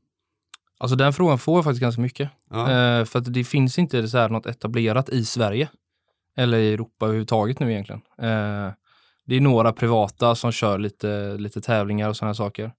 Alltså 0.82 0.96
den 0.96 1.12
frågan 1.12 1.38
får 1.38 1.56
jag 1.56 1.64
faktiskt 1.64 1.80
ganska 1.80 2.02
mycket. 2.02 2.30
Ja. 2.50 2.70
Eh, 2.70 3.04
för 3.04 3.18
att 3.18 3.32
det 3.32 3.44
finns 3.44 3.78
inte 3.78 4.08
så 4.08 4.18
här 4.18 4.28
något 4.28 4.46
etablerat 4.46 5.08
i 5.08 5.24
Sverige. 5.24 5.68
Eller 6.36 6.58
i 6.58 6.72
Europa 6.72 7.06
överhuvudtaget 7.06 7.60
nu 7.60 7.72
egentligen. 7.72 8.00
Eh, 8.18 8.72
det 9.26 9.36
är 9.36 9.40
några 9.40 9.72
privata 9.72 10.34
som 10.34 10.52
kör 10.52 10.78
lite, 10.78 11.36
lite 11.38 11.60
tävlingar 11.60 12.08
och 12.08 12.16
sådana 12.16 12.34
saker. 12.34 12.72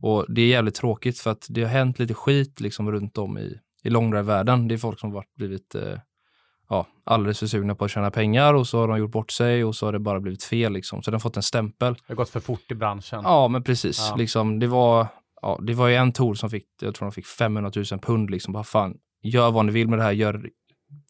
Och 0.00 0.26
det 0.28 0.40
är 0.40 0.46
jävligt 0.46 0.74
tråkigt 0.74 1.18
för 1.18 1.30
att 1.30 1.46
det 1.48 1.62
har 1.62 1.70
hänt 1.70 1.98
lite 1.98 2.14
skit 2.14 2.60
liksom 2.60 2.92
runt 2.92 3.18
om 3.18 3.38
i, 3.38 3.58
i 3.82 3.90
långdrive-världen. 3.90 4.68
Det 4.68 4.74
är 4.74 4.78
folk 4.78 5.00
som 5.00 5.12
varit 5.12 5.34
blivit 5.34 5.74
eh, 5.74 5.98
ja, 6.68 6.86
alldeles 7.04 7.38
för 7.38 7.46
sugna 7.46 7.74
på 7.74 7.84
att 7.84 7.90
tjäna 7.90 8.10
pengar 8.10 8.54
och 8.54 8.66
så 8.66 8.78
har 8.78 8.88
de 8.88 8.98
gjort 8.98 9.12
bort 9.12 9.30
sig 9.30 9.64
och 9.64 9.74
så 9.74 9.86
har 9.86 9.92
det 9.92 9.98
bara 9.98 10.20
blivit 10.20 10.44
fel 10.44 10.72
liksom. 10.72 11.02
Så 11.02 11.10
den 11.10 11.14
har 11.14 11.20
fått 11.20 11.36
en 11.36 11.42
stämpel. 11.42 11.94
Det 11.94 12.00
har 12.08 12.14
gått 12.14 12.30
för 12.30 12.40
fort 12.40 12.70
i 12.70 12.74
branschen. 12.74 13.20
Ja, 13.24 13.48
men 13.48 13.62
precis. 13.62 14.08
Ja. 14.10 14.16
Liksom, 14.16 14.58
det, 14.58 14.66
var, 14.66 15.06
ja, 15.46 15.58
det 15.62 15.74
var 15.74 15.88
ju 15.88 15.94
en 15.94 16.12
tour 16.12 16.34
som 16.34 16.50
fick, 16.50 16.66
jag 16.80 16.94
tror 16.94 17.06
de 17.06 17.12
fick 17.12 17.26
500 17.26 17.70
000 17.76 17.84
pund. 17.84 18.30
Liksom. 18.30 18.52
Bara 18.52 18.64
fan, 18.64 18.96
gör 19.22 19.50
vad 19.50 19.66
ni 19.66 19.72
vill 19.72 19.88
med 19.88 19.98
det 19.98 20.02
här, 20.02 20.12
gör, 20.12 20.50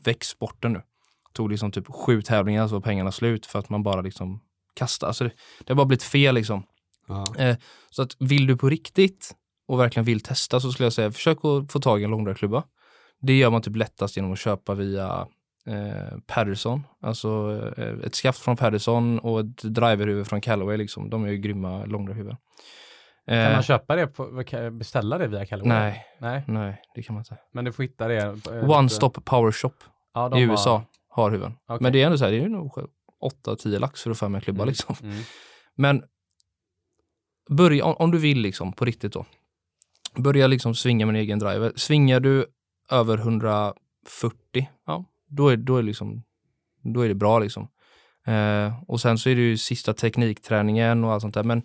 väx 0.04 0.28
sporten 0.28 0.72
nu. 0.72 0.82
Tog 1.32 1.50
liksom 1.50 1.72
typ 1.72 1.86
sju 1.88 2.22
tävlingar 2.22 2.68
så 2.68 2.74
var 2.74 2.80
pengarna 2.80 3.12
slut 3.12 3.46
för 3.46 3.58
att 3.58 3.68
man 3.68 3.82
bara 3.82 4.00
liksom 4.00 4.40
kastade. 4.74 5.08
Alltså 5.08 5.24
det, 5.24 5.30
det 5.64 5.72
har 5.72 5.76
bara 5.76 5.86
blivit 5.86 6.02
fel 6.02 6.34
liksom. 6.34 6.62
Eh, 7.38 7.56
så 7.90 8.02
att 8.02 8.16
vill 8.18 8.46
du 8.46 8.56
på 8.56 8.68
riktigt 8.68 9.34
och 9.68 9.80
verkligen 9.80 10.04
vill 10.04 10.20
testa 10.20 10.60
så 10.60 10.72
skulle 10.72 10.86
jag 10.86 10.92
säga 10.92 11.12
försök 11.12 11.38
att 11.44 11.72
få 11.72 11.80
tag 11.80 12.00
i 12.00 12.04
en 12.04 12.10
långdragklubba. 12.10 12.62
Det 13.20 13.38
gör 13.38 13.50
man 13.50 13.62
typ 13.62 13.76
lättast 13.76 14.16
genom 14.16 14.32
att 14.32 14.38
köpa 14.38 14.74
via 14.74 15.26
eh, 15.66 16.18
Patterson, 16.26 16.82
alltså 17.00 17.60
eh, 17.76 17.94
ett 18.06 18.14
skaft 18.14 18.38
från 18.38 18.56
Patterson 18.56 19.18
och 19.18 19.40
ett 19.40 19.62
driverhuvud 19.62 20.26
från 20.26 20.40
Callaway. 20.40 20.76
Liksom. 20.76 21.10
De 21.10 21.24
är 21.24 21.28
ju 21.28 21.38
grymma 21.38 21.84
långdraghuvuden. 21.84 22.36
Kan 23.26 23.34
Eh, 23.38 23.52
man 23.52 23.62
köpa 23.62 23.96
det, 23.96 24.06
på, 24.06 24.44
beställa 24.72 25.18
det 25.18 25.26
via 25.28 25.46
Callaway? 25.46 25.68
nej, 25.68 26.06
Nej, 26.20 26.44
nej, 26.46 26.82
det 26.94 27.02
kan 27.02 27.14
man 27.14 27.20
inte. 27.20 27.36
men 27.52 27.64
du 27.64 27.72
får 27.72 27.82
hitta 27.82 28.08
det. 28.08 28.16
eh, 28.16 28.70
One 28.70 28.82
lite- 28.82 28.94
Stop 28.94 29.10
Power 29.24 29.52
Shop 29.52 29.70
ja, 30.14 30.26
i 30.38 30.44
har- 30.44 30.52
USA 30.52 30.82
har 31.08 31.30
huven. 31.30 31.54
Okej. 31.66 31.78
Men 31.80 31.92
det 31.92 32.02
är 32.02 32.06
ändå 32.06 32.18
så 32.18 32.24
här, 32.24 32.32
det 32.32 32.38
är 32.40 32.48
nog 32.48 32.72
8-10 33.20 33.78
lax 33.78 34.02
för 34.02 34.10
att 34.10 34.18
få 34.18 34.28
med 34.28 34.42
klubba 34.44 34.62
Mm. 34.62 34.68
liksom. 34.68 34.96
Mm. 35.02 35.16
Men 35.74 36.02
börja, 37.50 37.84
om, 37.84 37.94
om 37.98 38.10
du 38.10 38.18
vill 38.18 38.38
liksom 38.40 38.72
på 38.72 38.84
riktigt 38.84 39.12
då. 39.12 39.24
Börja 40.16 40.46
liksom 40.46 40.74
svinga 40.74 41.06
med 41.06 41.14
en 41.14 41.20
egen 41.20 41.38
driver. 41.38 41.72
Svingar 41.76 42.20
du 42.20 42.46
över 42.90 43.18
140, 43.18 44.68
ja, 44.86 45.04
då 45.28 45.48
är, 45.48 45.56
då 45.56 45.76
är, 45.76 45.82
liksom, 45.82 46.22
då 46.82 47.00
är 47.00 47.08
det 47.08 47.14
bra 47.14 47.38
liksom. 47.38 47.68
Eh, 48.26 48.82
och 48.88 49.00
sen 49.00 49.18
så 49.18 49.28
är 49.30 49.34
det 49.34 49.40
ju 49.42 49.56
sista 49.56 49.94
teknikträningen 49.94 51.04
och 51.04 51.12
allt 51.12 51.20
sånt 51.22 51.34
där. 51.34 51.42
Men 51.44 51.62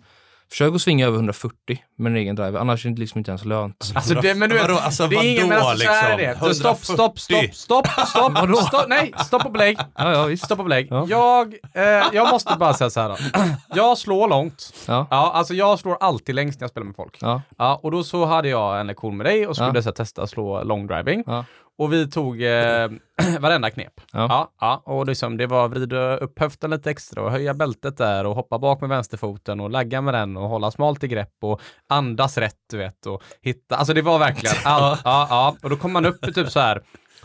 försök 0.52 0.74
att 0.74 0.82
svinga 0.82 1.06
över 1.06 1.16
140 1.16 1.56
med 1.98 2.10
en 2.12 2.16
egen 2.16 2.36
driver, 2.36 2.60
annars 2.60 2.86
är 2.86 2.90
det 2.90 3.00
liksom 3.00 3.18
inte 3.18 3.30
ens 3.30 3.44
lönt. 3.44 3.92
Alltså 3.94 4.14
det, 4.14 4.34
men 4.34 4.48
du 4.48 4.54
vet, 4.54 4.62
Vadå, 4.68 4.78
alltså, 4.78 5.06
det 5.06 5.16
är 5.16 5.32
ingen, 5.32 5.48
men 5.48 5.58
alltså, 5.58 5.86
så 5.86 5.92
här 5.92 6.18
är 6.18 6.28
liksom? 6.28 6.48
det. 6.48 6.54
Stopp, 6.54 6.78
stopp, 6.78 7.18
stopp, 7.18 7.32
140. 7.32 7.54
stopp, 7.54 7.86
stopp, 8.08 8.32
Vadå? 8.32 8.54
stopp, 8.56 8.84
nej, 8.88 9.12
stopp 9.26 9.44
och 9.46 9.52
belägg. 9.52 9.78
Ja, 9.96 10.12
ja 10.12 10.24
visst. 10.24 10.44
Stopp 10.44 10.58
och 10.58 10.64
belägg. 10.64 10.86
Ja. 10.90 11.06
Jag, 11.08 11.54
eh, 11.74 12.04
jag 12.12 12.28
måste 12.30 12.56
bara 12.58 12.74
säga 12.74 12.90
så 12.90 13.00
här 13.00 13.08
då. 13.08 13.16
Jag 13.74 13.98
slår 13.98 14.28
långt. 14.28 14.72
Ja. 14.86 15.06
Ja, 15.10 15.32
alltså 15.34 15.54
jag 15.54 15.78
slår 15.78 15.96
alltid 16.00 16.34
längst 16.34 16.60
när 16.60 16.64
jag 16.64 16.70
spelar 16.70 16.86
med 16.86 16.96
folk. 16.96 17.16
Ja, 17.20 17.42
Ja, 17.58 17.80
och 17.82 17.90
då 17.90 18.04
så 18.04 18.24
hade 18.24 18.48
jag 18.48 18.80
en 18.80 18.86
lektion 18.86 19.16
med 19.16 19.26
dig 19.26 19.46
och 19.46 19.56
skulle 19.56 19.70
Ja. 19.74 19.82
så 19.82 19.88
här, 19.88 19.92
testa 19.94 20.22
att 20.22 20.30
slå 20.30 20.62
long 20.62 20.86
driving. 20.86 21.24
Ja. 21.26 21.44
Och 21.78 21.92
vi 21.92 22.10
tog 22.10 22.42
eh, 22.42 22.88
varenda 23.40 23.70
knep. 23.70 23.92
Ja. 24.12 24.26
Ja, 24.28 24.52
ja, 24.60 24.82
och 24.84 25.06
liksom, 25.06 25.36
det 25.36 25.46
var 25.46 25.68
vrida 25.68 26.16
upp 26.16 26.38
höften 26.38 26.70
lite 26.70 26.90
extra 26.90 27.22
och 27.22 27.30
höja 27.30 27.54
bältet 27.54 27.96
där 27.96 28.26
och 28.26 28.34
hoppa 28.34 28.58
bak 28.58 28.80
med 28.80 28.90
vänsterfoten 28.90 29.60
och 29.60 29.70
lagga 29.70 30.00
med 30.00 30.14
den 30.14 30.36
och 30.36 30.48
hålla 30.48 30.70
smalt 30.70 31.04
i 31.04 31.08
grepp 31.08 31.34
och 31.42 31.60
andas 31.88 32.38
rätt, 32.38 32.56
du 32.70 32.78
vet, 32.78 33.06
och 33.06 33.22
hitta. 33.42 33.76
Alltså 33.76 33.94
det 33.94 34.02
var 34.02 34.18
verkligen 34.18 34.56
allt. 34.64 35.00
Ja, 35.04 35.26
ja. 35.30 35.56
Och 35.62 35.70
då 35.70 35.76
kom 35.76 35.92
man 35.92 36.06
upp 36.06 36.28
i 36.28 36.32
typ 36.32 36.50
så 36.50 36.60
här 36.60 36.82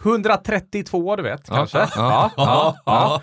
132, 0.08 1.15
du 1.15 1.24
vet, 1.24 1.50
kanske. 1.50 1.78
Ja, 1.96 2.32
ja, 2.38 2.76
ja. 2.86 3.22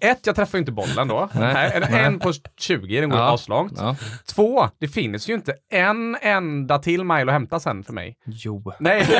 Ett, 0.00 0.26
jag 0.26 0.36
träffar 0.36 0.58
ju 0.58 0.60
inte 0.60 0.72
bollen 0.72 1.08
då. 1.08 1.28
Nej. 1.34 1.54
Nej. 1.54 1.72
En, 1.74 1.82
en 2.04 2.18
på 2.18 2.32
20, 2.60 3.00
den 3.00 3.10
går 3.10 3.18
Ja. 3.18 3.34
aslångt. 3.34 3.72
ja. 3.76 3.96
Två, 4.34 4.68
det 4.80 4.88
finns 4.88 5.28
ju 5.28 5.34
inte 5.34 5.54
en 5.72 6.16
enda 6.20 6.78
till 6.78 7.04
mile 7.04 7.22
att 7.26 7.32
hämta 7.32 7.60
sen 7.60 7.82
för 7.84 7.92
mig. 7.92 8.16
Jo. 8.26 8.72
Nej, 8.80 9.06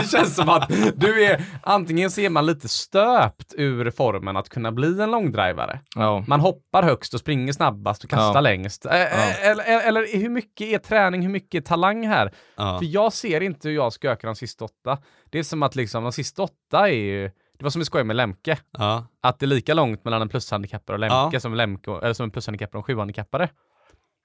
det 0.00 0.10
känns 0.10 0.34
som 0.36 0.48
att 0.48 0.70
du 0.94 1.24
är, 1.24 1.42
antingen 1.62 2.10
så 2.10 2.20
är 2.20 2.30
man 2.30 2.46
lite 2.46 2.68
stöpt 2.68 3.54
ur 3.56 3.90
formen 3.90 4.36
att 4.36 4.48
kunna 4.48 4.72
bli 4.72 5.00
en 5.02 5.10
långdrivare. 5.10 5.80
Ja. 5.96 6.24
Man 6.26 6.40
hoppar 6.40 6.82
högst 6.82 7.14
och 7.14 7.20
springer 7.20 7.52
snabbast 7.52 8.04
och 8.04 8.10
kastar 8.10 8.34
Ja. 8.34 8.40
längst. 8.40 8.86
Eller, 8.86 9.50
eller, 9.50 9.88
eller 9.88 10.18
hur 10.18 10.28
mycket 10.28 10.66
är 10.66 10.78
träning, 10.78 11.22
hur 11.22 11.28
mycket 11.30 11.62
är 11.64 11.68
talang 11.68 12.06
här? 12.06 12.32
Ja. 12.56 12.78
För 12.78 12.86
jag 12.86 13.12
ser 13.12 13.40
inte 13.40 13.68
hur 13.68 13.74
jag 13.74 13.92
ska 13.92 14.10
öka 14.10 14.26
de 14.26 14.36
sista 14.36 14.64
åtta. 14.64 14.98
Det 15.30 15.38
är 15.38 15.42
som 15.42 15.62
att 15.62 15.76
liksom 15.76 16.02
de 16.02 16.12
sista 16.12 16.42
åtta 16.42 16.88
är 16.88 16.92
ju, 16.92 17.22
det 17.58 17.64
var 17.64 17.70
som 17.70 17.78
vi 17.78 17.84
skojade 17.84 18.06
med 18.06 18.16
Lemke. 18.16 18.58
Ja. 18.78 19.06
Att 19.22 19.38
det 19.38 19.44
är 19.44 19.48
lika 19.48 19.74
långt 19.74 20.04
mellan 20.04 20.22
en 20.22 20.28
plushandikappare 20.28 20.94
och 20.94 21.00
Lemke 21.00 21.28
Ja. 21.32 21.40
som, 21.40 21.54
Lemke, 21.54 21.90
eller 21.90 22.12
som 22.12 22.24
en 22.24 22.30
plushandikappare 22.30 22.78
och 22.82 22.88
en 22.90 22.94
sjuhandikappare. 22.94 23.48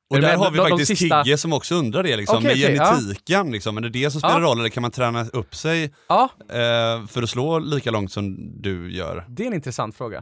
Och 0.10 0.22
där 0.22 0.36
har 0.38 0.52
vi 0.52 0.58
De- 0.58 0.64
de 0.64 0.70
faktiskt 0.70 0.98
sista- 1.00 1.24
Kigge 1.24 1.38
som 1.38 1.54
också 1.54 1.76
undrar 1.76 2.04
det, 2.04 2.18
liksom, 2.18 2.38
Okej, 2.38 2.48
med 2.68 2.76
ja. 2.78 2.86
genetiken. 2.96 3.52
Liksom. 3.52 3.76
Men 3.76 3.84
är 3.84 3.90
det 3.90 4.00
det 4.00 4.12
som 4.12 4.22
spelar 4.22 4.42
Ja. 4.42 4.48
roll 4.48 4.60
eller 4.60 4.70
kan 4.70 4.82
man 4.82 4.92
träna 4.92 5.26
upp 5.34 5.56
sig 5.56 5.94
Ja, 6.10 6.30
eh, 6.50 7.06
för 7.08 7.24
att 7.24 7.30
slå 7.30 7.60
lika 7.60 7.92
långt 7.92 8.12
som 8.12 8.36
du 8.62 8.92
gör? 8.96 9.26
det 9.30 9.44
är 9.44 9.48
en 9.48 9.54
intressant 9.54 9.96
fråga. 9.96 10.18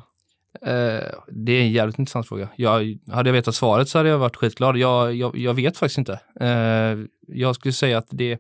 Eh, 0.62 1.04
det 1.28 1.52
är 1.52 1.62
en 1.62 1.72
jävligt 1.72 2.00
intressant 2.00 2.28
fråga. 2.28 2.50
Jag, 2.56 2.98
hade 3.12 3.30
jag 3.30 3.34
vetat 3.34 3.56
svaret 3.56 3.90
så 3.90 3.98
hade 4.00 4.10
jag 4.10 4.18
varit 4.18 4.36
skitglad. 4.36 4.78
Jag, 4.78 5.16
jag, 5.16 5.38
jag 5.38 5.54
vet 5.54 5.78
faktiskt 5.78 5.98
inte. 5.98 6.20
Eh, 6.40 6.98
jag 7.28 7.56
skulle 7.56 7.74
säga 7.74 7.98
att 7.98 8.08
det 8.10 8.40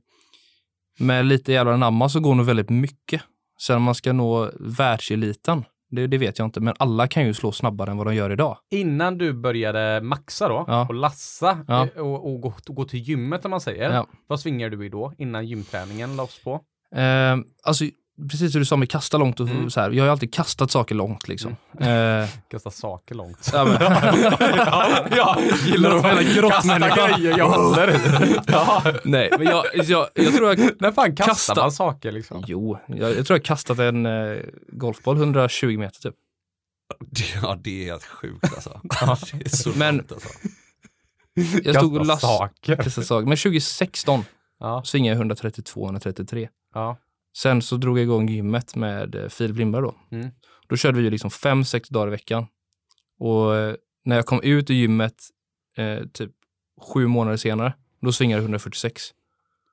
med 0.99 1.25
lite 1.25 1.51
jävla 1.51 1.77
namma 1.77 2.09
så 2.09 2.19
går 2.19 2.35
nog 2.35 2.45
väldigt 2.45 2.69
mycket. 2.69 3.21
Sen 3.61 3.75
om 3.75 3.83
man 3.83 3.95
ska 3.95 4.13
nå 4.13 4.51
världseliten, 4.59 5.63
det, 5.91 6.07
det 6.07 6.17
vet 6.17 6.39
jag 6.39 6.47
inte. 6.47 6.59
Men 6.59 6.73
alla 6.79 7.07
kan 7.07 7.25
ju 7.25 7.33
slå 7.33 7.51
snabbare 7.51 7.91
än 7.91 7.97
vad 7.97 8.07
de 8.07 8.15
gör 8.15 8.29
idag. 8.29 8.57
Innan 8.71 9.17
du 9.17 9.33
började 9.33 10.01
maxa 10.01 10.47
då 10.47 10.65
Ja. 10.67 10.85
och 10.89 10.93
lassa 10.95 11.57
Ja. 11.67 11.87
eh, 11.95 12.01
och, 12.01 12.33
och 12.33 12.41
gå, 12.41 12.53
gå 12.65 12.85
till 12.85 12.99
gymmet 12.99 13.45
om 13.45 13.51
man 13.51 13.61
säger. 13.61 13.93
Ja. 13.93 14.07
Vad 14.27 14.39
svingar 14.39 14.69
du 14.69 14.85
i 14.85 14.89
då 14.89 15.13
innan 15.17 15.47
gymträningen 15.47 16.15
lades 16.15 16.43
på? 16.43 16.53
Eh, 16.95 17.37
alltså, 17.63 17.85
precis 18.31 18.51
som 18.51 18.61
du 18.61 18.65
sa 18.65 18.75
med 18.77 18.89
kasta 18.89 19.17
långt 19.17 19.39
och 19.39 19.47
Mm. 19.49 19.69
så 19.69 19.79
här. 19.81 19.91
Jag 19.91 20.03
har 20.03 20.07
ju 20.07 20.11
alltid 20.11 20.33
kastat 20.33 20.71
saker 20.71 20.95
långt 20.95 21.27
liksom. 21.27 21.55
Eh, 21.79 22.27
Kasta 22.51 22.71
saker 22.71 23.15
långt. 23.15 23.49
ja, 23.53 23.65
men, 23.65 23.77
ja, 24.57 25.05
ja, 25.15 25.37
gillar 25.65 25.95
att 25.95 26.35
grottmänniska. 26.35 26.95
kasta 26.95 27.17
grejer 27.17 27.37
jag 27.37 27.49
håller 27.49 27.89
i. 27.95 28.35
Ja. 28.47 28.83
nej, 29.03 29.29
men 29.37 29.47
jag, 29.47 29.65
jag, 29.73 30.07
jag 30.13 30.33
tror 30.35 30.49
jag 30.49 30.69
När 30.81 30.91
fan 30.91 31.15
kastar 31.15 31.33
Kasta- 31.33 31.61
man 31.61 31.71
saker 31.71 32.11
liksom? 32.11 32.43
Jo, 32.47 32.77
jag, 32.87 33.17
jag 33.17 33.25
tror 33.27 33.37
jag 33.37 33.45
kastat 33.45 33.79
en 33.79 34.05
eh, 34.05 34.37
golfboll 34.71 35.17
120 35.17 35.77
meter 35.77 35.99
typ. 36.01 36.15
Ja, 37.41 37.57
det 37.63 37.81
är 37.83 37.85
helt 37.91 38.03
sjukt 38.05 38.43
alltså. 38.55 38.81
det 39.33 39.45
är 39.45 39.49
så 39.49 39.69
Men- 39.75 39.97
långt, 39.97 40.11
alltså. 40.11 40.29
Jag 41.63 41.75
stod 41.75 41.97
och 41.97 42.07
kastade 42.83 43.05
saker. 43.07 43.27
Men 43.27 43.37
2016 43.37 44.25
Ja, 44.59 44.83
svingade 44.85 45.17
jag 45.19 45.31
132-133. 45.31 46.47
ja. 46.73 46.97
Sen 47.37 47.61
så 47.61 47.77
drog 47.77 47.97
jag 47.97 48.03
igång 48.03 48.29
gymmet 48.29 48.75
med 48.75 49.15
eh, 49.15 49.29
Filip 49.29 49.57
Lindberg 49.57 49.81
då. 49.81 49.95
Mm. 50.11 50.29
Då 50.67 50.75
körde 50.77 50.97
vi 50.97 51.03
ju 51.03 51.09
liksom 51.09 51.31
fem, 51.31 51.63
sex 51.65 51.89
dagar 51.89 52.07
i 52.07 52.11
veckan. 52.11 52.45
Och 53.19 53.55
eh, 53.55 53.75
när 54.05 54.15
jag 54.15 54.25
kom 54.25 54.41
ut 54.43 54.69
ur 54.69 54.73
gymmet 54.73 55.15
eh, 55.77 55.99
typ 56.13 56.31
sju 56.93 57.07
månader 57.07 57.37
senare, 57.37 57.73
då 58.01 58.11
svingade 58.11 58.37
jag 58.37 58.43
146. 58.43 59.03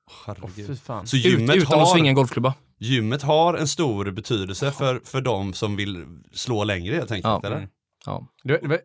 Åh, 0.07 0.13
Herregud. 0.25 0.79
fan. 0.81 1.07
Så 1.07 1.17
Ut, 1.17 1.25
gymmet, 1.25 1.55
utan 1.55 1.79
att 1.81 1.89
svinga 1.91 2.03
har, 2.05 2.09
en 2.09 2.15
golfklubba. 2.15 2.53
gymmet 2.77 3.21
har 3.21 3.53
en 3.53 3.67
stor 3.67 4.11
betydelse 4.11 4.71
för, 4.71 5.01
för 5.03 5.21
de 5.21 5.53
som 5.53 5.75
vill 5.75 6.05
slå 6.31 6.63
längre 6.63 6.95
helt 6.95 7.11
enkelt, 7.11 7.25
Ja. 7.25 7.41
eller? 7.47 7.57
Mm. 7.57 7.69
Ja. 8.05 8.27
Det 8.43 8.67
var- 8.67 8.79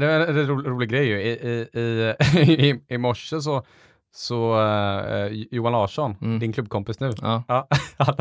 det 0.00 0.06
var 0.06 0.14
en 0.14 0.46
ro, 0.46 0.62
rolig 0.62 0.88
grej 0.90 1.06
ju. 1.08 1.20
I, 1.22 1.28
i, 1.30 1.80
i, 1.80 2.14
i, 2.70 2.80
i 2.94 2.98
morse 2.98 3.40
så, 3.40 3.64
så 4.14 4.60
eh, 4.60 5.26
Johan 5.50 5.72
Larsson, 5.72 6.16
Mm. 6.20 6.38
din 6.38 6.52
klubbkompis 6.52 7.00
nu, 7.00 7.10
Ja. 7.22 7.42
ja, 7.48 7.66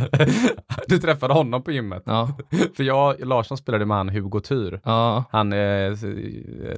du 0.88 0.98
träffade 0.98 1.34
honom 1.34 1.64
på 1.64 1.72
gymmet. 1.72 2.04
Ja. 2.06 2.30
För 2.76 2.84
jag, 2.84 3.26
Larsson 3.28 3.58
spelade 3.58 3.86
med 3.86 3.98
han 3.98 4.10
Hugo 4.10 4.40
Tyr, 4.40 4.80
han 5.32 5.54
eh, 5.54 5.94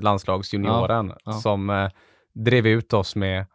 landslagsjunioren 0.02 1.13
som 1.41 1.69
eh, 1.69 1.89
drev 2.36 2.67
ut 2.67 2.93
oss 2.93 3.15
med 3.15 3.45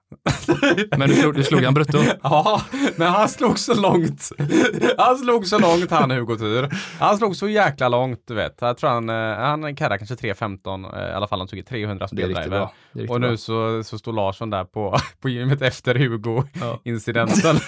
Men 0.98 1.08
du 1.08 1.14
slog, 1.14 1.34
du 1.34 1.42
slog 1.44 1.62
han 1.64 1.74
brutto? 1.74 1.98
Ja, 2.22 2.62
men 2.96 3.08
han 3.08 3.28
slog 3.28 3.58
så 3.58 3.74
långt. 3.80 4.28
Han 4.98 5.18
slog 5.18 5.46
så 5.46 5.58
långt 5.58 5.90
han 5.90 6.10
Hugo 6.10 6.36
Tyr. 6.36 6.68
Han 7.00 7.16
slog 7.18 7.36
så 7.36 7.48
jäkla 7.48 7.88
långt, 7.88 8.22
du 8.26 8.34
vet. 8.34 8.54
Jag 8.60 8.76
tror 8.76 8.90
han, 8.90 9.08
eh, 9.08 9.14
han 9.36 9.76
karrar 9.76 9.98
kanske 9.98 10.14
3.15, 10.14 10.84
eh, 10.84 11.08
i 11.10 11.12
alla 11.12 11.26
fall 11.28 11.38
han 11.38 11.48
tog 11.48 11.66
300 11.66 12.08
Det 12.12 12.22
är 12.22 12.26
riktigt 12.26 12.36
speldriver. 12.44 12.58
bra. 12.58 12.72
Det 12.92 12.98
är 12.98 13.02
riktigt 13.02 13.14
Och 13.14 13.20
bra. 13.20 13.30
nu 13.30 13.36
så, 13.36 13.82
så 13.84 13.98
står 13.98 14.12
Larsson 14.12 14.50
där 14.50 14.64
på, 14.64 14.96
på 15.20 15.28
gymmet 15.28 15.62
efter 15.62 15.94
Ja. 15.94 16.00
Hugo-incidenten. 16.00 17.56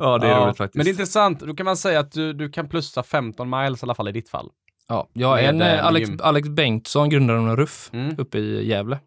Ja, 0.00 0.18
det 0.18 0.26
är 0.28 0.44
roligt 0.44 0.56
faktiskt. 0.56 0.74
Men 0.76 0.84
det 0.84 0.88
är 0.90 0.92
intressant, 0.92 1.40
då 1.40 1.54
kan 1.54 1.66
man 1.66 1.76
säga 1.76 2.00
att 2.00 2.12
du, 2.12 2.32
du 2.32 2.48
kan 2.50 2.68
plussa 2.68 3.02
15 3.02 3.50
miles 3.50 3.82
i 3.82 3.86
alla 3.86 3.94
fall 3.94 4.08
i 4.08 4.12
ditt 4.12 4.28
fall. 4.28 4.48
Ja, 4.88 5.08
jag 5.12 5.28
har 5.28 5.38
en 5.38 5.62
eh, 5.62 5.86
Alex, 5.86 6.08
gym. 6.08 6.18
Alex 6.22 6.48
Bengtsson, 6.48 7.08
grundaren 7.10 7.48
av 7.48 7.56
Ruff, 7.56 7.90
Mm. 7.92 8.14
uppe 8.18 8.38
i 8.38 8.68
Gävle. 8.68 8.98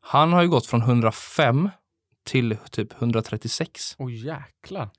Han 0.00 0.32
har 0.32 0.42
ju 0.42 0.48
gått 0.48 0.66
från 0.66 0.82
105 0.82 1.70
till 2.26 2.56
typ 2.70 2.92
136. 3.02 3.94
Åh 3.98 4.12
jäklar. 4.12 4.90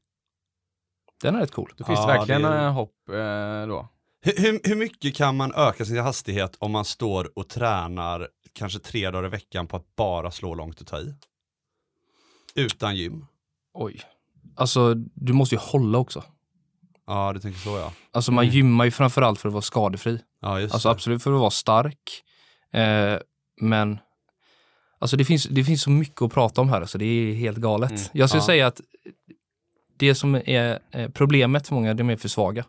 Den 1.23 1.35
är 1.35 1.39
rätt 1.39 1.51
cool. 1.51 1.73
Det 1.77 1.83
finns 1.83 1.99
Ja, 1.99 2.05
verkligen 2.07 2.41
det 2.41 2.67
hopp 2.69 3.09
eh, 3.09 3.67
då. 3.67 3.87
Hur, 4.21 4.33
hur, 4.41 4.59
hur 4.63 4.75
mycket 4.75 5.15
kan 5.15 5.37
man 5.37 5.53
öka 5.55 5.85
sin 5.85 5.97
hastighet 5.97 6.55
om 6.59 6.71
man 6.71 6.85
står 6.85 7.37
och 7.37 7.49
tränar 7.49 8.27
kanske 8.53 8.79
tre 8.79 9.11
dagar 9.11 9.25
i 9.25 9.29
veckan 9.29 9.67
på 9.67 9.77
att 9.77 9.95
bara 9.95 10.31
slå 10.31 10.55
långt 10.55 10.81
och 10.81 10.87
ta 10.87 10.99
i? 10.99 11.13
Utan 12.55 12.95
gym? 12.95 13.25
Oj. 13.73 14.01
Alltså, 14.55 14.93
du 14.95 15.33
måste 15.33 15.55
ju 15.55 15.59
hålla 15.61 15.97
också. 15.97 16.23
Ja, 17.07 17.31
du 17.33 17.39
tänker 17.39 17.59
så 17.59 17.77
ja. 17.77 17.93
Alltså 18.11 18.31
man 18.31 18.43
Mm. 18.43 18.55
gymmar 18.55 18.85
ju 18.85 18.91
framförallt 18.91 19.39
för 19.39 19.47
att 19.49 19.53
vara 19.53 19.61
skadefri. 19.61 20.21
Ja, 20.39 20.59
just 20.59 20.73
Alltså 20.73 20.87
det. 20.89 20.91
absolut 20.93 21.23
för 21.23 21.33
att 21.33 21.39
vara 21.39 21.49
stark. 21.51 22.23
Eh, 22.73 23.17
men 23.61 23.99
alltså 25.01 25.17
det 25.17 25.25
finns, 25.25 25.43
det 25.43 25.63
finns 25.63 25.81
så 25.81 25.89
mycket 25.89 26.21
att 26.21 26.33
prata 26.33 26.61
om 26.61 26.69
här, 26.69 26.81
alltså 26.81 26.97
det 26.97 27.05
är 27.05 27.33
helt 27.33 27.57
galet. 27.57 27.91
Mm. 27.91 28.01
Jag 28.13 28.29
skulle 28.29 28.41
Ja. 28.41 28.45
säga 28.45 28.67
att 28.67 28.81
det 29.97 30.15
som 30.15 30.35
är 30.35 30.79
eh, 30.91 31.09
problemet 31.09 31.67
för 31.67 31.75
många, 31.75 31.93
de 31.93 32.09
är 32.09 32.15
för 32.17 32.27
svaga. 32.29 32.65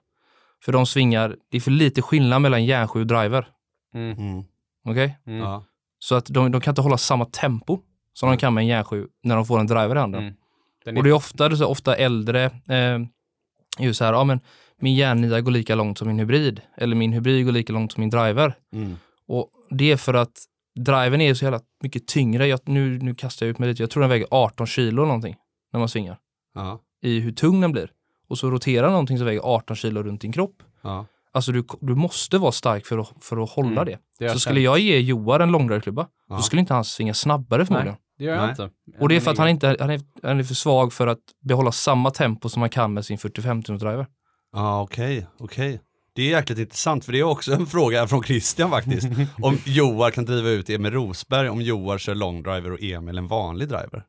För 0.64 0.72
de 0.72 0.86
svingar, 0.86 1.36
det 1.50 1.56
är 1.56 1.60
för 1.60 1.70
lite 1.70 2.02
skillnad 2.02 2.42
mellan 2.42 2.64
järnsju 2.64 3.00
och 3.00 3.06
driver. 3.06 3.48
Mm. 3.94 4.18
Mm. 4.18 4.44
Okej? 4.84 5.18
Mm. 5.26 5.38
Ja. 5.38 5.64
Så 5.98 6.14
att 6.14 6.26
de, 6.26 6.50
de 6.52 6.60
kan 6.60 6.72
inte 6.72 6.82
hålla 6.82 6.98
samma 6.98 7.24
tempo 7.24 7.78
som 8.12 8.28
de 8.28 8.38
kan 8.38 8.54
med 8.54 8.62
en 8.62 8.68
järnsju 8.68 9.06
när 9.22 9.36
de 9.36 9.46
får 9.46 9.60
en 9.60 9.66
driver 9.66 9.96
i 9.96 9.98
handen. 9.98 10.22
Mm. 10.22 10.34
Den 10.84 10.96
Och 10.96 11.02
det 11.04 11.08
är 11.10 11.14
ofta, 11.14 11.48
det 11.48 11.54
är 11.54 11.56
så 11.56 11.66
ofta 11.66 11.96
äldre, 11.96 12.44
eh, 12.68 12.98
ju 13.78 13.94
så 13.94 14.04
här, 14.04 14.12
ja 14.12 14.24
men 14.24 14.40
min 14.80 14.94
järnnia 14.94 15.40
går 15.40 15.50
lika 15.52 15.74
långt 15.74 15.98
som 15.98 16.08
min 16.08 16.18
hybrid. 16.18 16.60
Eller 16.76 16.96
min 16.96 17.12
hybrid 17.12 17.44
går 17.44 17.52
lika 17.52 17.72
långt 17.72 17.92
som 17.92 18.00
min 18.00 18.10
driver. 18.10 18.54
Mm. 18.72 18.96
Och 19.26 19.50
det 19.70 19.92
är 19.92 19.96
för 19.96 20.14
att 20.14 20.32
driven 20.74 21.20
är 21.20 21.34
så 21.34 21.44
jävla 21.44 21.60
mycket 21.82 22.06
tyngre. 22.06 22.46
Jag, 22.46 22.60
nu, 22.64 22.98
nu 22.98 23.14
kastar 23.14 23.46
jag 23.46 23.50
ut 23.50 23.58
mig 23.58 23.68
lite, 23.68 23.82
jag 23.82 23.90
tror 23.90 24.00
den 24.00 24.10
väger 24.10 24.26
18 24.30 24.66
kilo 24.66 25.02
eller 25.02 25.06
någonting 25.06 25.36
när 25.72 25.78
man 25.80 25.88
svingar. 25.88 26.18
Ja. 26.54 26.80
I 27.02 27.20
hur 27.20 27.32
tung 27.32 27.60
den 27.60 27.72
blir. 27.72 27.90
Och 28.28 28.38
så 28.38 28.50
roterar 28.50 28.90
någonting 28.90 29.18
som 29.18 29.26
väger 29.26 29.40
18 29.40 29.76
kilo 29.76 30.02
runt 30.02 30.20
din 30.20 30.32
kropp. 30.32 30.62
Ja. 30.82 31.06
Alltså 31.34 31.52
du, 31.52 31.64
du 31.80 31.94
måste 31.94 32.38
vara 32.38 32.52
stark 32.52 32.86
för 32.86 32.98
att, 32.98 33.12
för 33.20 33.42
att 33.42 33.50
hålla 33.50 33.70
Mm. 33.82 33.84
det. 33.86 33.98
Det 34.18 34.30
Så 34.30 34.38
skulle 34.38 34.60
jag 34.60 34.78
ge 34.78 34.98
Joar 34.98 35.40
en 35.40 35.50
långdragklubba, 35.52 36.06
Ja. 36.28 36.36
då 36.36 36.42
skulle 36.42 36.60
inte 36.60 36.74
han 36.74 36.84
svinga 36.84 37.14
snabbare 37.14 37.66
förmodligen. 37.66 37.96
Det 38.18 38.24
gör 38.24 38.34
jag 38.34 38.42
Nej. 38.42 38.50
inte. 38.50 38.70
Och 39.00 39.08
det 39.08 39.16
är 39.16 39.20
för 39.20 39.30
att 39.30 39.38
han, 39.38 39.48
inte, 39.48 39.76
han, 39.80 39.90
är, 39.90 40.00
han 40.22 40.38
är 40.40 40.44
för 40.44 40.54
svag 40.54 40.92
för 40.92 41.06
att 41.06 41.18
behålla 41.40 41.72
samma 41.72 42.10
tempo 42.10 42.48
som 42.48 42.60
man 42.60 42.68
kan 42.70 42.94
med 42.94 43.04
sin 43.04 43.18
45 43.18 43.62
tums 43.62 43.80
driver. 43.82 44.06
Ja, 44.52 44.82
okej, 44.82 45.26
okej. 45.38 45.80
Det 46.14 46.22
är 46.22 46.30
jäkligt 46.30 46.58
intressant 46.58 47.04
för 47.04 47.12
det 47.12 47.18
är 47.18 47.22
också 47.22 47.52
en 47.52 47.66
fråga 47.66 48.06
från 48.06 48.22
Christian 48.22 48.70
faktiskt. 48.70 49.06
om 49.42 49.58
Joar 49.64 50.10
kan 50.10 50.24
driva 50.24 50.48
ut 50.48 50.70
Emil 50.70 50.92
Rosberg 50.92 51.48
om 51.48 51.62
Joar 51.62 51.98
kör 51.98 52.14
långdriver 52.14 52.72
och 52.72 52.82
Emil 52.82 53.18
en 53.18 53.26
vanlig 53.28 53.68
driver. 53.68 54.04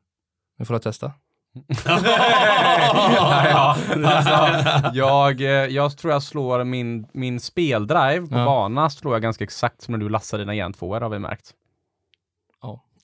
Nu 0.58 0.64
får 0.64 0.74
jag 0.74 0.82
testa. 0.82 1.12
ja, 1.84 3.76
alltså, 4.04 4.90
jag, 4.94 5.40
eh, 5.40 5.48
jag 5.48 5.98
tror 5.98 6.12
jag 6.12 6.22
slår 6.22 6.64
min, 6.64 7.06
min 7.12 7.40
speldrive 7.40 8.26
på 8.26 8.34
Ja. 8.34 8.44
bana 8.44 8.90
slår 8.90 9.14
jag 9.14 9.22
ganska 9.22 9.44
exakt 9.44 9.82
som 9.82 9.92
när 9.92 9.98
du 9.98 10.08
lassar 10.08 10.38
dina 10.38 10.54
järntvåor 10.54 11.00
har 11.00 11.08
vi 11.08 11.18
märkt. 11.18 11.50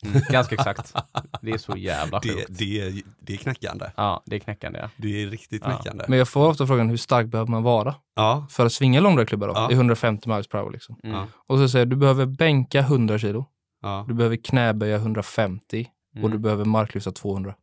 Ja. 0.02 0.08
Mm, 0.10 0.22
ganska 0.30 0.54
exakt. 0.54 0.94
Det 1.42 1.50
är 1.50 1.58
så 1.58 1.76
jävla 1.76 2.18
Det, 2.20 2.28
sjukt. 2.28 2.46
det, 2.58 2.80
är- 2.80 3.02
det 3.20 3.32
är 3.32 3.36
knäckande. 3.36 3.90
Ja, 3.96 4.22
det 4.26 4.36
är 4.36 4.40
knäckande. 4.40 4.78
Ja. 4.78 4.90
Det 4.96 5.22
är 5.22 5.26
riktigt 5.26 5.62
Ja. 5.64 5.70
knäckande. 5.70 6.04
Men 6.08 6.18
jag 6.18 6.28
får 6.28 6.48
ofta 6.48 6.66
frågan 6.66 6.88
hur 6.90 6.96
stark 6.96 7.26
behöver 7.26 7.50
man 7.50 7.62
vara 7.62 7.94
Ja, 8.16 8.46
för 8.50 8.66
att 8.66 8.72
svinga 8.72 9.00
långdragklubba 9.00 9.46
då? 9.46 9.52
Ja. 9.56 9.66
Det 9.68 9.74
är 9.74 9.76
150 9.76 10.28
miles 10.28 10.48
per 10.48 10.58
hour 10.58 10.70
liksom. 10.72 10.96
Mm. 11.04 11.16
Ja. 11.16 11.26
Och 11.46 11.58
så 11.58 11.68
säger 11.68 11.80
jag, 11.86 11.90
du 11.90 11.96
behöver 11.96 12.26
bänka 12.26 12.80
100 12.80 13.18
kilo, 13.18 13.46
ja. 13.82 14.04
du 14.08 14.14
behöver 14.14 14.36
knäböja 14.36 14.96
150 14.96 15.86
och 16.12 16.18
Mm. 16.18 16.30
du 16.30 16.38
behöver 16.38 16.64
marklyfta 16.64 17.12
200. 17.12 17.54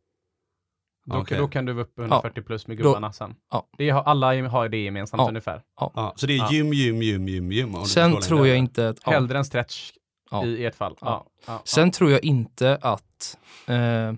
Då, 1.06 1.16
Okej. 1.16 1.38
då 1.38 1.48
kan 1.48 1.64
du 1.64 1.72
vara 1.72 1.84
upp 1.84 1.98
140 1.98 2.42
plus 2.42 2.66
med 2.66 2.76
gubbarna 2.76 3.12
sen. 3.12 3.34
ja. 3.50 3.66
Det 3.78 3.90
har, 3.90 4.02
alla 4.02 4.48
har 4.48 4.68
det 4.68 4.76
gemensamt 4.78 5.20
Ja. 5.20 5.28
ungefär. 5.28 5.62
ja. 5.80 6.12
Så 6.16 6.26
det 6.26 6.32
är 6.32 6.36
Ja. 6.38 6.48
gym, 6.52 6.72
gym, 6.72 7.02
gym, 7.02 7.28
gym, 7.28 7.52
gym. 7.52 7.74
Sen 7.84 8.20
tror 8.20 8.46
jag 8.46 8.56
inte 8.58 8.88
att... 8.88 8.96
Ja. 9.06 9.12
Hellre 9.12 9.38
en 9.38 9.44
stretch 9.44 9.90
Ja. 10.30 10.46
i 10.46 10.64
ert 10.64 10.74
fall. 10.74 10.96
Ja. 11.00 11.26
Ja. 11.46 11.62
Sen 11.64 11.90
tror 11.90 12.10
jag 12.10 12.24
inte 12.24 12.78
att... 12.82 13.38
Eh, 13.66 14.14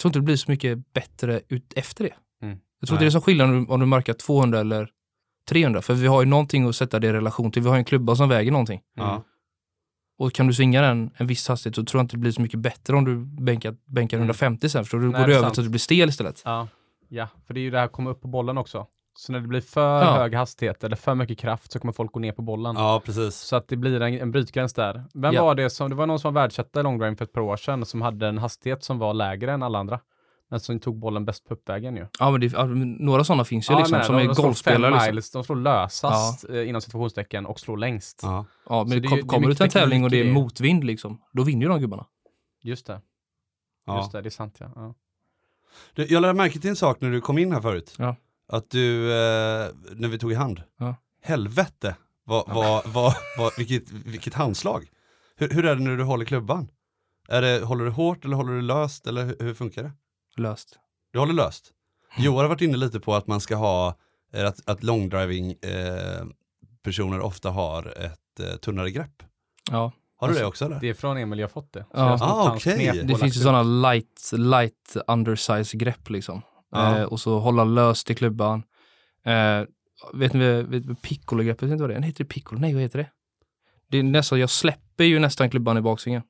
tror 0.00 0.08
inte 0.08 0.18
det 0.18 0.20
blir 0.20 0.36
så 0.36 0.50
mycket 0.50 0.92
bättre 0.92 1.40
ut 1.48 1.72
efter 1.76 2.04
det. 2.04 2.14
Mm. 2.42 2.58
Jag 2.80 2.88
tror 2.88 2.96
inte 2.96 3.04
det 3.04 3.08
är 3.08 3.10
som 3.10 3.20
skillnad 3.22 3.50
om 3.50 3.64
du, 3.64 3.72
om 3.72 3.80
du 3.80 3.86
markar 3.86 4.12
200 4.12 4.60
eller 4.60 4.90
300. 5.48 5.82
För 5.82 5.94
vi 5.94 6.06
har 6.06 6.22
ju 6.22 6.28
någonting 6.28 6.68
att 6.68 6.76
sätta 6.76 7.00
det 7.00 7.06
i 7.06 7.12
relation 7.12 7.52
till. 7.52 7.62
Vi 7.62 7.68
har 7.68 7.76
en 7.76 7.84
klubba 7.84 8.16
som 8.16 8.28
väger 8.28 8.52
någonting. 8.52 8.80
Mm. 8.98 9.20
Och 10.18 10.32
kan 10.32 10.46
du 10.46 10.54
svinga 10.54 10.82
den 10.82 11.10
en 11.16 11.26
viss 11.26 11.48
hastighet 11.48 11.74
så 11.76 11.84
tror 11.84 11.98
jag 11.98 12.04
inte 12.04 12.16
det 12.16 12.20
blir 12.20 12.32
så 12.32 12.42
mycket 12.42 12.60
bättre 12.60 12.96
om 12.96 13.04
du 13.04 13.42
bänkar, 13.44 13.76
bänkar 13.86 14.16
Mm. 14.16 14.24
150 14.24 14.68
sen. 14.68 14.84
Förstår 14.84 14.98
du? 14.98 15.06
Då 15.06 15.12
Nej, 15.12 15.20
går 15.20 15.30
är 15.32 15.36
över 15.36 15.50
till 15.50 15.60
att 15.60 15.66
du 15.66 15.70
blir 15.70 15.78
stel 15.78 16.08
istället. 16.08 16.42
Ja. 16.44 16.68
ja, 17.08 17.28
för 17.46 17.54
det 17.54 17.60
är 17.60 17.62
ju 17.62 17.70
det 17.70 17.78
här 17.78 17.84
att 17.84 17.92
komma 17.92 18.10
upp 18.10 18.20
på 18.22 18.28
bollen 18.28 18.58
också. 18.58 18.86
Så 19.16 19.32
när 19.32 19.40
det 19.40 19.48
blir 19.48 19.60
för 19.60 20.00
Ja. 20.04 20.14
hög 20.16 20.34
hastighet 20.34 20.84
eller 20.84 20.96
för 20.96 21.14
mycket 21.14 21.38
kraft 21.38 21.72
så 21.72 21.78
kommer 21.80 21.92
folk 21.92 22.12
gå 22.12 22.20
ner 22.20 22.32
på 22.32 22.42
bollen. 22.42 22.76
ja, 22.76 23.02
precis. 23.04 23.34
Så 23.34 23.56
att 23.56 23.68
det 23.68 23.76
blir 23.76 24.00
en, 24.02 24.14
en 24.20 24.30
brytgräns 24.30 24.72
där. 24.74 25.04
Vem 25.14 25.34
Ja. 25.34 25.44
var 25.44 25.54
det 25.54 25.70
som, 25.70 25.90
det 25.90 25.96
var 25.96 26.06
någon 26.06 26.18
som 26.18 26.34
var 26.34 26.42
världsetta 26.42 26.80
i 26.80 26.82
longdrive 26.82 27.16
för 27.16 27.24
ett 27.24 27.32
par 27.32 27.40
år 27.40 27.56
sedan 27.56 27.86
som 27.86 28.02
hade 28.02 28.26
en 28.28 28.38
hastighet 28.38 28.84
som 28.84 28.98
var 28.98 29.14
lägre 29.14 29.52
än 29.52 29.62
alla 29.62 29.78
andra. 29.78 30.00
Men 30.50 30.60
som 30.60 30.80
tog 30.80 30.98
bollen 30.98 31.24
bäst 31.24 31.44
på 31.48 31.54
uppvägen 31.54 31.96
ju. 31.96 32.06
Ja, 32.20 32.30
men 32.30 32.40
det, 32.40 32.46
ja, 32.46 32.64
några 32.64 33.24
sådana 33.24 33.44
finns 33.44 33.70
ju 33.70 33.72
Ja, 33.74 33.78
liksom 33.78 33.96
men 33.98 34.06
som 34.06 34.16
de, 34.16 34.22
är 34.22 34.26
de 34.28 34.34
slår 34.34 34.44
golfspelare. 34.44 34.90
Liksom. 34.90 35.10
miles, 35.10 35.30
de 35.30 35.44
slår 35.44 35.56
lösast 35.56 36.48
eh, 36.50 36.68
inom 36.68 36.80
situationstecken 36.80 37.46
och 37.46 37.60
slår 37.60 37.76
längst. 37.76 38.20
Ja. 38.22 38.44
Ja, 38.68 38.84
men 38.88 39.02
det 39.02 39.08
kom, 39.08 39.18
kommer 39.22 39.48
du 39.48 39.54
till 39.54 39.64
en 39.64 39.70
tävling 39.70 40.04
och 40.04 40.10
det 40.10 40.20
är 40.20 40.32
motvind 40.32 40.84
liksom, 40.84 41.20
då 41.32 41.42
vinner 41.42 41.62
ju 41.66 41.68
de 41.68 41.80
gubbarna. 41.80 42.06
Just 42.62 42.86
det, 42.86 43.00
Ja. 43.86 43.96
just 43.98 44.12
det, 44.12 44.20
det 44.22 44.28
är 44.28 44.30
sant 44.30 44.56
ja. 44.60 44.72
ja. 44.76 44.94
Du, 45.94 46.06
jag 46.06 46.20
lade 46.22 46.34
märke 46.34 46.58
till 46.60 46.70
en 46.70 46.76
sak 46.76 47.00
när 47.00 47.10
du 47.10 47.20
kom 47.20 47.38
in 47.38 47.52
här 47.52 47.60
förut. 47.60 47.94
Ja. 47.98 48.16
Att 48.48 48.70
du, 48.70 49.10
eh, 49.12 49.68
när 49.92 50.08
vi 50.08 50.18
tog 50.18 50.32
i 50.32 50.34
hand. 50.34 50.62
Ja. 50.78 50.96
Helvete, 51.22 51.96
vad, 52.24 52.44
vad, 52.48 52.86
vad, 52.86 53.14
vad, 53.38 53.52
vilket, 53.58 53.90
vilket 53.90 54.34
handslag. 54.34 54.86
Hur, 55.36 55.48
hur 55.50 55.64
är 55.64 55.74
det 55.76 55.82
när 55.82 55.96
du 55.96 56.04
håller 56.04 56.24
klubban? 56.24 56.68
Är 57.28 57.42
det, 57.42 57.60
håller 57.64 57.84
du 57.84 57.90
hårt 57.90 58.24
eller 58.24 58.36
håller 58.36 58.52
du 58.52 58.62
löst 58.62 59.06
eller 59.06 59.24
hur, 59.24 59.36
hur 59.40 59.54
funkar 59.54 59.82
det? 59.82 59.92
Löst. 60.36 60.78
Du 61.12 61.18
håller 61.18 61.32
löst. 61.34 61.70
Joar 62.18 62.42
har 62.42 62.48
varit 62.48 62.60
inne 62.60 62.76
lite 62.76 63.00
på 63.00 63.14
att 63.14 63.26
man 63.26 63.40
ska 63.40 63.56
ha, 63.56 63.94
eh, 64.32 64.46
att, 64.46 64.68
att 64.70 64.82
longdriving 64.82 65.50
eh, 65.50 66.24
personer 66.82 67.20
ofta 67.20 67.50
har 67.50 67.86
ett 67.98 68.40
eh, 68.40 68.56
tunnare 68.56 68.90
grepp. 68.90 69.22
Ja. 69.70 69.92
Har 70.16 70.28
du 70.28 70.34
det 70.34 70.38
Alltså, 70.40 70.48
också 70.48 70.64
eller? 70.64 70.80
Det 70.80 70.88
är 70.88 70.94
från 70.94 71.16
Emil 71.16 71.38
jag 71.38 71.50
fått 71.50 71.72
det. 71.72 71.80
Så 71.82 71.88
Ja. 71.92 72.00
jag 72.00 72.08
har 72.10 72.18
snott 72.18 72.30
Ah, 72.30 72.52
och 72.52 73.06
Det 73.08 73.18
finns 73.20 73.36
ju 73.36 73.40
sådana 73.40 73.62
light, 73.62 74.30
light 74.32 74.96
undersize 75.06 75.76
grepp 75.76 76.10
liksom. 76.10 76.42
Ja. 76.74 76.98
Eh, 76.98 77.04
och 77.04 77.20
så 77.20 77.38
hålla 77.38 77.64
löst 77.64 78.10
i 78.10 78.14
klubban. 78.14 78.62
Eh, 79.24 79.62
vet 80.14 80.32
ni 80.32 80.62
vet, 80.62 81.02
piccolo-greppet? 81.02 81.62
Vet 81.68 81.70
ni 81.70 81.80
vad 81.80 81.90
det 81.90 81.96
är? 81.96 82.00
Heter 82.02 82.24
det 82.24 82.28
piccolo? 82.30 82.60
Nej, 82.60 82.72
vad 82.74 82.82
heter 82.82 82.98
det? 82.98 83.06
Det 83.90 83.98
är 83.98 84.02
nästan, 84.02 84.40
jag 84.40 84.50
släpper 84.50 85.04
ju 85.04 85.18
nästan 85.18 85.50
klubban 85.50 85.78
i 85.78 85.80
baksvingen 85.80 86.22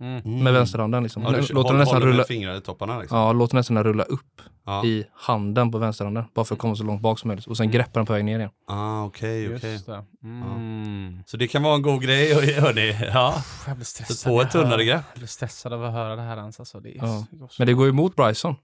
Mm. 0.00 0.22
Mm. 0.24 0.44
med 0.44 0.52
vänsterhanden 0.52 1.02
liksom. 1.02 1.22
Ja, 1.22 1.30
du 1.30 1.36
låter 1.54 1.70
den 1.70 1.78
nästan 1.78 2.02
rulla, 2.02 2.16
med 2.16 2.26
fingrar 2.26 2.56
i 2.56 2.60
topparna 2.60 2.98
liksom. 2.98 3.18
ja, 3.18 3.32
låter 3.32 3.54
nästan 3.54 3.84
rulla 3.84 4.02
upp 4.04 4.42
Ja. 4.66 4.84
i 4.84 5.04
handen 5.14 5.72
på 5.72 5.78
vänsterhanden. 5.78 6.24
Bara 6.34 6.44
för 6.44 6.54
att 6.54 6.58
komma 6.58 6.76
så 6.76 6.84
långt 6.84 7.02
bak 7.02 7.18
som 7.18 7.28
möjligt. 7.28 7.46
Och 7.46 7.56
sen 7.56 7.64
Mm. 7.64 7.72
greppar 7.72 8.00
den 8.00 8.06
på 8.06 8.12
väg 8.12 8.24
ner 8.24 8.38
igen. 8.38 8.50
Ah, 8.66 9.04
okej, 9.04 9.56
okej. 9.56 9.72
Just 9.72 9.86
det. 9.86 10.04
Mm. 10.24 11.22
Så 11.26 11.36
det 11.36 11.48
kan 11.48 11.62
vara 11.62 11.74
en 11.74 11.82
god 11.82 12.02
grej, 12.02 12.34
hörni. 12.60 12.96
Ja. 13.14 13.34
Jag 13.66 13.76
blir 13.76 13.84
stressad. 13.84 14.16
Så 14.16 14.28
på 14.28 14.42
ett 14.42 14.50
tunnare 14.50 14.84
grepp. 14.84 15.02
Jag 15.12 15.18
blir 15.18 15.28
stressad 15.28 15.72
av 15.72 15.84
att 15.84 15.92
höra 15.92 16.16
det 16.16 16.22
här 16.22 16.36
ens 16.36 16.60
alltså. 16.60 16.80
Det 16.80 16.90
är 16.90 16.96
Ja. 16.96 17.06
så- 17.30 17.38
så- 17.38 17.54
Men 17.58 17.66
det 17.66 17.72
går 17.74 17.84
ju 17.86 17.90
emot 17.90 18.16
Bryson. 18.16 18.54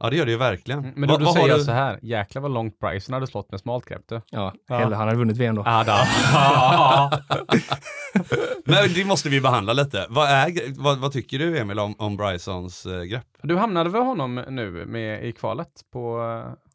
Ja, 0.00 0.10
det 0.10 0.16
gör 0.16 0.24
det 0.24 0.30
ju 0.32 0.38
verkligen. 0.38 0.78
Mm, 0.80 0.92
Men 0.96 1.08
då, 1.08 1.14
Va- 1.14 1.18
då 1.20 1.26
har 1.26 1.32
säger 1.32 1.48
jag 1.48 1.58
du- 1.58 1.64
så 1.64 1.72
här, 1.72 1.98
jäklar 2.02 2.42
vad 2.42 2.50
långt 2.50 2.78
Bryson 2.78 3.12
hade 3.12 3.26
slått 3.26 3.50
med 3.50 3.60
smalt 3.60 3.84
grepp 3.84 4.02
du. 4.08 4.20
Ja, 4.30 4.52
Ja. 4.68 4.76
Hellre, 4.78 4.94
han 4.96 5.06
hade 5.08 5.18
vunnit 5.18 5.36
VM 5.36 5.54
då. 5.54 5.62
Ah, 5.66 5.84
då. 5.84 5.92
Men 8.64 8.92
det 8.94 9.04
måste 9.04 9.28
vi 9.28 9.40
behandla 9.40 9.72
lite. 9.72 10.06
Vad, 10.08 10.28
är, 10.30 10.82
vad, 10.82 10.98
vad 10.98 11.12
tycker 11.12 11.38
du 11.38 11.58
Emil 11.58 11.78
om, 11.78 11.94
om 11.98 12.16
Brysons 12.16 12.86
eh, 12.86 13.02
grepp? 13.02 13.24
Du 13.42 13.56
hamnade 13.56 13.90
väl 13.90 14.02
honom 14.02 14.34
nu 14.48 14.86
med 14.86 15.24
i 15.24 15.32
kvalet 15.32 15.68
på, 15.92 16.20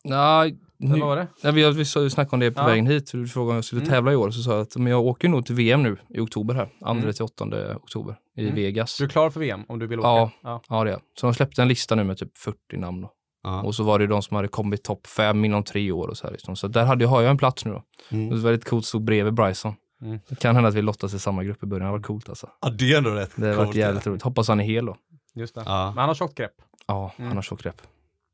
Nej, 0.03 0.57
eller 0.86 0.93
nu, 0.95 0.99
vad 0.99 1.09
var 1.09 1.15
det? 1.17 1.27
Ja, 1.41 1.51
vi, 1.51 1.71
vi 1.71 1.86
snackade 1.86 2.29
om 2.36 2.39
det 2.39 2.51
på 2.51 2.61
Ja. 2.61 2.65
vägen 2.65 2.88
hit. 2.88 3.11
Du 3.11 3.27
frågade 3.27 3.49
om 3.49 3.55
jag 3.55 3.65
skulle 3.65 3.81
Mm. 3.81 3.91
tävla 3.93 4.13
i 4.13 4.15
år. 4.15 4.31
Så 4.31 4.41
sa 4.43 4.51
jag 4.51 4.61
att 4.61 4.75
men 4.77 4.91
jag 4.91 5.05
åker 5.05 5.29
nog 5.29 5.45
till 5.45 5.55
VM 5.55 5.84
nu 5.84 5.97
i 6.09 6.19
oktober 6.19 6.53
här. 6.55 6.69
2 6.79 6.89
Mm. 6.91 7.13
till 7.13 7.23
8 7.23 7.45
oktober 7.75 8.15
i 8.38 8.43
Mm. 8.43 8.55
Vegas. 8.55 8.97
Du 8.97 9.03
är 9.03 9.09
klar 9.09 9.29
för 9.29 9.39
VM 9.39 9.61
om 9.67 9.79
du 9.79 9.88
vill 9.88 9.99
åka? 9.99 10.07
Ja. 10.07 10.31
ja. 10.43 10.61
Ja, 10.69 10.84
det 10.84 10.91
är. 10.91 10.99
Så 11.19 11.27
de 11.27 11.34
släppte 11.34 11.61
en 11.61 11.67
lista 11.67 11.95
nu 11.95 12.03
med 12.03 12.17
typ 12.17 12.38
40 12.38 12.77
namn. 12.77 13.01
Då. 13.01 13.11
Ja. 13.43 13.61
Och 13.61 13.75
så 13.75 13.84
var 13.84 13.99
det 13.99 14.03
ju 14.03 14.07
de 14.09 14.21
som 14.21 14.36
hade 14.36 14.47
kommit 14.47 14.84
topp 14.84 15.07
5 15.07 15.45
inom 15.45 15.63
tre 15.63 15.91
år 15.91 16.07
och 16.07 16.17
så 16.17 16.27
här. 16.27 16.31
Liksom. 16.31 16.55
Så 16.55 16.67
där 16.67 16.86
hade, 16.86 17.05
har 17.05 17.21
jag 17.21 17.31
en 17.31 17.38
plats 17.38 17.65
nu 17.65 17.71
då. 17.71 17.84
Mm. 18.11 18.29
Det 18.29 18.36
var 18.36 18.41
väldigt 18.43 18.69
coolt, 18.69 18.86
stod 18.86 19.03
bredvid 19.03 19.34
Bryson. 19.34 19.73
Mm. 20.01 20.19
Det 20.29 20.36
kan 20.39 20.55
hända 20.55 20.67
att 20.69 20.75
vi 20.75 20.81
lottas 20.81 21.13
i 21.13 21.19
samma 21.19 21.43
grupp 21.43 21.63
i 21.63 21.65
början. 21.65 21.86
Det 21.86 21.91
varit 21.91 22.05
coolt 22.05 22.29
alltså. 22.29 22.49
ja, 22.61 22.69
det 22.69 22.93
är 22.93 22.97
ändå 22.97 23.09
rätt 23.09 23.31
Det 23.36 23.47
har 23.47 23.55
coolt, 23.55 23.67
varit 23.67 23.75
jävligt 23.75 24.07
roligt. 24.07 24.21
Hoppas 24.21 24.47
han 24.47 24.59
är 24.59 24.63
hel 24.63 24.86
då. 24.86 24.95
Just 25.36 25.55
det. 25.55 25.63
Ja. 25.65 25.86
Men 25.89 25.97
han 25.97 26.07
har 26.07 26.15
tjockt 26.15 26.36
grepp. 26.38 26.53
Ja, 26.88 27.11
Mm. 27.17 27.27
han 27.27 27.38
har 27.38 27.41
tjockt 27.41 27.63
grepp. 27.63 27.81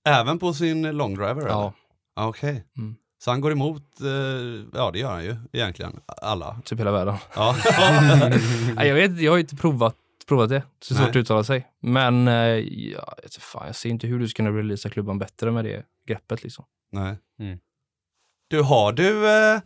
Även 0.05 0.39
på 0.39 0.53
sin 0.53 0.81
longdriver? 0.97 1.31
eller? 1.35 1.47
Ja, 1.49 1.63
Ja, 1.63 1.73
Okej. 2.27 2.63
Mm. 2.77 2.95
Så 3.23 3.31
han 3.31 3.41
går 3.41 3.51
emot, 3.51 4.01
eh, 4.01 4.07
ja 4.73 4.91
det 4.91 4.99
gör 4.99 5.11
han 5.11 5.23
ju 5.23 5.35
egentligen, 5.53 5.99
alla. 6.05 6.61
typ 6.65 6.79
hela 6.79 6.91
världen. 6.91 7.15
Ja. 7.35 7.55
Nej, 8.75 8.87
jag 8.87 8.95
vet 8.95 9.21
jag 9.21 9.31
har 9.31 9.39
inte 9.39 9.55
provat, 9.55 9.95
provat 10.27 10.49
det. 10.49 10.63
Så 10.81 10.95
svårt 10.95 11.09
att 11.09 11.15
uttala 11.15 11.43
sig. 11.43 11.67
Men 11.81 12.27
eh, 12.27 12.33
ja, 12.33 13.13
jag, 13.17 13.23
vet 13.23 13.35
fan, 13.35 13.63
jag 13.65 13.75
ser 13.75 13.89
inte 13.89 14.07
hur 14.07 14.19
du 14.19 14.27
ska 14.27 14.35
kunna 14.43 14.57
releasa 14.57 14.89
klubban 14.89 15.19
bättre 15.19 15.51
med 15.51 15.65
det 15.65 15.85
greppet 16.07 16.43
liksom. 16.43 16.65
Nej. 16.91 17.17
Mm. 17.39 17.59
Du, 18.49 18.61
har 18.61 18.93
du, 18.93 19.25
eh, 19.27 19.61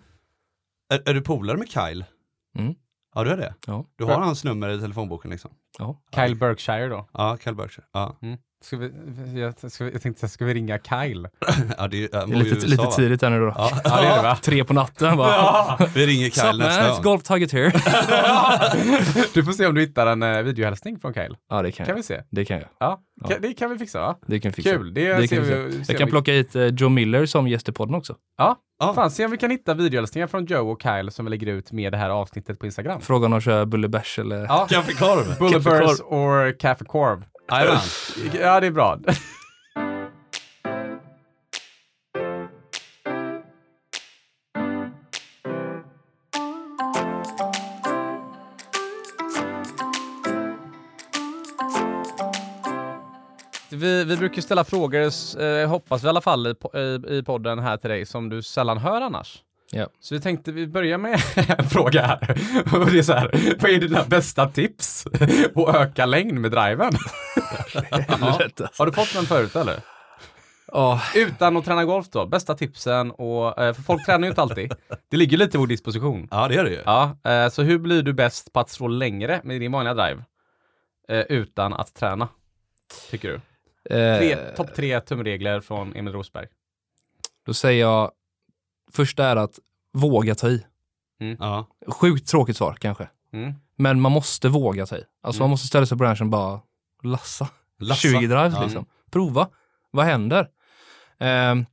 är, 0.90 1.10
är 1.10 1.14
du 1.14 1.22
polare 1.22 1.58
med 1.58 1.70
Kyle? 1.70 2.06
Mm. 2.58 2.76
Ja, 3.16 3.24
du 3.24 3.30
är 3.32 3.38
det? 3.38 3.54
Ja. 3.68 3.86
Du 3.96 4.04
har 4.04 4.20
hans 4.20 4.44
nummer 4.44 4.70
i 4.70 4.80
telefonboken 4.80 5.32
liksom? 5.32 5.52
Ja. 5.80 6.02
Kyle 6.16 6.36
Berkshire 6.36 6.88
då. 6.88 7.08
Ja, 7.14 7.38
Kyle 7.44 7.56
Berkshire. 7.56 7.86
Ja, 7.92 8.18
Mm. 8.22 8.38
Ska 8.64 8.78
vi, 8.78 8.92
jag, 9.42 9.72
ska 9.72 9.86
vi, 9.86 9.92
jag 9.92 10.02
tänkte, 10.02 10.28
ska 10.28 10.46
vi 10.46 10.54
ringa 10.54 10.78
Kyle? 10.80 11.28
ja 11.78 11.88
det, 11.88 12.04
är- 12.04 12.10
Det 12.12 12.18
är 12.18 12.28
lite, 12.38 12.56
USA, 12.56 12.68
lite 12.68 12.96
tidigt 12.96 13.22
här 13.22 13.30
nu 13.30 13.40
då. 13.40 13.54
Ja. 13.58 13.70
Ja, 13.84 14.02
det 14.02 14.08
är 14.08 14.16
det 14.16 14.22
va? 14.24 14.36
Tre 14.42 14.64
på 14.64 14.74
natten 14.74 15.18
bara. 15.18 15.78
Vi 15.96 16.06
ringer 16.08 16.30
Kyle 16.30 16.32
Sup, 16.52 16.56
nästa 16.60 16.82
man, 16.82 16.92
it's 16.92 16.96
gång. 16.96 17.04
golf 17.04 17.24
target 17.24 17.52
here. 17.52 17.72
Du 19.34 19.44
får 19.44 19.52
se 19.52 19.66
om 19.68 19.76
du 19.76 19.82
hittar 19.82 20.08
en 20.08 20.24
uh, 20.24 20.42
videohälsning 20.42 21.00
från 21.00 21.14
Kyle. 21.14 21.36
ja, 21.50 21.62
det 21.62 21.72
kan 21.72 21.86
Kan 21.86 21.92
jag. 21.94 21.98
vi 21.98 22.04
se? 22.04 22.22
Det 22.32 22.46
kan 22.46 22.58
jag. 22.58 22.66
Ja, 22.80 23.00
Ja. 23.22 23.28
Kan, 23.28 23.42
det 23.42 23.54
kan 23.54 23.70
vi 23.70 23.78
fixa 23.78 24.00
va? 24.00 24.16
Det 24.28 24.40
kan 24.40 24.52
vi 24.52 24.56
fixa. 24.56 24.72
Kul, 24.72 24.94
det, 24.94 25.14
Det 25.18 25.28
kan 25.28 25.42
vi 25.44 25.54
vi. 25.54 25.84
Jag 25.88 25.98
kan 25.98 26.06
vi. 26.08 26.12
plocka 26.12 26.32
hit 26.32 26.56
eh, 26.56 26.66
Joe 26.66 26.90
Miller 26.90 27.26
som 27.26 27.48
gäst 27.48 27.70
i 27.70 27.72
podden 27.72 27.96
också. 27.96 28.16
Ja, 28.38 28.56
Ja. 28.80 28.94
fan 28.94 29.12
se 29.12 29.26
om 29.26 29.32
vi 29.32 29.38
kan 29.38 29.52
hitta 29.52 29.74
videohälsningar 29.74 30.28
från 30.28 30.46
Joe 30.46 30.72
och 30.72 30.82
Kyle 30.82 31.12
som 31.12 31.26
vi 31.26 31.30
lägger 31.32 31.48
ut 31.48 31.72
med 31.72 31.92
det 31.94 31.98
här 31.98 32.10
avsnittet 32.10 32.60
på 32.60 32.66
Instagram. 32.66 33.02
Fråga 33.02 33.26
om 33.26 33.32
de 33.32 33.42
kör 33.42 33.66
bullebärs 33.66 34.20
eller... 34.20 34.38
Ja, 34.44 34.68
Kaffekorv. 34.70 35.40
Bulleburs 35.40 36.00
or 36.02 36.60
kaffekorv. 36.60 37.24
Jajamän. 37.52 37.80
Ja, 38.34 38.60
det 38.60 38.68
är 38.68 38.72
bra. 38.72 39.00
Vi, 53.70 54.04
vi 54.04 54.18
brukar 54.18 54.42
ställa 54.42 54.64
frågor, 54.64 55.02
eh, 55.42 55.70
hoppas 55.70 56.04
vi 56.04 56.06
i 56.06 56.10
alla 56.10 56.22
fall, 56.22 56.48
i, 56.48 56.56
i, 56.80 57.18
i 57.18 57.24
podden 57.24 57.60
här 57.60 57.78
till 57.78 57.90
dig 57.90 58.06
som 58.06 58.30
du 58.30 58.42
sällan 58.42 58.78
hör 58.78 59.02
annars. 59.02 59.44
Ja. 59.72 59.88
Så 60.00 60.16
vi 60.16 60.22
tänkte 60.22 60.52
vi 60.52 60.68
börjar 60.68 60.98
med 60.98 61.20
en 61.58 61.66
fråga 61.66 62.02
här. 62.02 62.30
Och 62.74 62.92
det 62.92 63.00
är 63.00 63.04
så 63.04 63.14
här, 63.14 63.56
vad 63.60 63.72
är 63.72 63.80
dina 63.80 64.04
bästa 64.04 64.50
tips 64.50 65.06
att 65.56 65.76
öka 65.76 66.06
längd 66.06 66.34
med 66.34 66.52
driven? 66.52 66.92
Helvete. 67.92 68.70
Har 68.78 68.86
du 68.86 68.92
fått 68.92 69.14
den 69.14 69.26
förut 69.26 69.56
eller? 69.56 69.80
Ja, 70.68 71.02
Utan 71.16 71.58
att 71.58 71.66
träna 71.66 71.86
golf 71.86 72.10
då, 72.10 72.26
bästa 72.26 72.56
tipsen 72.56 73.12
och, 73.12 73.62
eh, 73.62 73.74
för 73.74 73.82
folk 73.82 74.06
tränar 74.06 74.24
ju 74.24 74.30
inte 74.30 74.42
alltid. 74.42 74.74
Det 75.10 75.18
ligger 75.18 75.38
lite 75.38 75.58
i 75.58 75.60
vår 75.60 75.68
disposition. 75.68 76.28
Ja, 76.32 76.48
det 76.48 76.56
är 76.56 76.64
det 76.64 76.70
ju. 76.70 76.82
Ja, 76.86 77.18
eh, 77.24 77.50
så 77.50 77.62
hur 77.64 77.78
blir 77.80 78.04
du 78.04 78.14
bäst 78.14 78.54
på 78.54 78.60
att 78.60 78.70
slå 78.70 78.88
längre 78.88 79.42
med 79.44 79.62
din 79.62 79.72
vanliga 79.72 79.94
drive? 79.94 80.24
Eh, 81.10 81.20
utan 81.20 81.74
att 81.74 81.94
träna, 81.96 82.28
tycker 83.12 83.30
du? 83.32 83.42
Tre, 83.90 84.32
eh, 84.34 84.56
Topp 84.56 84.76
tre 84.76 85.00
tumregler 85.02 85.62
från 85.62 85.96
Emil 85.96 86.14
Rosberg. 86.14 86.48
Då 87.46 87.54
säger 87.54 87.82
jag, 87.82 88.12
första 88.92 89.26
är 89.26 89.36
att 89.36 89.60
våga 89.94 90.36
ta 90.36 90.48
i. 90.48 90.66
Ja. 91.40 91.68
Sjukt 91.88 92.28
tråkigt 92.28 92.58
svar 92.58 92.78
kanske. 92.80 93.10
Mm. 93.34 93.54
Men 93.76 94.02
man 94.02 94.12
måste 94.12 94.50
våga 94.50 94.86
ta 94.86 94.96
i. 94.98 95.04
Alltså 95.24 95.40
Mm. 95.40 95.44
man 95.44 95.50
måste 95.50 95.68
ställa 95.68 95.86
sig 95.86 95.98
på 95.98 96.00
branschen 96.04 96.28
och 96.28 96.32
bara 96.32 96.60
lassa. 97.04 97.48
Lassa. 97.84 98.02
20 98.08 98.18
drives 98.28 98.54
Ja. 98.54 98.64
liksom. 98.64 98.86
Prova. 99.12 99.48
Vad 99.92 100.06
händer? 100.06 100.48
Ehm, 101.20 101.66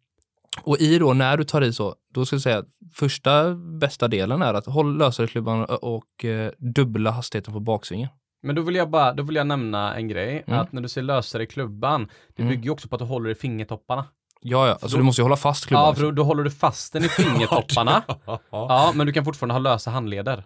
och 0.62 0.78
i 0.78 0.98
då, 0.98 1.12
när 1.12 1.36
du 1.36 1.44
tar 1.44 1.62
i 1.62 1.72
så, 1.72 1.94
då 2.14 2.26
ska 2.26 2.34
jag 2.36 2.42
säga 2.42 2.58
att 2.58 2.68
första 2.94 3.54
bästa 3.54 4.08
delen 4.08 4.42
är 4.42 4.54
att 4.54 4.66
håll 4.66 4.98
lösare 4.98 5.26
klubban 5.26 5.64
och, 5.64 6.24
eh, 6.24 6.52
dubbla 6.58 7.10
hastigheten 7.10 7.54
på 7.54 7.60
baksvingen. 7.60 8.08
Men 8.42 8.54
då 8.56 8.62
vill 8.62 8.74
jag 8.74 8.90
bara, 8.90 9.12
då 9.12 9.22
vill 9.22 9.36
jag 9.36 9.46
nämna 9.46 9.94
en 9.96 10.08
grej, 10.08 10.44
Mm. 10.46 10.60
att 10.60 10.72
när 10.72 10.82
du 10.82 10.88
ser 10.88 11.02
lösare 11.02 11.42
i 11.42 11.46
klubban, 11.46 12.08
det 12.36 12.42
Mm. 12.42 12.50
bygger 12.50 12.64
ju 12.64 12.70
också 12.70 12.88
på 12.88 12.94
att 12.96 12.98
du 13.00 13.04
håller 13.06 13.30
i 13.30 13.34
fingertopparna. 13.34 14.04
Ja, 14.42 14.66
ja, 14.66 14.72
alltså 14.72 14.88
då- 14.88 14.96
du 14.96 15.02
måste 15.02 15.20
ju 15.20 15.24
hålla 15.24 15.36
fast 15.36 15.66
klubban. 15.66 15.86
Ja, 15.86 15.94
för 15.94 16.02
då, 16.02 16.10
då 16.10 16.22
håller 16.22 16.44
du 16.44 16.50
fast 16.50 16.92
den 16.92 17.04
i 17.04 17.08
fingertopparna. 17.08 18.02
Ja, 18.50 18.92
men 18.94 19.06
du 19.06 19.12
kan 19.12 19.24
fortfarande 19.24 19.54
ha 19.54 19.58
lösa 19.58 19.90
handleder. 19.90 20.44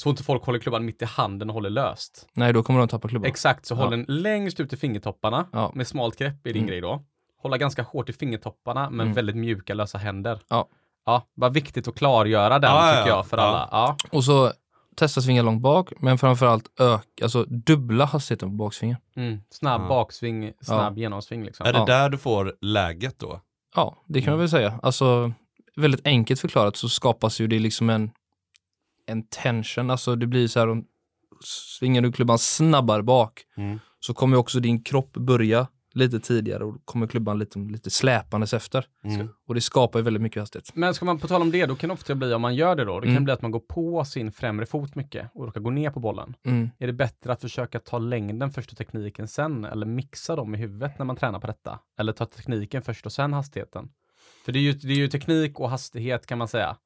Så 0.00 0.10
inte 0.10 0.22
folk 0.22 0.44
håller 0.44 0.58
klubban 0.58 0.84
mitt 0.84 1.02
i 1.02 1.04
handen 1.04 1.48
och 1.50 1.54
håller 1.54 1.70
löst. 1.70 2.26
Nej, 2.34 2.52
då 2.52 2.62
kommer 2.62 2.78
de 2.80 2.88
tappa 2.88 3.08
klubban. 3.08 3.28
Exakt, 3.28 3.66
så 3.66 3.74
Ja. 3.74 3.78
håll 3.78 3.90
den 3.90 4.04
längst 4.08 4.60
ut 4.60 4.72
i 4.72 4.76
fingertopparna 4.76 5.46
Ja. 5.52 5.72
med 5.74 5.86
smalt 5.86 6.16
grepp 6.18 6.46
är 6.46 6.52
din 6.52 6.56
Mm. 6.56 6.66
grej 6.66 6.80
då. 6.80 7.02
Hålla 7.42 7.58
ganska 7.58 7.82
hårt 7.82 8.08
i 8.08 8.12
fingertopparna 8.12 8.90
men 8.90 9.00
Mm. 9.00 9.14
väldigt 9.14 9.36
mjuka 9.36 9.74
lösa 9.74 9.98
händer. 9.98 10.38
Ja. 10.48 10.68
Ja, 11.06 11.26
bara 11.36 11.50
viktigt 11.50 11.88
att 11.88 11.94
klargöra 11.94 12.58
den 12.58 12.70
Ja, 12.70 12.92
tycker 12.92 13.08
ja. 13.10 13.16
jag 13.16 13.26
för 13.26 13.36
Ja. 13.38 13.42
alla. 13.42 13.68
Ja. 13.72 13.96
Och 14.12 14.24
så 14.24 14.52
testa 14.96 15.20
svinga 15.20 15.42
långt 15.42 15.62
bak, 15.62 15.92
men 16.00 16.18
framförallt 16.18 16.80
ök, 16.80 17.06
alltså 17.22 17.44
dubbla 17.44 18.04
hastigheten 18.04 18.48
på 18.48 18.54
baksvingen. 18.54 18.96
Mm. 19.16 19.38
Snabb 19.50 19.82
Ja. 19.82 19.88
baksving, 19.88 20.52
snabb 20.60 20.98
genomsving 20.98 21.44
liksom. 21.44 21.66
Är 21.66 21.72
det 21.72 21.78
Ja. 21.78 21.84
där 21.86 22.08
du 22.10 22.18
får 22.18 22.54
läget 22.60 23.18
då? 23.18 23.40
Ja, 23.76 23.96
det 24.06 24.20
kan 24.20 24.28
Mm. 24.28 24.32
man 24.32 24.38
väl 24.38 24.48
säga. 24.48 24.80
Alltså, 24.82 25.32
väldigt 25.76 26.06
enkelt 26.06 26.40
förklarat 26.40 26.76
så 26.76 26.88
skapas 26.88 27.40
ju 27.40 27.46
det 27.46 27.58
liksom 27.58 27.90
en, 27.90 28.10
en 29.10 29.22
tension. 29.26 29.90
Alltså 29.90 30.16
det 30.16 30.26
blir 30.26 30.48
så 30.48 30.60
här, 30.60 30.68
om 30.68 30.84
svingar 31.44 32.02
du 32.02 32.12
klubban 32.12 32.38
snabbare 32.38 33.02
bak 33.02 33.42
Mm. 33.56 33.78
så 34.00 34.14
kommer 34.14 34.36
också 34.36 34.60
din 34.60 34.82
kropp 34.82 35.12
börja 35.12 35.66
lite 35.92 36.20
tidigare 36.20 36.64
och 36.64 36.72
då 36.72 36.78
kommer 36.84 37.06
klubban 37.06 37.38
lite, 37.38 37.58
lite 37.58 37.90
släpandes 37.90 38.54
efter. 38.54 38.84
Mm. 39.04 39.28
Och 39.48 39.54
det 39.54 39.60
skapar 39.60 39.98
ju 39.98 40.02
väldigt 40.02 40.22
mycket 40.22 40.42
hastighet. 40.42 40.70
Men 40.74 40.94
ska 40.94 41.04
man 41.04 41.18
på 41.18 41.28
tal 41.28 41.42
om 41.42 41.50
det, 41.50 41.66
då 41.66 41.76
kan 41.76 41.88
det 41.88 41.94
ofta 41.94 42.14
bli 42.14 42.34
om 42.34 42.42
man 42.42 42.54
gör 42.54 42.76
det 42.76 42.84
då, 42.84 43.00
det 43.00 43.06
kan 43.06 43.10
Mm. 43.10 43.24
bli 43.24 43.32
att 43.32 43.42
man 43.42 43.50
går 43.50 43.60
på 43.60 44.04
sin 44.04 44.32
främre 44.32 44.66
fot 44.66 44.94
mycket 44.94 45.30
och 45.34 45.44
råkar 45.44 45.60
gå 45.60 45.70
ner 45.70 45.90
på 45.90 46.00
bollen. 46.00 46.34
Mm. 46.46 46.70
Är 46.78 46.86
det 46.86 46.92
bättre 46.92 47.32
att 47.32 47.40
försöka 47.40 47.80
ta 47.80 47.98
längden 47.98 48.50
först 48.50 48.70
och 48.72 48.78
tekniken 48.78 49.28
sen 49.28 49.64
eller 49.64 49.86
mixa 49.86 50.36
dem 50.36 50.54
i 50.54 50.58
huvudet 50.58 50.98
när 50.98 51.06
man 51.06 51.16
tränar 51.16 51.40
på 51.40 51.46
detta? 51.46 51.78
Eller 51.98 52.12
ta 52.12 52.26
tekniken 52.26 52.82
först 52.82 53.06
och 53.06 53.12
sen 53.12 53.32
hastigheten? 53.32 53.88
För 54.44 54.52
det 54.52 54.58
är 54.58 54.62
ju, 54.62 54.72
det 54.72 54.92
är 54.92 54.96
ju 54.96 55.08
teknik 55.08 55.60
och 55.60 55.70
hastighet 55.70 56.26
kan 56.26 56.38
man 56.38 56.48
säga 56.48 56.76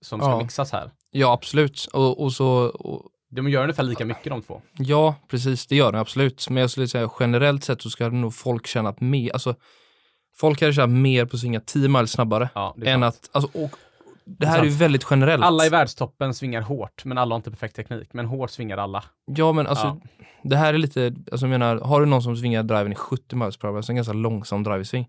som 0.00 0.20
ska 0.20 0.28
Ja. 0.30 0.38
mixas 0.38 0.72
här. 0.72 0.90
Ja, 1.10 1.32
absolut. 1.32 1.88
Och, 1.92 2.22
och 2.22 2.32
så, 2.32 2.46
och, 2.68 3.02
De 3.30 3.48
gör 3.48 3.62
ungefär 3.62 3.82
lika 3.82 4.04
mycket 4.04 4.24
de 4.30 4.42
två. 4.42 4.60
ja, 4.78 5.14
precis, 5.28 5.66
det 5.66 5.76
gör 5.76 5.92
den 5.92 6.00
absolut. 6.00 6.46
Men 6.50 6.60
jag 6.60 6.70
skulle 6.70 6.88
säga 6.88 7.10
generellt 7.20 7.64
sett 7.64 7.82
så 7.82 7.90
ska 7.90 8.08
nog 8.08 8.34
folk 8.34 8.66
känna 8.66 8.88
att 8.88 9.00
mer, 9.00 9.32
alltså 9.32 9.54
folk 10.36 10.58
kan 10.58 10.72
känna 10.72 10.86
mer 10.86 11.24
på 11.24 11.36
att 11.36 11.40
svinga 11.40 11.60
10 11.60 11.88
mile 11.88 12.06
snabbare 12.06 12.48
Ja, 12.54 12.74
det 12.76 12.90
är 12.90 12.94
än 12.94 13.00
sant. 13.00 13.14
att, 13.14 13.36
alltså, 13.36 13.58
och, 13.62 13.70
det 14.24 14.46
är 14.46 14.50
här 14.50 14.58
är 14.60 14.64
ju 14.64 14.70
sant. 14.70 14.82
väldigt 14.82 15.06
generellt. 15.10 15.44
Alla 15.44 15.66
i 15.66 15.68
världstoppen 15.68 16.34
svingar 16.34 16.60
hårt, 16.60 17.04
men 17.04 17.18
alla 17.18 17.32
har 17.34 17.36
inte 17.36 17.50
perfekt 17.50 17.76
teknik. 17.76 18.08
Men 18.12 18.26
hårt 18.26 18.50
svingar 18.50 18.78
alla. 18.78 19.04
Ja, 19.26 19.52
men 19.52 19.66
alltså, 19.66 20.00
det 20.42 20.56
här 20.56 20.74
är 20.74 20.78
lite, 20.78 21.14
alltså 21.32 21.46
jag 21.46 21.50
menar, 21.50 21.76
har 21.76 22.00
du 22.00 22.06
någon 22.06 22.22
som 22.22 22.36
svingar 22.36 22.62
driven 22.62 22.92
i 22.92 22.94
70 22.94 23.36
miles 23.36 23.56
per 23.56 23.68
hour, 23.68 23.76
alltså 23.76 23.92
en 23.92 23.96
ganska 23.96 24.12
långsam 24.12 24.62
drivesving, 24.62 25.06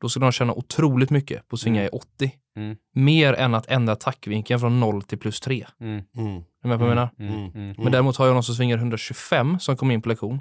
då 0.00 0.08
ska 0.08 0.20
de 0.20 0.32
känna 0.32 0.52
otroligt 0.52 1.10
mycket 1.10 1.48
på 1.48 1.54
att 1.54 1.60
svinga 1.60 1.80
Mm. 1.80 1.86
i 1.94 1.98
80. 1.98 2.32
Mm. 2.56 2.76
Mer 2.94 3.32
än 3.32 3.54
att 3.54 3.66
ändra 3.66 3.92
attackvinkeln 3.92 4.60
från 4.60 4.80
0 4.80 5.02
till 5.02 5.18
plus 5.18 5.40
3. 5.40 5.66
Mm. 5.80 6.02
Mm. 6.16 6.36
Är 6.36 6.42
du 6.62 6.68
med 6.68 6.78
på? 6.78 6.84
Mm. 6.84 7.08
Mm. 7.18 7.50
Mm. 7.54 7.74
Men 7.78 7.92
däremot 7.92 8.16
har 8.16 8.26
jag 8.26 8.34
någon 8.34 8.42
som 8.42 8.54
svingar 8.54 8.76
125 8.78 9.58
som 9.60 9.76
kom 9.76 9.90
in 9.90 10.02
på 10.02 10.08
lektion 10.08 10.40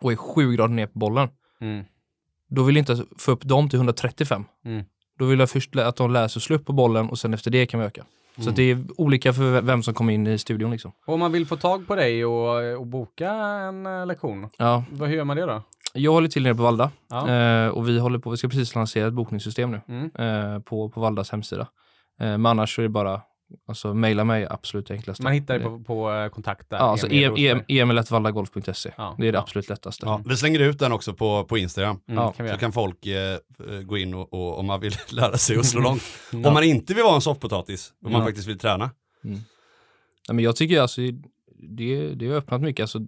och 0.00 0.12
är 0.12 0.16
7 0.16 0.52
grader 0.56 0.74
ner 0.74 0.86
på 0.86 0.98
bollen. 0.98 1.28
Mm. 1.60 1.84
Då 2.48 2.62
vill 2.62 2.76
jag 2.76 2.80
inte 2.82 3.04
få 3.18 3.30
upp 3.32 3.42
dem 3.44 3.68
till 3.68 3.76
135. 3.78 4.44
Mm. 4.64 4.84
Då 5.18 5.24
vill 5.24 5.38
jag 5.38 5.50
först 5.50 5.76
att 5.76 5.96
de 5.96 6.10
lär 6.12 6.28
sig 6.28 6.42
slå 6.42 6.56
upp 6.56 6.66
på 6.66 6.72
bollen 6.72 7.08
och 7.08 7.18
sen 7.18 7.34
efter 7.34 7.50
det 7.50 7.66
kan 7.66 7.80
vi 7.80 7.86
öka. 7.86 8.04
Så 8.36 8.42
Mm. 8.42 8.54
det 8.54 8.62
är 8.62 8.84
olika 8.96 9.32
för 9.32 9.60
vem 9.60 9.82
som 9.82 9.94
kommer 9.94 10.12
in 10.12 10.26
i 10.26 10.38
studion 10.38 10.70
liksom. 10.70 10.92
Och 11.06 11.14
om 11.14 11.20
man 11.20 11.32
vill 11.32 11.46
få 11.46 11.56
tag 11.56 11.86
på 11.86 11.94
dig 11.94 12.24
och, 12.24 12.78
och 12.80 12.86
boka 12.86 13.30
en 13.32 13.86
eh, 13.86 14.06
lektion, 14.06 14.48
Ja, 14.58 14.84
vad, 14.90 15.08
hur 15.08 15.16
gör 15.16 15.24
man 15.24 15.36
det 15.36 15.46
då? 15.46 15.62
Jag 15.92 16.12
håller 16.12 16.28
till 16.28 16.42
nere 16.42 16.54
på 16.54 16.62
Valda 16.62 16.90
Ja. 17.10 17.28
eh, 17.30 17.68
och 17.68 17.88
vi 17.88 17.98
håller 17.98 18.18
på, 18.18 18.30
vi 18.30 18.36
ska 18.36 18.48
precis 18.48 18.74
lansera 18.74 19.06
ett 19.06 19.12
bokningssystem 19.14 19.70
nu. 19.70 19.80
Mm. 19.88 20.10
eh, 20.54 20.60
på, 20.60 20.88
på 20.90 21.00
Valdas 21.00 21.30
hemsida. 21.30 21.62
Eh, 22.20 22.26
men 22.26 22.46
annars 22.46 22.74
så 22.74 22.80
är 22.80 22.82
det 22.82 22.88
bara, 22.88 23.20
alltså 23.68 23.94
mejla 23.94 24.24
mig 24.24 24.46
absolut 24.50 24.90
enklast. 24.90 25.20
Man 25.22 25.32
hittar 25.32 25.58
det 25.58 25.64
på, 25.64 25.80
på 25.84 26.12
eh, 26.12 26.28
kontakt 26.28 26.70
där. 26.70 26.76
Ja, 26.76 26.82
alltså 26.84 27.06
Emil 27.06 27.46
e- 27.46 27.64
e- 27.68 27.78
emil.vallagolf.se. 27.80 28.90
Ja. 28.96 29.14
Det 29.18 29.28
är 29.28 29.32
det 29.32 29.36
Ja. 29.36 29.42
absolut 29.42 29.68
lättaste. 29.68 30.06
Ja, 30.06 30.22
vi 30.26 30.36
slänger 30.36 30.60
ut 30.60 30.78
den 30.78 30.92
också 30.92 31.14
på, 31.14 31.44
på 31.44 31.58
Instagram. 31.58 32.00
Mm, 32.08 32.22
ja, 32.22 32.32
kan 32.32 32.46
Så 32.46 32.48
göra. 32.48 32.58
kan 32.58 32.72
folk 32.72 33.06
eh, 33.06 33.38
gå 33.84 33.98
in 33.98 34.14
och, 34.14 34.32
och 34.34 34.58
om 34.58 34.66
man 34.66 34.80
vill 34.80 34.92
lära 35.12 35.36
sig 35.36 35.58
att 35.58 35.66
slå 35.66 35.80
långt. 35.82 36.02
Ja. 36.32 36.48
Om 36.48 36.54
man 36.54 36.64
inte 36.64 36.94
vill 36.94 37.04
vara 37.04 37.14
en 37.14 37.20
soffpotatis, 37.20 37.92
om 38.04 38.12
man 38.12 38.20
Ja. 38.20 38.26
faktiskt 38.26 38.48
vill 38.48 38.58
träna. 38.58 38.90
Ja, 40.28 40.32
men 40.34 40.44
jag 40.44 40.56
tycker 40.56 40.80
alltså, 40.80 41.00
det, 41.62 42.14
det 42.14 42.28
har 42.28 42.34
öppnat 42.36 42.60
mycket. 42.60 42.82
Alltså, 42.84 42.98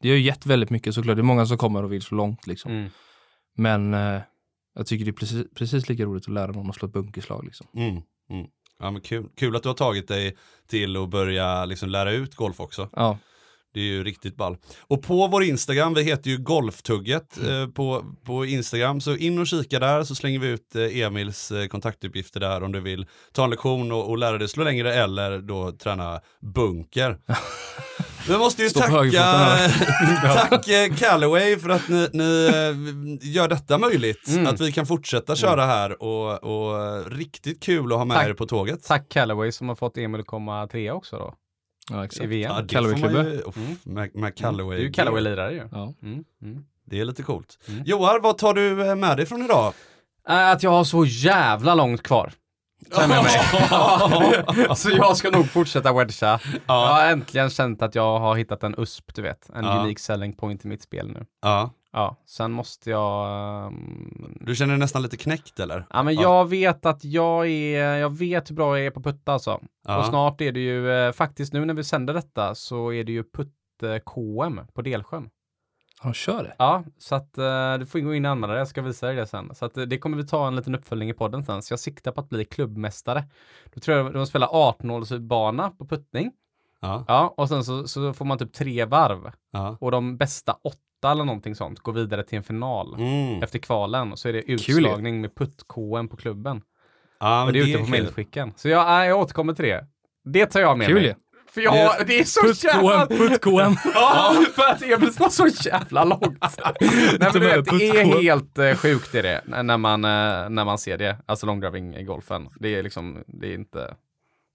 det 0.00 0.08
har 0.08 0.16
ju 0.16 0.22
gett 0.22 0.46
väldigt 0.46 0.70
mycket 0.70 0.94
såklart. 0.94 1.16
Det 1.16 1.20
är 1.20 1.24
många 1.24 1.46
som 1.46 1.58
kommer 1.58 1.82
och 1.82 1.92
vill 1.92 2.02
så 2.02 2.14
långt 2.14 2.46
liksom. 2.46 2.72
Mm. 2.72 2.90
Men 3.56 3.94
eh, 3.94 4.20
jag 4.74 4.86
tycker 4.86 5.04
det 5.04 5.10
är 5.10 5.12
precis, 5.12 5.44
precis 5.54 5.88
lika 5.88 6.04
roligt 6.04 6.24
att 6.24 6.34
lära 6.34 6.52
någon 6.52 6.70
att 6.70 6.76
slå 6.76 6.88
ett 6.88 6.94
bunkerslag 6.94 7.44
liksom. 7.44 7.66
Mm. 7.74 7.90
Mm. 8.30 8.46
Ja, 8.78 8.90
men 8.90 9.02
kul. 9.02 9.28
kul 9.36 9.56
att 9.56 9.62
du 9.62 9.68
har 9.68 9.76
tagit 9.76 10.08
dig 10.08 10.36
till 10.68 10.96
att 10.96 11.08
börja 11.10 11.64
liksom 11.64 11.88
lära 11.88 12.12
ut 12.12 12.34
golf 12.34 12.60
också. 12.60 12.88
Ja, 12.92 13.18
Det 13.74 13.80
är 13.80 13.84
ju 13.84 14.04
riktigt 14.04 14.36
ball. 14.36 14.56
Och 14.80 15.02
på 15.02 15.26
vår 15.26 15.42
Instagram, 15.42 15.94
vi 15.94 16.02
heter 16.02 16.30
ju 16.30 16.38
Golftugget 16.38 17.38
eh, 17.48 17.66
på, 17.68 18.04
på 18.24 18.46
Instagram, 18.46 19.00
så 19.00 19.16
in 19.16 19.38
och 19.38 19.46
kika 19.46 19.78
där 19.78 20.04
så 20.04 20.14
slänger 20.14 20.38
vi 20.38 20.48
ut 20.48 20.76
eh, 20.76 20.98
Emils 21.00 21.50
eh, 21.50 21.66
kontaktuppgifter 21.66 22.40
där 22.40 22.62
om 22.62 22.72
du 22.72 22.80
vill 22.80 23.06
ta 23.32 23.44
en 23.44 23.50
lektion 23.50 23.92
och, 23.92 24.10
och 24.10 24.18
lära 24.18 24.38
dig 24.38 24.48
slå 24.48 24.64
längre 24.64 24.94
eller 24.94 25.38
då 25.38 25.72
träna 25.72 26.20
bunker. 26.40 27.18
Vi 28.30 28.38
måste 28.38 28.62
ju 28.62 28.68
Stå 28.68 28.80
tacka, 28.80 28.92
högerfoten 28.92 30.48
tacka 30.50 30.94
Callaway 30.98 31.56
för 31.58 31.68
att 31.68 31.88
ni, 31.88 32.08
ni 32.12 32.46
eh, 32.46 33.28
gör 33.30 33.48
detta 33.48 33.78
möjligt. 33.78 34.28
Mm. 34.28 34.46
Att 34.46 34.60
vi 34.60 34.72
kan 34.72 34.86
fortsätta 34.86 35.36
köra 35.36 35.66
här 35.66 36.02
och, 36.02 36.44
och 36.44 36.82
eh, 36.82 37.04
riktigt 37.04 37.62
kul 37.62 37.92
att 37.92 37.98
ha 37.98 38.04
med 38.04 38.16
Tack. 38.16 38.26
er 38.26 38.32
på 38.34 38.46
tåget. 38.46 38.84
Tack 38.84 39.08
Callaway 39.08 39.52
som 39.52 39.68
har 39.68 39.76
fått 39.76 39.96
Emil 39.98 40.22
komma 40.22 40.66
trea 40.66 40.94
också 40.94 41.16
då. 41.16 41.34
Ja, 41.90 42.02
i 42.02 42.04
exakt. 42.04 42.26
VM. 42.28 42.52
Ja, 42.56 42.62
det 42.62 42.68
Callaway 42.74 42.94
får 43.00 43.00
man 43.00 43.10
Klubbe. 43.14 43.30
ju- 43.30 43.42
uff, 43.42 43.56
Mm. 43.56 43.76
med, 43.84 44.10
med 44.14 44.36
Callaway. 44.38 44.76
Det 44.76 44.82
är 44.82 44.86
ju 44.86 44.92
Callaway-lirare 44.92 45.50
ju. 45.52 45.68
Ja. 45.72 45.94
Mm. 46.02 46.24
Mm. 46.42 46.62
Det 46.90 47.00
är 47.00 47.04
lite 47.04 47.22
coolt. 47.22 47.58
Mm. 47.68 47.82
Joar, 47.86 48.20
vad 48.20 48.38
tar 48.38 48.54
du 48.54 48.86
eh, 48.88 48.94
med 48.96 49.16
dig 49.16 49.26
från 49.26 49.44
idag? 49.44 49.72
Äh, 50.28 50.50
Att 50.50 50.62
jag 50.62 50.70
har 50.70 50.84
så 50.84 51.04
jävla 51.04 51.74
långt 51.74 52.02
kvar. 52.02 52.32
Jag 52.90 53.08
mig. 53.08 54.76
så 54.76 54.90
jag 54.90 55.16
ska 55.16 55.30
nog 55.30 55.50
fortsätta 55.50 55.92
wedga. 55.92 56.40
Jag 56.66 56.86
har 56.86 57.06
äntligen 57.06 57.50
känt 57.50 57.82
att 57.82 57.94
jag 57.94 58.18
har 58.18 58.36
hittat 58.36 58.62
en 58.64 58.74
USP, 58.78 59.14
du 59.14 59.22
vet. 59.22 59.50
En 59.54 59.64
unik 59.64 59.98
selling 59.98 60.32
point 60.32 60.64
i 60.64 60.68
mitt 60.68 60.82
spel 60.82 61.08
nu. 61.08 61.26
Ja. 61.42 61.70
Ja, 61.92 62.16
sen 62.26 62.52
måste 62.52 62.90
jag... 62.90 63.28
ehm, 63.66 64.36
Du 64.40 64.54
känner 64.54 64.72
dig 64.72 64.78
nästan 64.78 65.02
lite 65.02 65.16
knäckt 65.16 65.60
eller? 65.60 65.86
Ja, 65.90 66.02
men 66.02 66.14
Ja. 66.14 66.22
jag 66.22 66.48
vet 66.48 66.86
att 66.86 67.04
jag 67.04 67.46
är, 67.48 67.96
jag 67.96 68.18
vet 68.18 68.50
hur 68.50 68.54
bra 68.54 68.78
jag 68.78 68.86
är 68.86 68.90
på 68.90 69.02
putta 69.02 69.32
alltså. 69.32 69.60
Ja. 69.88 69.98
Och 69.98 70.04
snart 70.06 70.40
är 70.40 70.52
det 70.52 70.60
ju, 70.60 70.92
eh, 70.92 71.12
faktiskt 71.12 71.52
nu 71.52 71.64
när 71.64 71.74
vi 71.74 71.84
sänder 71.84 72.14
detta 72.14 72.54
så 72.54 72.92
är 72.92 73.04
det 73.04 73.12
ju 73.12 73.22
putt-KM 73.22 74.66
på 74.74 74.82
Delsjön. 74.82 75.28
Han 76.02 76.14
kör 76.14 76.42
det. 76.42 76.54
Ja, 76.58 76.84
så 76.98 77.14
att 77.14 77.38
eh, 77.38 77.74
du 77.78 77.86
får 77.86 77.98
gå 78.00 78.14
in 78.14 78.24
och 78.24 78.30
anmäla 78.30 78.52
dig, 78.52 78.60
jag 78.60 78.68
ska 78.68 78.82
visa 78.82 79.06
dig 79.06 79.16
det 79.16 79.26
sen. 79.26 79.54
Så 79.54 79.64
att 79.64 79.76
eh, 79.76 79.82
det 79.84 79.98
kommer 79.98 80.16
vi 80.16 80.26
ta 80.26 80.46
en 80.48 80.56
liten 80.56 80.74
uppföljning 80.74 81.10
i 81.10 81.14
podden 81.14 81.42
sen. 81.42 81.62
Så 81.62 81.72
jag 81.72 81.78
siktar 81.80 82.12
på 82.12 82.20
att 82.20 82.28
bli 82.28 82.44
klubbmästare. 82.44 83.24
Då 83.74 83.80
tror 83.80 83.96
jag 83.96 84.12
de 84.12 84.26
spelar 84.26 84.48
18-hålsbana 84.48 85.70
på 85.78 85.86
puttning. 85.86 86.32
Ja. 86.80 87.04
Ja, 87.08 87.34
och 87.36 87.48
sen 87.48 87.64
så, 87.64 87.88
så 87.88 88.12
får 88.12 88.24
man 88.24 88.38
typ 88.38 88.52
tre 88.52 88.84
varv. 88.84 89.30
ja. 89.50 89.76
Och 89.80 89.90
de 89.90 90.16
bästa 90.16 90.52
åtta 90.64 91.10
eller 91.10 91.24
någonting 91.24 91.54
sånt 91.54 91.78
går 91.80 91.92
vidare 91.92 92.22
till 92.22 92.36
en 92.38 92.44
final. 92.44 92.94
Mm. 92.94 93.42
Efter 93.42 93.58
kvalen 93.58 94.16
så 94.16 94.28
är 94.28 94.32
det 94.32 94.42
Kul 94.42 94.54
utslagning 94.54 95.20
med 95.20 95.34
putt-KM 95.34 96.08
på 96.08 96.16
klubben. 96.16 96.62
ja 97.20 97.44
Och 97.44 97.52
det 97.52 97.58
är 97.58 97.62
ute 97.62 97.72
är 97.72 97.78
på 97.78 97.84
kul. 97.84 97.90
mailskicken. 97.90 98.52
Så 98.56 98.68
jag, 98.68 99.06
jag 99.06 99.18
återkommer 99.18 99.52
till 99.54 99.64
det. 99.64 99.86
Det 100.24 100.46
tar 100.46 100.60
jag 100.60 100.78
med 100.78 100.86
Kul 100.86 101.02
mig. 101.02 101.16
För 101.54 101.60
jag, 101.60 101.74
Det- 101.74 102.04
det, 102.06 102.20
är 102.20 102.24
så 102.24 102.66
jävla... 102.66 103.06
Putt-KM. 103.06 103.76
Ja, 103.94 104.44
för 104.54 104.62
att 104.62 104.82
Emil 104.82 105.10
var 105.18 105.28
så 105.28 105.46
jävla 105.46 106.04
långt. 106.04 106.38
Nej, 106.78 107.18
men 107.18 107.32
du 107.32 107.38
vet, 107.38 107.64
det 107.64 107.88
är 107.88 108.22
helt 108.22 108.58
uh, 108.58 108.74
sjukt 108.74 109.14
är 109.14 109.22
det, 109.22 109.42
när 109.62 109.78
man, 109.78 110.04
eh, 110.04 110.50
när 110.50 110.64
man 110.64 110.78
ser 110.78 110.98
det. 110.98 111.16
Alltså 111.26 111.46
långdriving 111.46 111.96
i 111.96 112.04
golfen. 112.04 112.48
Det 112.60 112.74
är 112.74 112.82
liksom, 112.82 113.24
det 113.26 113.46
är 113.46 113.54
inte, 113.54 113.94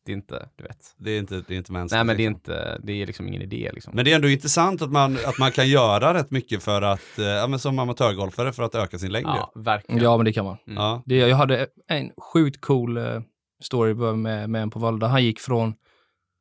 det 0.05 0.11
är 0.11 0.15
inte, 0.15 0.49
du 0.55 0.63
vet. 0.63 0.77
Det 0.97 1.11
är 1.11 1.19
inte, 1.19 1.43
det 1.47 1.53
är 1.53 1.57
inte 1.57 1.71
mänskligt. 1.71 1.97
Nej 1.97 2.03
men 2.03 2.17
det 2.17 2.23
är 2.23 2.29
liksom. 2.29 2.53
inte, 2.53 2.79
det 2.83 3.01
är 3.01 3.07
liksom 3.07 3.27
ingen 3.27 3.41
idé 3.41 3.71
liksom. 3.73 3.93
Men 3.95 4.05
det 4.05 4.11
är 4.11 4.15
ändå 4.15 4.29
intressant 4.29 4.81
att 4.81 4.91
man, 4.91 5.17
att 5.25 5.37
man 5.39 5.51
kan 5.51 5.69
göra 5.69 6.13
rätt 6.13 6.31
mycket 6.31 6.63
för 6.63 6.81
att, 6.81 7.19
eh, 7.19 7.25
ja 7.25 7.47
men 7.47 7.59
som 7.59 7.79
amatörgolfare 7.79 8.53
för 8.53 8.63
att 8.63 8.75
öka 8.75 8.99
sin 8.99 9.11
längd 9.11 9.27
ja, 9.27 9.51
verkligen. 9.55 10.03
Ja, 10.03 10.17
men 10.17 10.25
det 10.25 10.33
kan 10.33 10.45
man. 10.45 10.57
Mm. 10.67 10.83
Ja. 10.83 11.03
Det, 11.05 11.15
jag 11.15 11.37
hade 11.37 11.67
en 11.87 12.11
sjukt 12.33 12.61
cool 12.61 12.97
eh, 12.97 13.21
story 13.63 13.93
med, 13.93 14.49
med 14.49 14.61
en 14.61 14.69
på 14.69 14.79
Valda. 14.79 15.07
Han 15.07 15.23
gick 15.23 15.39
från, 15.39 15.73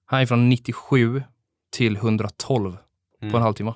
han 0.07 0.21
gick 0.21 0.29
från 0.29 0.49
97 0.49 1.23
till 1.77 1.97
112 1.97 2.73
på 2.73 2.79
Mm. 3.23 3.35
en 3.35 3.43
halvtimme. 3.43 3.75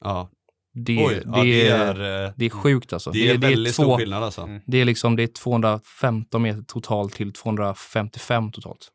ja. 0.00 0.30
Det, 0.74 1.06
Oj, 1.06 1.14
det, 1.14 1.22
ja, 1.26 1.42
det 1.42 1.68
är, 1.68 2.00
är, 2.00 2.32
det 2.36 2.44
är 2.46 2.50
sjukt 2.50 2.92
alltså. 2.92 3.10
det 3.10 3.30
är 3.30 3.38
väldigt 3.38 3.74
två, 3.76 3.82
stor 3.82 3.96
skillnad 3.98 4.22
alltså. 4.22 4.40
Mm. 4.42 4.60
Det 4.66 4.78
är 4.78 4.84
liksom 4.84 5.16
det 5.16 5.22
är 5.22 5.26
215 5.26 6.42
meter 6.42 6.62
totalt 6.62 7.14
till 7.14 7.32
255 7.32 8.52
totalt. 8.52 8.88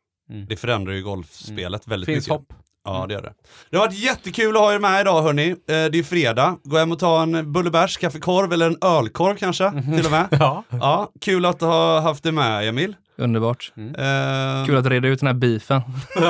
Det 0.48 0.56
förändrar 0.56 0.92
ju 0.92 1.02
golfspelet 1.02 1.88
väldigt 1.88 2.06
Finns 2.06 2.28
mycket. 2.28 2.40
hopp. 2.48 2.52
Ja, 2.84 3.04
det 3.08 3.14
gör 3.14 3.22
det. 3.22 3.32
Det 3.70 3.76
har 3.76 3.86
varit 3.86 3.98
jättekul 3.98 4.56
att 4.56 4.62
ha 4.62 4.72
er 4.74 4.78
med 4.78 5.00
idag 5.00 5.22
hörni. 5.22 5.50
Eh, 5.50 5.56
Det 5.66 5.74
är 5.98 6.02
fredag. 6.02 6.56
Gå 6.64 6.78
hem 6.78 6.92
och 6.92 6.98
ta 6.98 7.22
en 7.22 7.52
bullebärs, 7.52 7.96
kaffekorv 7.96 8.52
eller 8.52 8.66
en 8.66 8.76
ölkorv 8.84 9.36
kanske 9.36 9.70
till 9.96 10.04
och 10.06 10.10
med. 10.10 10.26
Ja. 10.40 10.62
Ja, 10.70 11.10
kul 11.20 11.46
att 11.46 11.60
ha 11.60 12.00
haft 12.00 12.22
dig 12.22 12.32
med 12.32 12.68
Emil. 12.68 12.96
Underbart. 13.18 13.72
Eh, 13.76 14.66
Kul 14.66 14.76
att 14.76 14.86
reda 14.86 15.08
ut 15.08 15.20
den 15.20 15.26
här 15.26 15.34
beefen. 15.34 15.80
ja, 16.14 16.20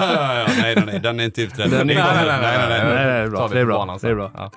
ja, 0.00 0.34
ja, 0.34 0.46
nej, 0.60 0.74
nej, 0.76 0.84
nej, 0.86 1.00
den 1.00 1.20
är 1.20 1.24
inte 1.24 1.42
utredd. 1.42 1.70
Den 1.70 1.90
är- 1.90 1.94
Det 1.94 2.00
är- 2.00 2.14
nej, 2.14 2.26
nej, 2.26 2.68
nej, 2.68 2.94
nej, 2.94 3.04
det 3.04 3.12
är 3.12 3.28
bra. 3.28 3.38
Tar 3.38 3.48
vi 3.48 3.54
Det 3.54 3.60
är 3.60 3.64
bra. 3.64 3.76
banan 3.78 3.98
Det 4.02 4.08
är 4.08 4.14
bra. 4.14 4.30
Ja. 4.34 4.50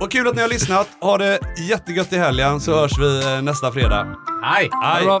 Och 0.00 0.10
kul 0.10 0.28
att 0.28 0.34
ni 0.36 0.42
har 0.42 0.48
lyssnat. 0.48 0.88
Ha 1.00 1.18
det 1.18 1.38
jättegött 1.68 2.12
i 2.12 2.18
helgen 2.18 2.60
så 2.60 2.80
hörs 2.80 2.98
vi 2.98 3.24
eh, 3.34 3.42
nästa 3.42 3.72
fredag. 3.72 4.06
Hej! 4.44 4.68
Hej! 4.84 5.20